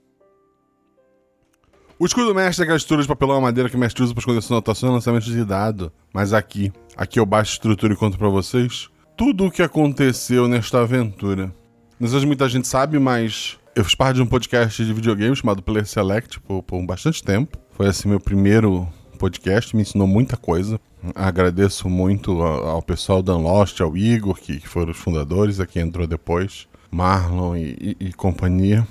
[1.98, 4.20] O escudo do mestre é aquela estrutura de papelão madeira que o mestre usa para
[4.20, 5.90] esconder suas anotações e lançamentos de dado.
[6.12, 10.46] Mas aqui, aqui eu baixo a estrutura e conto pra vocês tudo o que aconteceu
[10.46, 11.54] nesta aventura.
[11.98, 15.34] Não sei se muita gente sabe, mas eu fiz parte de um podcast de videogame
[15.34, 17.56] chamado Player Select por, por bastante tempo.
[17.70, 18.86] Foi assim meu primeiro
[19.18, 20.78] podcast, me ensinou muita coisa.
[21.14, 25.66] Agradeço muito ao, ao pessoal da Unlost, ao Igor, que, que foram os fundadores, a
[25.66, 28.86] quem entrou depois, Marlon e, e, e companhia.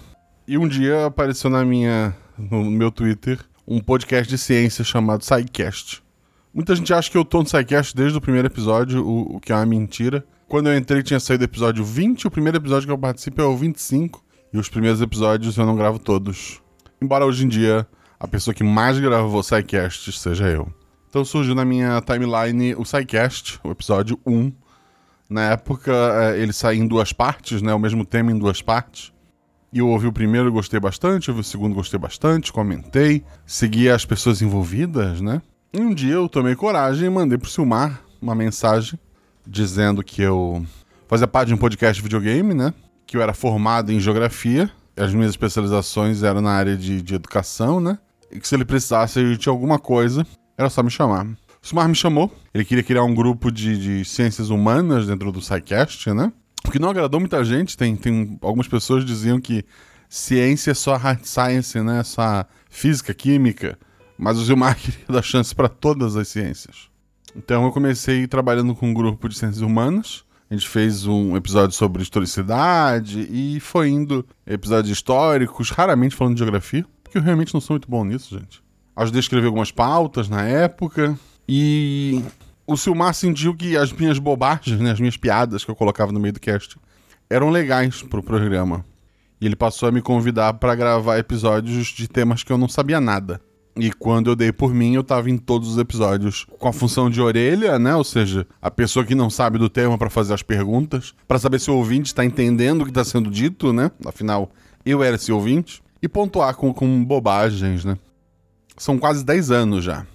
[0.46, 6.04] E um dia apareceu na minha, no meu Twitter um podcast de ciência chamado SciCast.
[6.54, 9.54] Muita gente acha que eu tô no SciCast desde o primeiro episódio, o, o que
[9.54, 10.26] é uma mentira.
[10.50, 13.46] Quando eu entrei tinha saído o episódio 20, o primeiro episódio que eu participo é
[13.46, 14.22] o 25,
[14.52, 16.62] e os primeiros episódios eu não gravo todos.
[17.02, 17.88] Embora hoje em dia
[18.20, 20.68] a pessoa que mais gravou SciCast seja eu.
[21.10, 24.52] Então surgiu na minha timeline o SciCast, o episódio 1.
[25.34, 27.74] Na época é, ele saiu em duas partes, né?
[27.74, 29.12] O mesmo tema em duas partes.
[29.74, 34.06] E eu ouvi o primeiro gostei bastante, ouvi o segundo gostei bastante, comentei, segui as
[34.06, 35.42] pessoas envolvidas, né?
[35.74, 39.00] E um dia eu tomei coragem e mandei pro Silmar uma mensagem
[39.44, 40.64] dizendo que eu
[41.08, 42.72] fazia parte de um podcast de videogame, né?
[43.08, 47.80] Que eu era formado em geografia, as minhas especializações eram na área de, de educação,
[47.80, 47.98] né?
[48.32, 51.26] E que se ele precisasse de alguma coisa, era só me chamar.
[51.64, 55.42] O Silmar me chamou, ele queria criar um grupo de, de ciências humanas dentro do
[55.42, 56.30] SciCast, né?
[56.68, 59.64] O que não agradou muita gente, tem, tem algumas pessoas diziam que
[60.10, 62.04] ciência é só hard science, né?
[62.04, 63.80] Só física, química.
[64.18, 66.90] Mas o Zilmar queria dar chance para todas as ciências.
[67.34, 70.26] Então eu comecei trabalhando com um grupo de ciências humanas.
[70.52, 76.40] A gente fez um episódio sobre historicidade e foi indo episódios históricos, raramente falando de
[76.40, 78.62] geografia, porque eu realmente não sou muito bom nisso, gente.
[78.98, 81.18] Ajudei a escrever algumas pautas na época
[81.48, 82.24] e
[82.66, 86.20] o Silmar sentiu que as minhas bobagens, né, as minhas piadas que eu colocava no
[86.20, 86.78] meio do cast,
[87.30, 88.86] eram legais pro programa.
[89.42, 93.02] E ele passou a me convidar para gravar episódios de temas que eu não sabia
[93.02, 93.42] nada.
[93.76, 97.10] E quando eu dei por mim, eu tava em todos os episódios com a função
[97.10, 97.96] de orelha, né?
[97.96, 101.60] Ou seja, a pessoa que não sabe do tema para fazer as perguntas, para saber
[101.60, 103.90] se o ouvinte está entendendo o que está sendo dito, né?
[104.06, 104.52] Afinal,
[104.86, 105.82] eu era esse ouvinte.
[106.02, 107.98] E pontuar com, com bobagens, né?
[108.78, 110.06] São quase 10 anos já.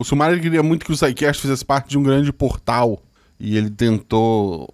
[0.00, 3.02] O Sumar queria muito que o SciCast fizesse parte de um grande portal.
[3.38, 4.72] E ele tentou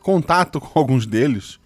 [0.00, 1.60] contato com alguns deles.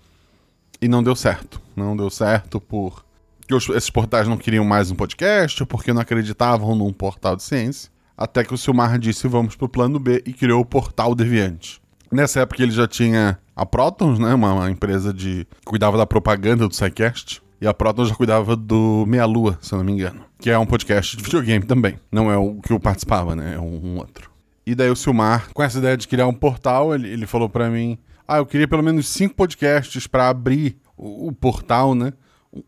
[0.82, 1.62] E não deu certo.
[1.76, 3.04] Não deu certo por
[3.46, 7.92] que esses portais não queriam mais um podcast, porque não acreditavam num portal de ciência.
[8.18, 11.80] Até que o Silmar disse: vamos pro plano B e criou o Portal Deviante.
[12.10, 14.34] Nessa época ele já tinha a Protons, né?
[14.34, 15.46] Uma, uma empresa de.
[15.60, 17.40] que cuidava da propaganda do SciCast.
[17.60, 20.29] E a Proton já cuidava do Meia Lua, se eu não me engano.
[20.40, 21.98] Que é um podcast de videogame também.
[22.10, 23.56] Não é o que eu participava, né?
[23.56, 24.30] É um, um outro.
[24.64, 27.68] E daí o Silmar, com essa ideia de criar um portal, ele, ele falou para
[27.68, 32.14] mim: Ah, eu queria pelo menos cinco podcasts para abrir o, o, portal, né?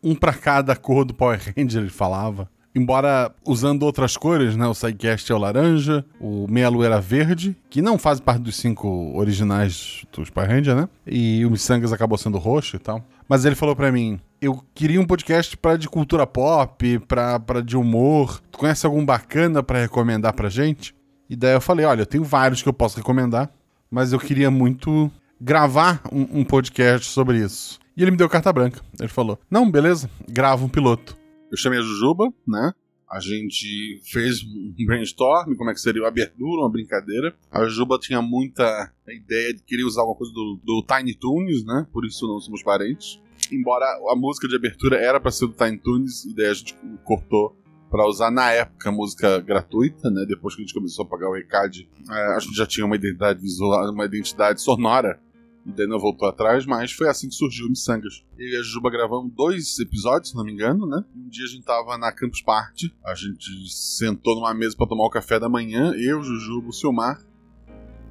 [0.03, 2.47] Um para cada cor do Power Ranger, ele falava.
[2.75, 4.67] Embora usando outras cores, né?
[4.67, 8.55] O Sidecast é o laranja, o Meia Lua era verde, que não faz parte dos
[8.55, 10.89] cinco originais dos Power Ranger, né?
[11.07, 13.03] E o Missangas acabou sendo roxo e tal.
[13.27, 17.77] Mas ele falou para mim: eu queria um podcast para de cultura pop, pra de
[17.77, 18.41] humor.
[18.51, 20.93] Tu conhece algum bacana para recomendar pra gente?
[21.29, 23.49] E daí eu falei: olha, eu tenho vários que eu posso recomendar,
[23.89, 25.09] mas eu queria muito
[25.39, 27.79] gravar um, um podcast sobre isso.
[27.95, 28.81] E ele me deu carta branca.
[28.99, 31.15] Ele falou: não, beleza, grava um piloto.
[31.51, 32.73] Eu chamei a Jujuba, né?
[33.13, 37.35] A gente fez um brainstorm, como é que seria a abertura, uma brincadeira.
[37.51, 41.85] A Juba tinha muita ideia de querer usar alguma coisa do, do Tiny Toons, né?
[41.93, 43.21] Por isso não somos parentes.
[43.51, 46.75] Embora a música de abertura era para ser do Tiny Toons, e daí a gente
[47.03, 47.55] cortou
[47.91, 50.25] para usar na época música gratuita, né?
[50.27, 52.95] Depois que a gente começou a pagar o ECAD, é, a gente já tinha uma
[52.95, 55.21] identidade visual, uma identidade sonora
[55.65, 58.23] não voltou atrás, mas foi assim que surgiu o Missangas.
[58.37, 61.03] Eu e a Juba gravamos dois episódios, se não me engano, né?
[61.15, 65.05] Um dia a gente tava na Campus Party, a gente sentou numa mesa para tomar
[65.05, 67.23] o café da manhã, eu, Jujuba, o Silmar,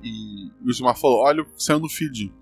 [0.03, 2.33] e o Silmar falou: Olha saiu no feed.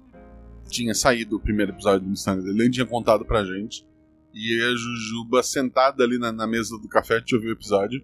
[0.69, 3.85] Tinha saído o primeiro episódio do Missangas, ele nem tinha contado pra gente.
[4.33, 8.03] E a Jujuba sentada ali na, na mesa do café, a gente ouviu o episódio.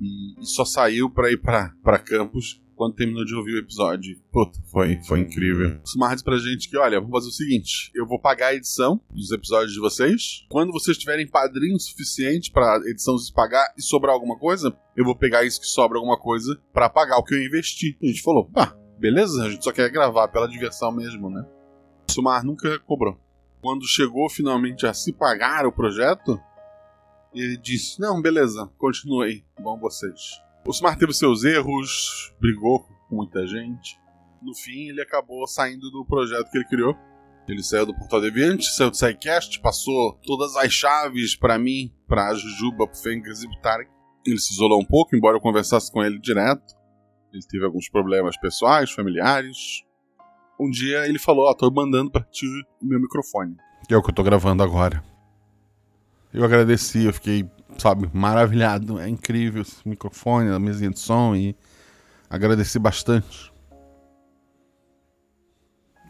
[0.00, 4.18] E, e só saiu pra ir pra, pra campus quando terminou de ouvir o episódio.
[4.32, 5.78] Puta, foi, foi incrível.
[5.84, 9.30] Disse pra gente que, olha, vamos fazer o seguinte: eu vou pagar a edição dos
[9.30, 10.44] episódios de vocês.
[10.50, 15.14] Quando vocês tiverem padrinho suficiente pra edição se pagar e sobrar alguma coisa, eu vou
[15.14, 17.96] pegar isso que sobra alguma coisa para pagar o que eu investi.
[18.02, 21.46] A gente falou, pá, beleza, a gente só quer gravar pela diversão mesmo, né?
[22.10, 23.16] Sumar nunca cobrou.
[23.60, 26.36] Quando chegou finalmente a se pagar o projeto,
[27.32, 30.42] ele disse: Não, beleza, continuei, bom vocês.
[30.64, 33.98] O Smart teve seus erros, brigou com muita gente.
[34.40, 36.96] No fim, ele acabou saindo do projeto que ele criou.
[37.48, 42.34] Ele saiu do Portal Deviante, saiu do SciCast, passou todas as chaves para mim, pra
[42.34, 43.90] Jujuba, pro Fengris e pro Tarek.
[44.24, 46.76] Ele se isolou um pouco, embora eu conversasse com ele direto.
[47.32, 49.82] Ele teve alguns problemas pessoais, familiares.
[50.60, 52.46] Um dia ele falou: Ó, oh, tô mandando pra ti
[52.80, 53.56] o meu microfone,
[53.88, 55.02] que é o que eu tô gravando agora.
[56.32, 57.44] Eu agradeci, eu fiquei,
[57.78, 58.98] sabe, maravilhado.
[58.98, 61.56] É incrível esse microfone, a mesinha de som e
[62.28, 63.52] agradeci bastante.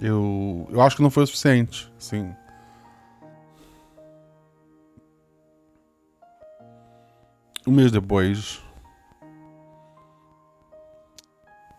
[0.01, 2.35] Eu, eu acho que não foi o suficiente, sim.
[7.67, 8.61] Um mês depois,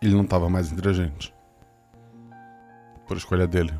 [0.00, 1.34] ele não estava mais entre a gente.
[3.06, 3.78] Por escolha dele.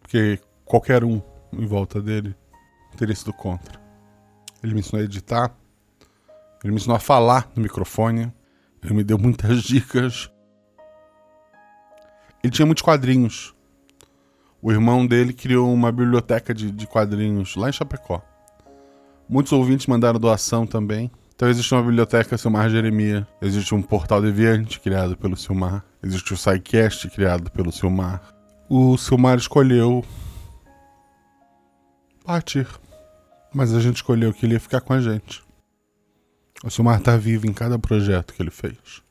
[0.00, 1.22] Porque qualquer um
[1.52, 2.36] em volta dele
[2.96, 3.80] teria sido contra.
[4.62, 5.54] Ele me ensinou a editar,
[6.62, 8.32] ele me ensinou a falar no microfone,
[8.82, 10.30] ele me deu muitas dicas.
[12.42, 13.54] Ele tinha muitos quadrinhos.
[14.60, 18.22] O irmão dele criou uma biblioteca de, de quadrinhos lá em Chapecó.
[19.28, 21.10] Muitos ouvintes mandaram doação também.
[21.34, 26.36] Então existe uma biblioteca Silmar Jeremia, existe um portal deviante criado pelo Silmar, existe o
[26.36, 28.22] SciCast criado pelo Silmar.
[28.70, 30.02] O Silmar escolheu
[32.26, 32.68] partir,
[33.54, 35.44] mas a gente escolheu que ele ia ficar com a gente.
[36.64, 39.02] O Silmar tá vivo em cada projeto que ele fez.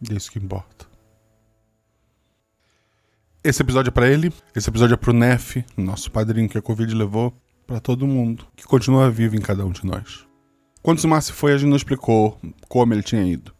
[0.00, 0.86] E é isso que importa.
[3.42, 6.94] Esse episódio é pra ele, esse episódio é pro Nef, nosso padrinho que a Covid
[6.94, 7.34] levou,
[7.66, 10.26] para todo mundo, que continua vivo em cada um de nós.
[10.82, 13.52] Quando o Silmar se foi, a gente não explicou como ele tinha ido.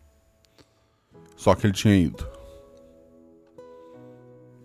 [1.36, 2.37] Só que ele tinha ido.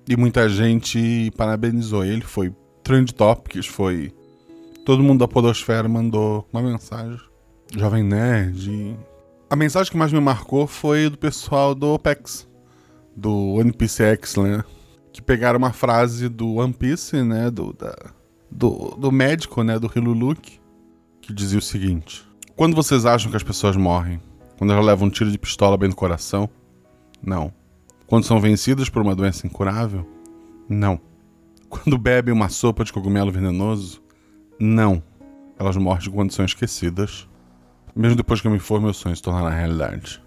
[0.08, 2.54] E muita gente parabenizou ele, foi
[2.84, 4.14] Trend Topics, foi
[4.86, 7.20] todo mundo da Podosfera mandou uma mensagem.
[7.76, 8.98] Jovem Nerd.
[9.50, 12.48] A mensagem que mais me marcou foi do pessoal do OPEX,
[13.16, 14.64] do NPCX, né?
[15.12, 17.50] Que pegaram uma frase do One Piece, né?
[17.50, 17.96] Do, da,
[18.52, 19.80] do, do médico, né?
[19.80, 20.60] Do Hiluluk,
[21.22, 22.24] que dizia o seguinte:
[22.56, 24.20] Quando vocês acham que as pessoas morrem?
[24.58, 26.50] Quando elas levam um tiro de pistola bem no coração?
[27.22, 27.54] Não.
[28.14, 30.08] Quando são vencidas por uma doença incurável?
[30.70, 31.02] Não.
[31.68, 34.04] Quando bebem uma sopa de cogumelo venenoso?
[34.60, 35.02] Não.
[35.58, 37.28] Elas morrem quando são esquecidas.
[37.96, 40.22] Mesmo depois que eu me for, meu sonho se tornará realidade.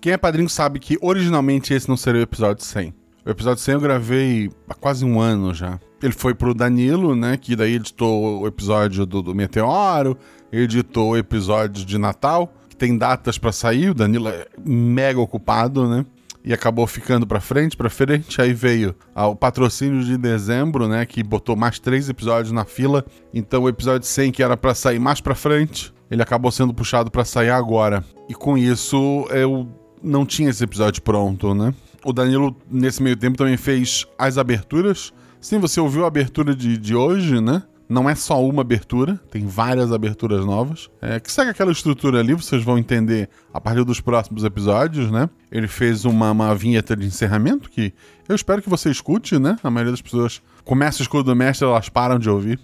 [0.00, 2.94] Quem é padrinho sabe que originalmente esse não seria o episódio 100.
[3.26, 5.80] O episódio 100 eu gravei há quase um ano já.
[6.00, 7.36] Ele foi pro Danilo, né?
[7.36, 10.16] Que daí editou o episódio do, do Meteoro,
[10.52, 13.90] editou o episódio de Natal, tem datas para sair.
[13.90, 16.04] O Danilo é mega ocupado, né?
[16.44, 18.42] e acabou ficando para frente, para frente.
[18.42, 23.04] Aí veio ah, o patrocínio de dezembro, né, que botou mais três episódios na fila.
[23.32, 27.12] Então o episódio 100 que era para sair mais para frente, ele acabou sendo puxado
[27.12, 28.04] para sair agora.
[28.28, 29.68] E com isso eu
[30.02, 31.72] não tinha esse episódio pronto, né?
[32.04, 35.12] O Danilo nesse meio tempo também fez as aberturas.
[35.40, 37.62] Sim, você ouviu a abertura de, de hoje, né?
[37.92, 40.90] Não é só uma abertura, tem várias aberturas novas.
[41.00, 45.28] É, que segue aquela estrutura ali, vocês vão entender a partir dos próximos episódios, né?
[45.50, 47.92] Ele fez uma, uma vinheta de encerramento que
[48.26, 49.58] eu espero que você escute, né?
[49.62, 52.58] A maioria das pessoas começa o escudo do mestre, elas param de ouvir.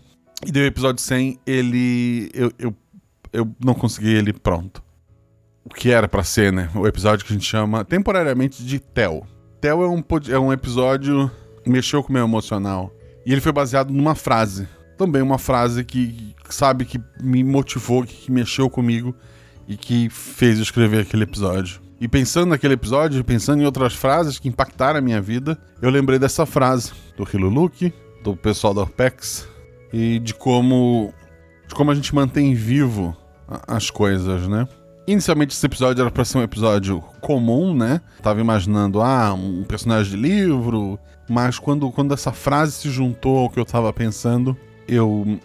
[0.46, 2.30] E deu o episódio 100, ele.
[2.32, 2.74] Eu, eu,
[3.30, 4.82] eu não consegui ele pronto.
[5.62, 6.70] O que era para ser, né?
[6.74, 9.26] O episódio que a gente chama temporariamente de Tel.
[9.60, 11.30] Tel é um, é um episódio
[11.66, 12.90] mexeu com o meu emocional.
[13.26, 14.66] E ele foi baseado numa frase
[14.98, 19.14] também uma frase que, sabe, que me motivou, que mexeu comigo
[19.66, 21.80] e que fez escrever aquele episódio.
[22.00, 26.18] E pensando naquele episódio, pensando em outras frases que impactaram a minha vida, eu lembrei
[26.18, 27.92] dessa frase do Hiluluki,
[28.22, 29.48] do pessoal da Orpex,
[29.92, 31.12] e de como,
[31.66, 33.16] de como a gente mantém vivo
[33.66, 34.68] as coisas, né?
[35.06, 38.00] Inicialmente esse episódio era para ser um episódio comum, né?
[38.22, 40.98] Tava imaginando, ah, um personagem de livro,
[41.28, 44.56] mas quando, quando essa frase se juntou ao que eu tava pensando,
[44.88, 45.38] eu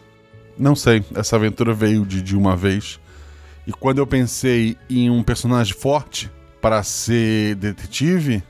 [0.58, 3.00] não sei, essa aventura veio de, de uma vez.
[3.66, 8.44] E quando eu pensei em um personagem forte para ser detetive,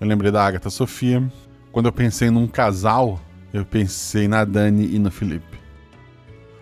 [0.00, 1.22] eu lembrei da Agatha Sofia.
[1.70, 3.20] Quando eu pensei num casal,
[3.52, 5.60] eu pensei na Dani e no Felipe.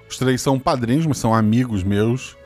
[0.08, 2.36] Os três são padrinhos, mas são amigos meus.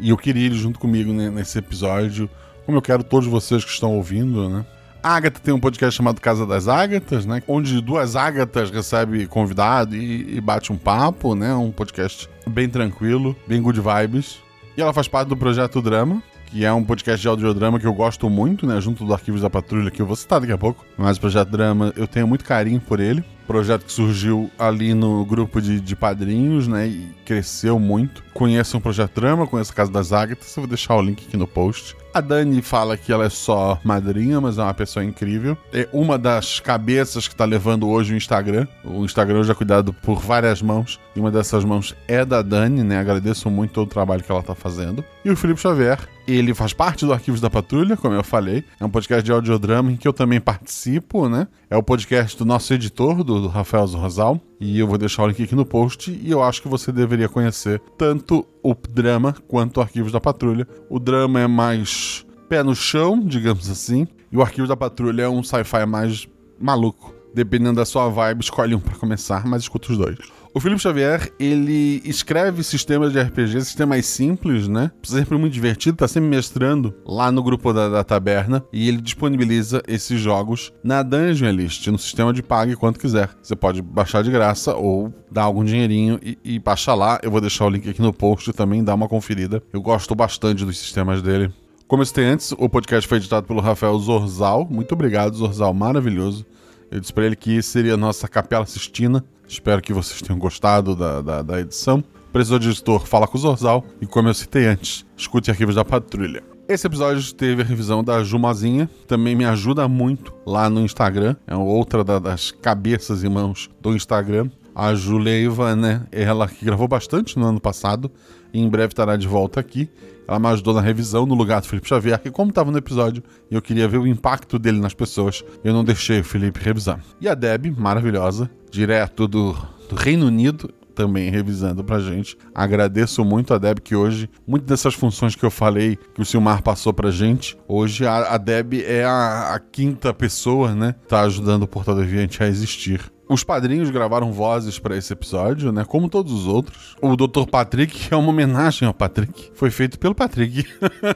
[0.00, 2.28] E eu queria eles junto comigo nesse episódio,
[2.64, 4.66] como eu quero todos vocês que estão ouvindo, né?
[5.02, 7.42] Agatha tem um podcast chamado Casa das Ágatas, né?
[7.48, 11.52] Onde duas Ágatas recebem convidado e, e bate um papo, né?
[11.54, 14.38] Um podcast bem tranquilo, bem good vibes.
[14.76, 17.92] E ela faz parte do Projeto Drama, que é um podcast de audiodrama que eu
[17.92, 18.80] gosto muito, né?
[18.80, 20.84] Junto do Arquivos da Patrulha, que eu vou citar daqui a pouco.
[20.96, 23.24] Mas o Projeto Drama, eu tenho muito carinho por ele.
[23.44, 26.86] Projeto que surgiu ali no grupo de, de padrinhos, né?
[26.86, 28.22] E cresceu muito.
[28.32, 30.56] Conheçam o Projeto Drama, conheçam a Casa das Ágatas.
[30.56, 31.96] Eu vou deixar o link aqui no post.
[32.14, 35.56] A Dani fala que ela é só madrinha, mas é uma pessoa incrível.
[35.72, 38.66] É uma das cabeças que tá levando hoje o Instagram.
[38.84, 41.00] O Instagram hoje é cuidado por várias mãos.
[41.16, 42.98] E uma dessas mãos é da Dani, né?
[42.98, 45.02] Agradeço muito todo o trabalho que ela tá fazendo.
[45.24, 48.64] E o Felipe Xavier, ele faz parte do Arquivos da Patrulha, como eu falei.
[48.78, 51.48] É um podcast de audiodrama em que eu também participo, né?
[51.68, 54.40] É o podcast do nosso editor, do, Rafael Rosal.
[54.60, 56.10] E eu vou deixar o link aqui no post.
[56.10, 60.66] E eu acho que você deveria conhecer tanto o drama quanto o Arquivos da Patrulha.
[60.88, 64.06] O drama é mais pé no chão, digamos assim.
[64.30, 66.28] E o Arquivos da Patrulha é um sci-fi mais
[66.58, 67.14] maluco.
[67.34, 70.18] Dependendo da sua vibe, escolhe um para começar, mas escuta os dois.
[70.54, 74.90] O Felipe Xavier, ele escreve sistemas de RPG, sistemas simples, né?
[75.02, 79.82] Sempre muito divertido, tá sempre mestrando lá no grupo da, da taberna e ele disponibiliza
[79.88, 83.30] esses jogos na Dungeon List, no sistema de pague quanto quiser.
[83.42, 87.18] Você pode baixar de graça ou dar algum dinheirinho e, e baixar lá.
[87.22, 89.62] Eu vou deixar o link aqui no post também, dá uma conferida.
[89.72, 91.50] Eu gosto bastante dos sistemas dele.
[91.88, 94.68] Como eu citei antes, o podcast foi editado pelo Rafael Zorzal.
[94.70, 96.44] Muito obrigado, Zorzal, maravilhoso.
[96.90, 99.24] Eu disse pra ele que seria a nossa Capela Sistina.
[99.52, 102.02] Espero que vocês tenham gostado da, da, da edição.
[102.32, 103.84] Precisou de editor, fala com o Zorzal.
[104.00, 106.42] E como eu citei antes, escute arquivos da patrulha.
[106.66, 111.36] Esse episódio teve a revisão da Jumazinha, também me ajuda muito lá no Instagram.
[111.46, 114.48] É outra da, das cabeças e mãos do Instagram.
[114.74, 116.06] A Juleiva, né?
[116.10, 118.10] Ela que gravou bastante no ano passado
[118.54, 119.90] e em breve estará de volta aqui.
[120.26, 123.22] Ela me ajudou na revisão no lugar do Felipe Xavier, que como estava no episódio,
[123.50, 127.04] eu queria ver o impacto dele nas pessoas, eu não deixei o Felipe revisar.
[127.20, 129.52] E a Deb, maravilhosa, direto do,
[129.88, 132.36] do Reino Unido, também revisando pra gente.
[132.54, 136.62] Agradeço muito a Deb que hoje, muitas dessas funções que eu falei que o Silmar
[136.62, 140.94] passou pra gente, hoje a, a Deb é a, a, quinta pessoa, né?
[141.06, 143.00] Tá ajudando o Portal Deviante a existir.
[143.28, 145.84] Os padrinhos gravaram vozes para esse episódio, né?
[145.84, 146.96] Como todos os outros.
[147.00, 147.46] O Dr.
[147.50, 149.50] Patrick é uma homenagem ao Patrick.
[149.54, 150.66] Foi feito pelo Patrick.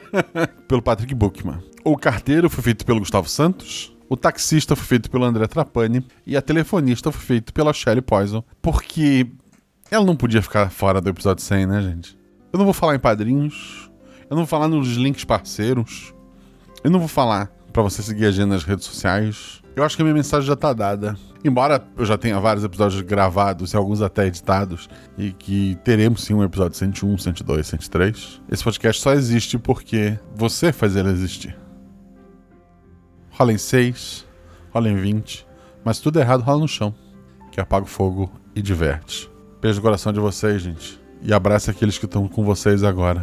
[0.67, 1.59] pelo Patrick Bookman.
[1.85, 3.96] O carteiro foi feito pelo Gustavo Santos.
[4.09, 6.05] O taxista foi feito pelo André Trapani.
[6.27, 8.43] E a telefonista foi feita pela Shelly Poison.
[8.63, 9.27] Porque
[9.91, 12.19] ela não podia ficar fora do episódio 100, né, gente?
[12.53, 13.91] Eu não vou falar em padrinhos.
[14.29, 16.15] Eu não vou falar nos links parceiros.
[16.83, 19.61] Eu não vou falar para você seguir a gente nas redes sociais.
[19.75, 21.17] Eu acho que a minha mensagem já tá dada.
[21.45, 24.89] Embora eu já tenha vários episódios gravados e alguns até editados,
[25.19, 30.73] e que teremos sim um episódio 101, 102, 103, esse podcast só existe porque você
[30.73, 31.57] faz ele existir.
[33.39, 34.27] Rola em 6,
[34.73, 35.47] rola em 20,
[35.85, 36.95] mas tudo errado rola no chão,
[37.53, 39.31] que apaga o fogo e diverte.
[39.61, 40.99] Beijo no coração de vocês, gente.
[41.21, 43.23] E abraça aqueles que estão com vocês agora.